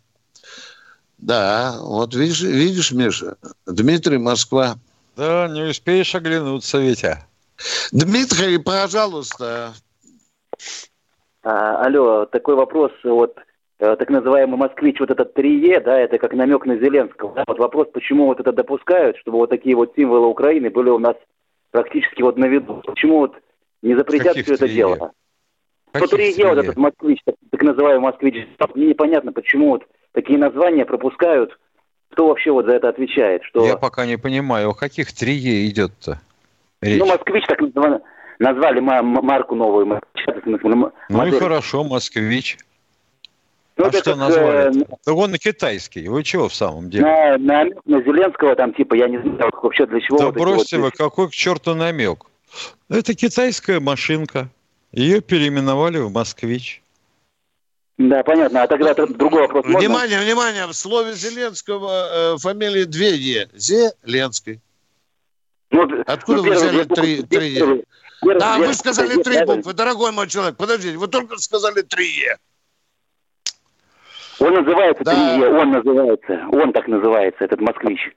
Да, 1.18 1.76
вот 1.80 2.14
видишь, 2.14 2.40
видишь, 2.40 2.90
Миша, 2.90 3.36
Дмитрий, 3.66 4.18
Москва. 4.18 4.76
Да, 5.16 5.46
не 5.48 5.62
успеешь 5.62 6.14
оглянуться, 6.14 6.78
Витя. 6.78 7.24
Дмитрий, 7.92 8.58
пожалуйста. 8.58 9.74
А, 11.44 11.84
алло, 11.84 12.26
такой 12.26 12.56
вопрос. 12.56 12.90
Вот 13.04 13.38
так 13.96 14.10
называемый 14.10 14.56
москвич, 14.56 15.00
вот 15.00 15.10
этот 15.10 15.36
3Е, 15.36 15.80
да, 15.80 15.98
это 15.98 16.18
как 16.18 16.32
намек 16.32 16.66
на 16.66 16.76
Зеленского. 16.76 17.34
Да? 17.34 17.44
Вот 17.46 17.58
вопрос, 17.58 17.88
почему 17.92 18.26
вот 18.26 18.40
это 18.40 18.52
допускают, 18.52 19.16
чтобы 19.18 19.38
вот 19.38 19.50
такие 19.50 19.76
вот 19.76 19.92
символы 19.96 20.26
Украины 20.26 20.70
были 20.70 20.90
у 20.90 20.98
нас 20.98 21.16
практически 21.70 22.22
вот 22.22 22.36
на 22.36 22.46
виду. 22.46 22.82
Почему 22.86 23.18
вот 23.18 23.34
не 23.82 23.94
запретят 23.94 24.34
Каких 24.34 24.44
все 24.44 24.54
это 24.54 24.68
дело? 24.68 25.12
Каких 25.92 26.10
вот 26.12 26.20
3Е, 26.20 26.48
вот 26.48 26.58
этот 26.58 26.76
москвич, 26.76 27.20
так, 27.24 27.34
так 27.50 27.62
называемый 27.62 28.10
москвич, 28.10 28.46
мне 28.74 28.86
непонятно, 28.86 29.32
почему 29.32 29.70
вот 29.70 29.84
такие 30.12 30.38
названия 30.38 30.84
пропускают. 30.84 31.58
Кто 32.12 32.28
вообще 32.28 32.52
вот 32.52 32.66
за 32.66 32.72
это 32.72 32.88
отвечает? 32.88 33.42
Что... 33.44 33.66
Я 33.66 33.76
пока 33.76 34.06
не 34.06 34.16
понимаю, 34.16 34.70
о 34.70 34.74
каких 34.74 35.08
3Е 35.08 35.66
идет-то 35.66 36.20
речь? 36.80 37.00
Ну, 37.00 37.06
москвич 37.06 37.44
так 37.46 37.60
называемый 37.60 38.00
назвали 38.38 38.80
марку 38.80 39.54
новую. 39.54 40.00
Ну 41.08 41.26
и 41.26 41.30
хорошо, 41.30 41.84
москвич. 41.84 42.58
Ну, 43.76 43.86
а 43.86 43.92
что 43.92 44.02
как, 44.02 44.16
назвали? 44.16 44.82
Э, 44.82 44.84
да 45.04 45.12
он 45.12 45.34
китайский. 45.34 46.08
Вы 46.08 46.22
чего 46.22 46.48
в 46.48 46.54
самом 46.54 46.90
деле? 46.90 47.04
На, 47.04 47.38
на, 47.38 47.64
на 47.84 48.02
Зеленского 48.02 48.54
там 48.54 48.72
типа, 48.72 48.94
я 48.94 49.08
не 49.08 49.18
знаю 49.18 49.50
вообще 49.62 49.86
для 49.86 50.00
чего. 50.00 50.18
Да 50.18 50.26
вот 50.26 50.34
бросьте 50.36 50.78
вот... 50.78 50.84
вы, 50.84 50.90
какой 50.92 51.28
к 51.28 51.32
черту 51.32 51.74
намек? 51.74 52.24
Это 52.88 53.14
китайская 53.14 53.80
машинка. 53.80 54.48
Ее 54.92 55.20
переименовали 55.20 55.98
в 55.98 56.12
«Москвич». 56.12 56.80
Да, 57.98 58.22
понятно. 58.22 58.62
А 58.62 58.66
тогда 58.68 58.94
другой 58.94 59.42
вопрос 59.42 59.64
Внимание, 59.64 60.18
можно? 60.18 60.24
внимание. 60.24 60.66
В 60.66 60.72
слове 60.72 61.14
Зеленского 61.14 62.34
э, 62.34 62.38
фамилия 62.38 62.84
две 62.84 63.14
«е». 63.16 63.48
Зеленский. 63.54 64.60
Ну, 65.70 66.02
Откуда 66.06 66.42
ну, 66.42 66.48
вы 66.48 66.54
взяли 66.54 66.84
три, 66.84 67.22
три 67.22 67.54
Е? 67.54 67.84
Да, 68.38 68.58
вы 68.58 68.72
сказали 68.74 69.20
три 69.22 69.44
буквы, 69.44 69.72
дорогой 69.72 70.12
мой 70.12 70.28
человек. 70.28 70.56
Подождите, 70.56 70.96
вы 70.96 71.08
только 71.08 71.36
сказали 71.38 71.82
три 71.82 72.06
Е. 72.06 72.38
Он 74.40 74.54
называется 74.54 75.04
да. 75.04 75.38
3Е, 75.38 75.60
он 75.60 75.70
называется, 75.70 76.46
он 76.50 76.72
так 76.72 76.88
называется, 76.88 77.44
этот 77.44 77.60
москвич. 77.60 78.10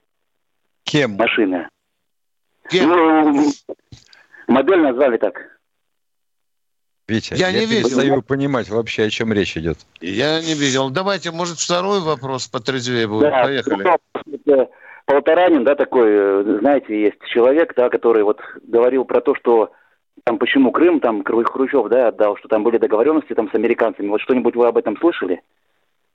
Кем? 0.84 1.12
Машина. 1.12 1.68
Кем? 2.70 2.88
Ну, 2.88 3.50
модель 4.46 4.80
назвали 4.80 5.16
так. 5.16 5.58
Витя, 7.06 7.34
я, 7.34 7.48
я 7.48 7.60
не 7.60 7.66
видел. 7.66 8.22
понимать 8.22 8.68
вообще, 8.68 9.04
о 9.04 9.10
чем 9.10 9.32
речь 9.32 9.56
идет. 9.56 9.78
Я 10.00 10.40
не 10.42 10.54
видел. 10.54 10.90
Давайте, 10.90 11.30
может, 11.30 11.58
второй 11.58 12.00
вопрос 12.00 12.48
потрезвее 12.48 13.06
будет. 13.06 13.30
Да, 13.30 13.44
Поехали. 13.44 13.84
Ну, 14.44 14.68
Полторанин, 15.06 15.64
да, 15.64 15.74
такой, 15.74 16.08
э, 16.10 16.58
знаете, 16.60 17.00
есть 17.00 17.16
человек, 17.32 17.72
да, 17.74 17.88
который 17.88 18.24
вот 18.24 18.40
говорил 18.62 19.06
про 19.06 19.22
то, 19.22 19.34
что 19.34 19.72
там 20.24 20.36
почему 20.36 20.70
Крым, 20.70 21.00
там 21.00 21.24
Хрущев, 21.24 21.88
да, 21.88 22.08
отдал, 22.08 22.36
что 22.36 22.48
там 22.48 22.62
были 22.62 22.76
договоренности 22.76 23.32
там 23.32 23.50
с 23.50 23.54
американцами. 23.54 24.08
Вот 24.08 24.20
что-нибудь 24.20 24.54
вы 24.54 24.66
об 24.66 24.76
этом 24.76 24.98
слышали? 24.98 25.40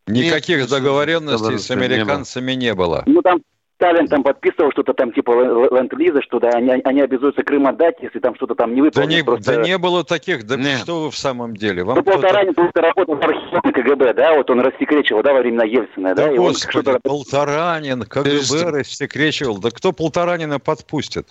Никаких 0.07 0.59
Нет, 0.59 0.69
договоренностей 0.69 1.57
с 1.57 1.71
американцами 1.71 2.53
не 2.53 2.73
было. 2.73 3.03
Ну, 3.05 3.21
там 3.21 3.41
Сталин 3.83 4.07
там 4.07 4.23
подписывал 4.23 4.71
что-то 4.71 4.93
там 4.93 5.11
типа 5.11 5.31
ленд-лиза, 5.31 6.21
что 6.21 6.39
да, 6.39 6.49
они, 6.51 6.69
они 6.69 7.01
обязуются 7.01 7.43
Крым 7.43 7.67
отдать, 7.67 7.95
если 8.01 8.19
там 8.19 8.33
что-то 8.35 8.55
там 8.55 8.73
не 8.73 8.81
выполнено. 8.81 9.11
Да 9.11 9.17
не, 9.17 9.23
просто... 9.23 9.55
да 9.55 9.61
не 9.61 9.77
было 9.77 10.05
таких, 10.05 10.45
да 10.45 10.55
Нет. 10.55 10.79
что 10.79 11.03
вы 11.03 11.11
в 11.11 11.17
самом 11.17 11.55
деле? 11.55 11.83
Вам 11.83 11.97
ну, 11.97 12.03
Полторанин 12.03 12.53
просто 12.53 12.81
работал 12.81 13.15
в 13.15 13.21
архиве 13.21 13.73
КГБ, 13.73 14.13
да, 14.13 14.35
вот 14.35 14.49
он 14.49 14.61
рассекречивал, 14.61 15.21
да, 15.21 15.33
во 15.33 15.39
времена 15.39 15.65
Ельцина, 15.65 16.15
да? 16.15 16.27
Да, 16.27 16.33
господи, 16.33 16.97
Полторанин, 17.03 18.03
КГБ 18.03 18.71
рассекречивал, 18.71 19.57
да 19.57 19.69
кто 19.69 19.91
Полторанина 19.91 20.59
подпустит? 20.59 21.27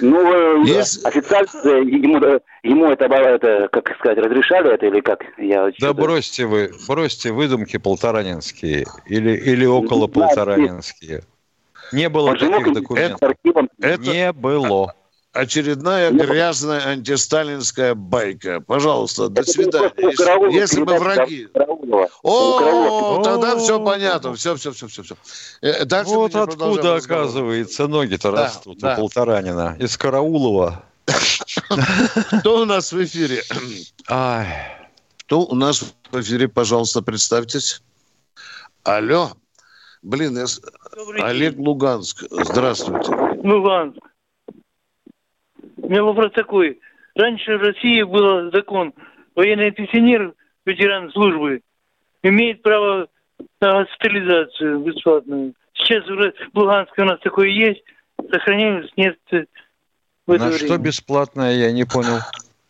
Ну, 0.00 0.64
Есть... 0.64 1.04
официально 1.04 1.48
э, 1.64 1.82
ему, 1.82 2.18
э, 2.18 2.40
ему 2.62 2.86
это, 2.86 3.04
это, 3.06 3.68
как 3.72 3.96
сказать, 3.98 4.18
разрешали 4.18 4.72
это 4.74 4.86
или 4.86 5.00
как? 5.00 5.24
Я 5.36 5.70
да 5.80 5.92
бросьте 5.92 6.46
вы, 6.46 6.70
бросьте 6.86 7.32
выдумки 7.32 7.76
полторанинские 7.78 8.86
или, 9.06 9.30
или 9.36 9.66
около 9.66 10.06
полторанинские. 10.06 11.22
Не 11.92 12.08
было 12.08 12.30
Он 12.30 12.38
таких 12.38 12.72
документов. 12.72 13.34
Это, 13.80 14.02
не 14.02 14.32
было 14.32 14.94
очередная 15.38 16.10
грязная 16.10 16.86
антисталинская 16.88 17.94
байка. 17.94 18.60
Пожалуйста, 18.60 19.28
до 19.28 19.44
свидания. 19.44 19.92
Если 20.52 20.82
бы 20.82 20.98
враги... 20.98 21.48
О, 22.22 23.22
тогда 23.22 23.56
все 23.58 23.82
понятно. 23.82 24.34
Все, 24.34 24.56
все, 24.56 24.72
все, 24.72 24.88
все. 24.88 25.02
все. 25.02 25.16
Э, 25.60 25.84
дальше 25.84 26.14
вот 26.14 26.34
откуда, 26.34 26.96
оказывается, 26.96 27.86
ноги-то 27.86 28.30
растут 28.30 28.82
у 28.82 28.96
Полторанина. 28.96 29.76
Из 29.78 29.96
Караулова. 29.96 30.84
Кто 32.40 32.62
у 32.62 32.64
нас 32.64 32.92
в 32.92 33.04
эфире? 33.04 33.42
Кто 34.04 35.42
у 35.42 35.54
нас 35.54 35.84
в 36.10 36.20
эфире, 36.20 36.48
пожалуйста, 36.48 37.02
представьтесь. 37.02 37.82
Алло. 38.82 39.32
Блин, 40.02 40.38
Олег 41.20 41.58
Луганск. 41.58 42.24
Здравствуйте. 42.30 43.12
Луганск. 43.42 43.98
У 45.88 45.90
меня 45.90 46.04
вопрос 46.04 46.32
такой. 46.34 46.78
Раньше 47.14 47.56
в 47.56 47.62
России 47.62 48.02
был 48.02 48.52
закон, 48.52 48.92
военный 49.34 49.70
пенсионер, 49.70 50.34
ветеран 50.66 51.10
службы, 51.12 51.62
имеет 52.22 52.60
право 52.60 53.08
на 53.62 53.84
госпитализацию 53.84 54.80
бесплатную. 54.80 55.54
Сейчас 55.72 56.04
в 56.04 56.58
Луганске 56.58 57.00
у 57.00 57.04
нас 57.06 57.18
такое 57.20 57.48
есть, 57.48 57.82
сохраняется 58.30 58.92
нет 58.96 59.16
в 59.30 59.32
это 59.32 60.44
На 60.44 60.50
время. 60.50 60.58
что 60.58 60.76
бесплатное, 60.76 61.56
я 61.56 61.72
не 61.72 61.84
понял. 61.84 62.18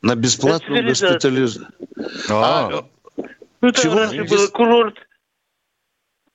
На 0.01 0.15
бесплатную 0.15 0.85
госпитализацию. 0.85 1.67
А, 2.31 2.69
а, 2.69 2.85
ну, 3.61 3.73
там 3.73 3.83
Чего? 3.83 3.99
раньше 3.99 4.23
был 4.23 4.49
курорт. 4.53 4.97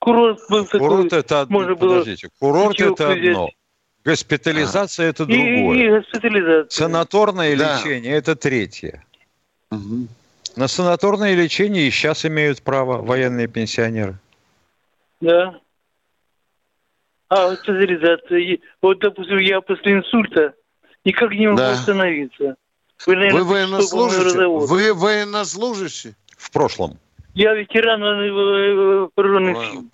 Курорт 0.00 0.38
был 0.50 0.66
такой. 0.66 0.80
Курорт 0.80 1.12
это 1.14 1.40
одно. 1.40 1.60
Можно 1.60 1.76
подождите, 1.76 2.28
курорт 2.38 2.78
это 2.78 3.12
одно. 3.12 3.48
Госпитализация 4.04 5.06
а. 5.06 5.10
это 5.10 5.24
другое. 5.24 5.78
И, 5.78 5.84
и 5.84 5.90
госпитализация. 5.90 6.68
Санаторное 6.68 7.56
да. 7.56 7.78
лечение 7.78 8.14
это 8.14 8.36
третье. 8.36 9.04
Угу. 9.70 10.08
На 10.56 10.68
санаторное 10.68 11.34
лечение 11.34 11.88
и 11.88 11.90
сейчас 11.90 12.24
имеют 12.24 12.62
право 12.62 13.02
военные 13.02 13.48
пенсионеры. 13.48 14.16
Да. 15.20 15.58
А 17.28 17.50
госпитализация. 17.50 18.58
Вот, 18.82 18.98
допустим, 18.98 19.38
я 19.38 19.60
после 19.60 19.94
инсульта 19.94 20.54
никак 21.04 21.30
не 21.32 21.46
могу 21.46 21.58
да. 21.58 21.72
остановиться. 21.72 22.56
Вы, 23.06 23.16
наверное, 23.16 23.42
Вы 23.42 23.52
военнослужащий? 23.52 24.66
Вы 24.66 24.94
военнослужащий? 24.94 26.14
В 26.36 26.50
прошлом. 26.50 26.98
Я 27.34 27.54
ветеран 27.54 28.00
вооруженных 29.16 29.64
сил. 29.70 29.88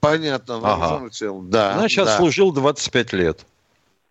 Понятно, 0.00 0.60
ага. 0.62 1.10
сил, 1.12 1.42
да. 1.42 1.74
Она 1.74 1.88
сейчас 1.88 2.08
да. 2.08 2.16
служил 2.16 2.52
25 2.52 3.12
лет. 3.12 3.46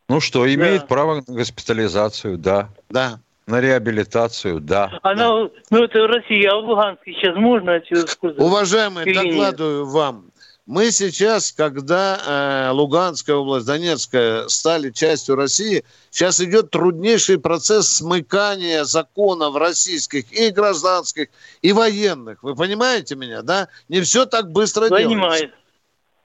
Ну 0.08 0.20
что, 0.20 0.52
имеет 0.52 0.82
да. 0.82 0.88
право 0.88 1.16
на 1.16 1.22
госпитализацию, 1.22 2.38
да. 2.38 2.70
Да. 2.90 3.20
На 3.48 3.60
реабилитацию, 3.60 4.60
да. 4.60 5.00
Она, 5.02 5.30
да. 5.30 5.50
ну 5.72 5.84
это 5.84 6.08
Россия, 6.08 6.52
а 6.52 6.62
в 6.62 6.66
Луганске 6.66 7.14
сейчас 7.14 7.36
можно 7.36 7.76
отсюда 7.76 8.06
Уважаемый, 8.38 9.12
докладываю 9.12 9.86
вам. 9.88 10.26
Мы 10.70 10.92
сейчас, 10.92 11.52
когда 11.52 12.68
э, 12.68 12.72
Луганская 12.74 13.38
область, 13.38 13.66
Донецкая 13.66 14.48
стали 14.50 14.92
частью 14.92 15.36
России, 15.36 15.84
сейчас 16.12 16.40
идет 16.42 16.70
труднейший 16.70 17.40
процесс 17.40 17.90
смыкания 17.90 18.84
законов 18.84 19.56
российских 19.56 20.32
и 20.32 20.52
гражданских, 20.52 21.30
и 21.64 21.74
военных. 21.74 22.44
Вы 22.44 22.54
понимаете 22.54 23.16
меня, 23.16 23.42
да? 23.42 23.68
Не 23.88 24.02
все 24.02 24.28
так 24.28 24.52
быстро 24.52 24.90
Понимаю. 24.90 25.40
делается. 25.40 25.59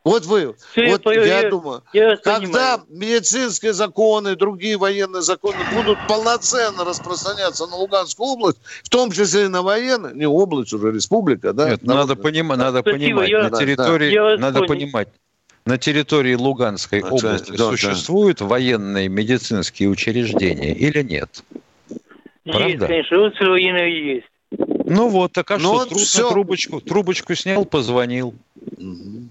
Вот 0.04 0.26
вы, 0.26 0.54
Все 0.72 0.90
вот 0.90 1.06
я, 1.06 1.24
я, 1.24 1.40
я 1.40 1.50
думаю, 1.50 1.82
я 1.94 2.16
когда 2.16 2.76
понимаю. 2.76 2.80
медицинские 2.90 3.72
законы, 3.72 4.36
другие 4.36 4.76
военные 4.76 5.22
законы 5.22 5.56
будут 5.74 5.96
полноценно 6.06 6.84
распространяться 6.84 7.66
на 7.66 7.76
Луганскую 7.76 8.28
область, 8.28 8.58
в 8.82 8.90
том 8.90 9.10
числе 9.10 9.46
и 9.46 9.48
на 9.48 9.62
военные, 9.62 10.14
не 10.14 10.26
область 10.26 10.74
уже, 10.74 10.92
республика, 10.92 11.54
да? 11.54 11.70
Нет, 11.70 11.84
надо, 11.84 12.16
поним, 12.16 12.48
надо 12.48 12.80
Спасибо, 12.80 12.98
понимать, 12.98 13.30
я, 13.30 13.48
на 13.48 13.58
территории, 13.58 14.14
да, 14.14 14.36
надо 14.36 14.58
понял. 14.60 14.68
понимать, 14.68 15.08
на 15.64 15.78
территории 15.78 16.34
Луганской 16.34 17.00
а, 17.00 17.08
области 17.08 17.52
да, 17.52 17.70
существуют 17.70 18.40
да. 18.40 18.44
военные 18.44 19.08
медицинские 19.08 19.88
учреждения 19.88 20.74
или 20.74 21.02
нет? 21.02 21.42
Есть, 21.88 22.58
Правда? 22.58 22.86
конечно, 22.88 23.18
вот 23.20 23.40
военные 23.40 24.16
есть. 24.16 24.26
Ну 24.84 25.08
вот, 25.08 25.32
так 25.32 25.50
а 25.50 25.56
ну, 25.56 25.76
что, 25.76 25.84
трудно 25.86 26.04
все... 26.04 26.28
трубочку, 26.28 26.80
трубочку 26.82 27.34
снял, 27.34 27.64
позвонил. 27.64 28.34
Угу. 28.76 29.23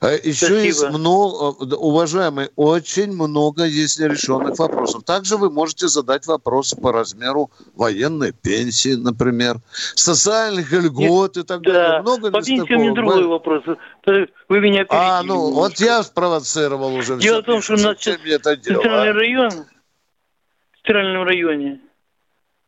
А 0.00 0.12
еще 0.12 0.46
Спасибо. 0.46 0.60
есть 0.60 0.88
много, 0.90 1.74
уважаемые, 1.74 2.50
очень 2.54 3.12
много 3.12 3.64
есть 3.64 3.98
нерешенных 3.98 4.56
вопросов. 4.56 5.02
Также 5.02 5.36
вы 5.36 5.50
можете 5.50 5.88
задать 5.88 6.24
вопросы 6.26 6.80
по 6.80 6.92
размеру 6.92 7.50
военной 7.74 8.32
пенсии, 8.32 8.94
например, 8.94 9.56
социальных 9.96 10.70
льгот 10.70 11.34
Нет, 11.34 11.44
и 11.44 11.48
так 11.48 11.62
да. 11.62 11.72
далее. 11.72 12.02
Много 12.02 12.30
по 12.30 12.40
пенсии 12.40 12.74
у 12.74 12.78
меня 12.78 12.92
другой 12.92 13.24
вопрос. 13.24 13.64
Вы 14.06 14.60
меня 14.60 14.86
А, 14.88 15.22
ну, 15.24 15.48
немножко. 15.48 15.54
вот 15.54 15.80
я 15.80 16.02
спровоцировал 16.04 16.94
уже. 16.94 17.18
Дело 17.18 17.42
в 17.42 17.46
том, 17.46 17.60
что 17.60 17.74
у 17.74 17.76
нас 17.78 17.96
дело, 17.98 18.38
центральный 18.38 19.10
а? 19.10 19.12
район, 19.14 19.50
в 19.50 20.86
центральном 20.86 21.24
районе, 21.24 21.80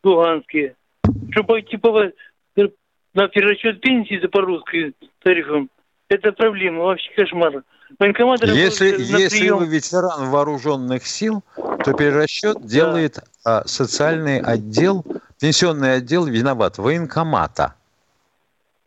Луганске, 0.02 0.74
чтобы 1.30 1.62
типа 1.62 2.10
на 3.14 3.28
перерасчет 3.28 3.80
пенсии 3.80 4.20
за 4.20 4.28
по 4.28 4.40
русской 4.40 4.94
тарифам, 5.22 5.70
это 6.10 6.32
проблема, 6.32 6.84
вообще 6.84 7.10
кошмар. 7.14 7.62
Военкоматы 7.98 8.46
если, 8.46 9.00
если 9.00 9.50
вы 9.50 9.66
ветеран 9.66 10.30
вооруженных 10.30 11.06
сил, 11.06 11.42
то 11.56 11.92
перерасчет 11.92 12.60
да. 12.60 12.68
делает 12.68 13.18
а, 13.44 13.66
социальный 13.66 14.40
отдел, 14.40 15.04
пенсионный 15.40 15.94
отдел 15.94 16.26
виноват, 16.26 16.78
военкомата. 16.78 17.74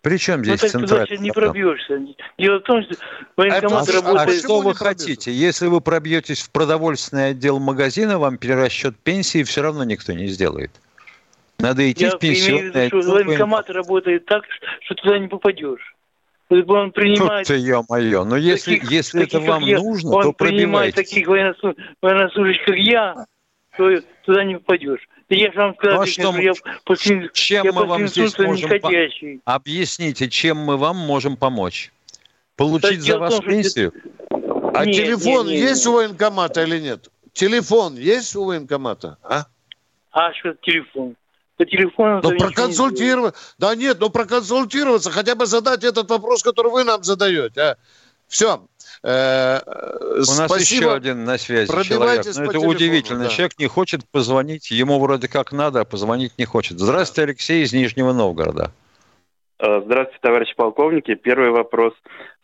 Причем 0.02 0.40
ну, 0.40 0.44
здесь 0.44 0.62
ну, 0.62 0.80
центральный? 0.80 1.08
Туда 1.08 1.22
не 1.22 1.32
пробьешься. 1.32 2.00
Дело 2.38 2.60
в 2.60 2.64
том, 2.64 2.84
что 2.84 2.96
военкомат 3.38 3.90
а, 3.90 3.92
работает... 3.94 4.40
А 4.40 4.44
что 4.44 4.60
вы 4.60 4.76
хотите? 4.76 5.32
Если 5.32 5.68
вы 5.68 5.80
пробьетесь 5.80 6.42
в 6.42 6.52
продовольственный 6.52 7.30
отдел 7.30 7.60
магазина, 7.60 8.20
вам 8.20 8.38
перерасчет 8.38 8.98
пенсии 8.98 9.44
все 9.44 9.62
равно 9.62 9.86
никто 9.86 10.12
не 10.12 10.28
сделает. 10.28 10.72
Надо 11.60 11.90
идти 11.90 12.06
Я 12.06 12.12
в 12.12 12.20
пенсионный 12.20 12.88
отдел. 12.88 13.02
Что 13.02 13.12
военкомат 13.12 13.70
работает 13.70 14.26
так, 14.26 14.44
что 14.82 14.96
туда 14.96 15.18
не 15.20 15.28
попадешь 15.28 15.93
он 16.62 16.92
принимает... 16.92 17.48
Тут 17.48 17.58
ё-моё, 17.58 18.24
но 18.26 18.38
если, 18.38 18.76
таких, 18.76 18.92
если 18.92 19.20
таких, 19.20 19.40
это 19.40 19.52
вам 19.52 19.64
я, 19.64 19.80
нужно, 19.80 20.16
он 20.16 20.24
то 20.24 20.34
принимает 20.34 20.96
таких 20.96 21.28
военнослужащих, 21.28 22.66
как 22.66 22.78
я, 22.78 23.26
то 23.78 24.02
туда 24.26 24.44
не 24.44 24.56
попадешь. 24.56 25.08
Я 25.30 25.52
же 25.52 25.58
вам 25.58 25.76
сказал, 25.76 25.98
ну, 25.98 26.04
а 26.04 26.06
что, 26.06 26.38
я 26.38 26.54
после, 26.84 27.30
чем 27.34 27.66
я 27.66 27.72
мы 27.72 27.86
вам 27.86 28.08
здесь 28.08 28.38
можем 28.38 28.70
по... 28.80 28.92
Объясните, 29.46 30.30
чем 30.30 30.58
мы 30.58 30.78
вам 30.78 30.98
можем 30.98 31.38
помочь? 31.38 31.92
Получить 32.56 33.00
так, 33.00 33.02
за 33.02 33.20
вас 33.20 33.36
том, 33.36 33.46
пенсию? 33.46 33.94
А 34.76 34.86
нет, 34.86 34.96
телефон 34.96 35.48
нет, 35.48 35.56
нет, 35.56 35.70
есть 35.70 35.86
нет. 35.86 35.88
у 35.88 35.96
военкомата 35.96 36.64
или 36.64 36.80
нет? 36.80 37.10
Телефон 37.34 37.96
есть 37.96 38.36
у 38.36 38.46
военкомата? 38.46 39.18
А? 39.24 39.46
А 40.12 40.34
что 40.34 40.54
телефон? 40.62 41.16
По 41.58 41.66
телефону... 41.66 42.22
Ну, 42.24 42.38
проконсультировать. 42.38 43.36
Да 43.58 43.76
нет, 43.76 43.98
ну 44.00 44.10
проконсультироваться, 44.10 45.12
хотя 45.12 45.36
бы 45.36 45.46
задать 45.46 45.84
этот 45.84 46.10
вопрос, 46.10 46.44
который 46.44 46.72
вы 46.72 46.84
нам 46.84 47.04
задаете. 47.04 47.62
А? 47.62 47.78
Все. 48.28 48.62
Э, 49.04 49.60
У 50.16 50.40
нас 50.40 50.60
еще 50.60 50.94
один 50.94 51.24
на 51.26 51.38
связи 51.38 51.72
человек. 51.84 52.26
Ну, 52.36 52.44
это 52.44 52.60
удивительно. 52.60 53.26
Да. 53.26 53.30
Человек 53.30 53.60
не 53.60 53.68
хочет 53.68 54.02
позвонить. 54.10 54.72
Ему 54.72 55.00
вроде 55.00 55.28
как 55.28 55.52
надо, 55.52 55.82
а 55.82 55.86
позвонить 55.86 56.34
не 56.40 56.46
хочет. 56.46 56.80
Здравствуйте, 56.80 57.30
Алексей 57.30 57.64
из 57.64 57.74
Нижнего 57.74 58.14
Новгорода. 58.14 58.72
Э, 59.60 59.82
здравствуйте, 59.86 60.20
товарищи 60.22 60.56
полковники. 60.56 61.14
Первый 61.14 61.52
вопрос. 61.52 61.94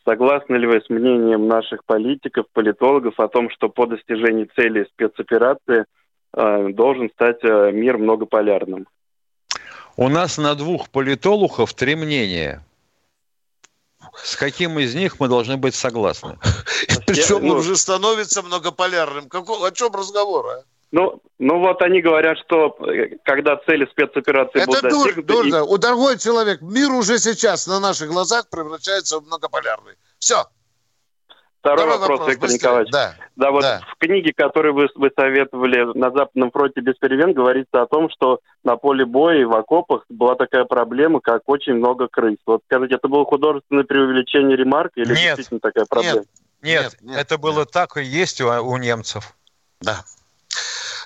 Согласны 0.05 0.55
ли 0.55 0.67
вы 0.67 0.81
с 0.81 0.89
мнением 0.89 1.47
наших 1.47 1.83
политиков, 1.85 2.45
политологов 2.53 3.19
о 3.19 3.27
том, 3.27 3.49
что 3.49 3.69
по 3.69 3.85
достижении 3.85 4.49
цели 4.55 4.87
спецоперации 4.93 5.85
э, 6.35 6.69
должен 6.69 7.09
стать 7.11 7.43
э, 7.43 7.71
мир 7.71 7.97
многополярным? 7.97 8.85
У 9.99 10.07
нас 10.07 10.37
на 10.37 10.55
двух 10.55 10.87
политологов 10.87 11.73
три 11.73 11.93
мнения. 11.93 12.63
С 14.15 14.37
каким 14.37 14.79
из 14.79 14.95
них 14.95 15.19
мы 15.19 15.27
должны 15.27 15.57
быть 15.57 15.75
согласны? 15.75 16.39
Причем 17.05 17.35
он 17.35 17.47
ну, 17.47 17.55
уже 17.55 17.75
становится 17.75 18.41
многополярным. 18.41 19.27
О 19.29 19.71
чем 19.71 19.91
разговор, 19.93 20.45
а? 20.47 20.63
Ну, 20.93 21.21
ну 21.37 21.59
вот 21.59 21.81
они 21.81 22.01
говорят, 22.01 22.37
что 22.37 22.77
э, 22.79 23.17
когда 23.25 23.57
цели 23.57 23.85
спецоперации 23.91 24.61
Это 24.61 24.67
будут 24.67 24.83
достигнуты... 24.83 25.19
Это 25.19 25.21
дурно. 25.21 25.55
И... 25.57 25.59
У 25.67 25.77
дорогой 25.77 26.17
человек, 26.17 26.61
мир 26.61 26.91
уже 26.91 27.19
сейчас 27.19 27.67
на 27.67 27.81
наших 27.81 28.07
глазах 28.07 28.49
превращается 28.49 29.19
в 29.19 29.25
многополярный. 29.25 29.95
Все. 30.17 30.45
Второй, 31.73 31.85
Второй 31.85 31.99
вопрос, 31.99 32.19
вопрос, 32.19 32.29
Виктор 32.29 32.49
быстрее. 32.49 32.59
Николаевич. 32.59 32.91
Да. 32.91 33.15
да, 33.35 33.51
вот 33.51 33.61
да. 33.61 33.81
в 33.91 33.97
книге, 33.99 34.33
которую 34.35 34.73
вы, 34.73 34.87
вы 34.95 35.11
советовали 35.15 35.97
на 35.97 36.09
Западном 36.11 36.51
фронте 36.51 36.81
без 36.81 36.95
перемен, 36.95 37.33
говорится 37.33 37.81
о 37.81 37.85
том, 37.85 38.09
что 38.09 38.39
на 38.63 38.75
поле 38.75 39.05
боя 39.05 39.41
и 39.41 39.43
в 39.43 39.53
окопах 39.53 40.03
была 40.09 40.35
такая 40.35 40.65
проблема, 40.65 41.19
как 41.21 41.43
очень 41.45 41.73
много 41.73 42.07
крыс. 42.07 42.37
Вот 42.45 42.61
скажите, 42.65 42.95
это 42.95 43.07
было 43.07 43.23
художественное 43.25 43.83
преувеличение 43.83 44.57
ремарк 44.57 44.93
или 44.95 45.09
нет, 45.09 45.37
действительно 45.37 45.59
такая 45.59 45.85
проблема? 45.85 46.15
Нет, 46.15 46.25
нет, 46.61 46.97
нет 47.01 47.17
это 47.19 47.35
нет. 47.35 47.41
было 47.41 47.65
так 47.65 47.97
и 47.97 48.03
есть 48.03 48.41
у, 48.41 48.47
у 48.47 48.77
немцев. 48.77 49.35
Да. 49.81 50.03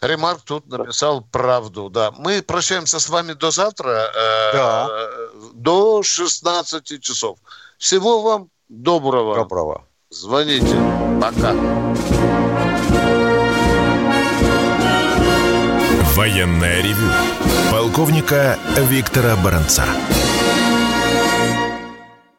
Ремарк 0.02 0.42
тут 0.42 0.68
написал 0.68 1.22
правду, 1.22 1.90
да. 1.90 2.12
Мы 2.12 2.42
прощаемся 2.42 3.00
с 3.00 3.10
вами 3.10 3.34
до 3.34 3.52
завтра, 3.52 3.90
э, 3.90 4.54
да. 4.54 4.90
до 5.54 6.04
16 6.04 7.02
часов. 7.02 7.38
Всего 7.78 8.22
вам 8.22 8.50
доброго. 8.70 9.36
Доброго. 9.36 9.86
Звоните. 10.14 10.78
Пока. 11.20 11.54
Военная 16.16 16.84
ревю. 16.84 17.08
Полковника 17.72 18.60
Виктора 18.78 19.36
Баранца. 19.36 19.86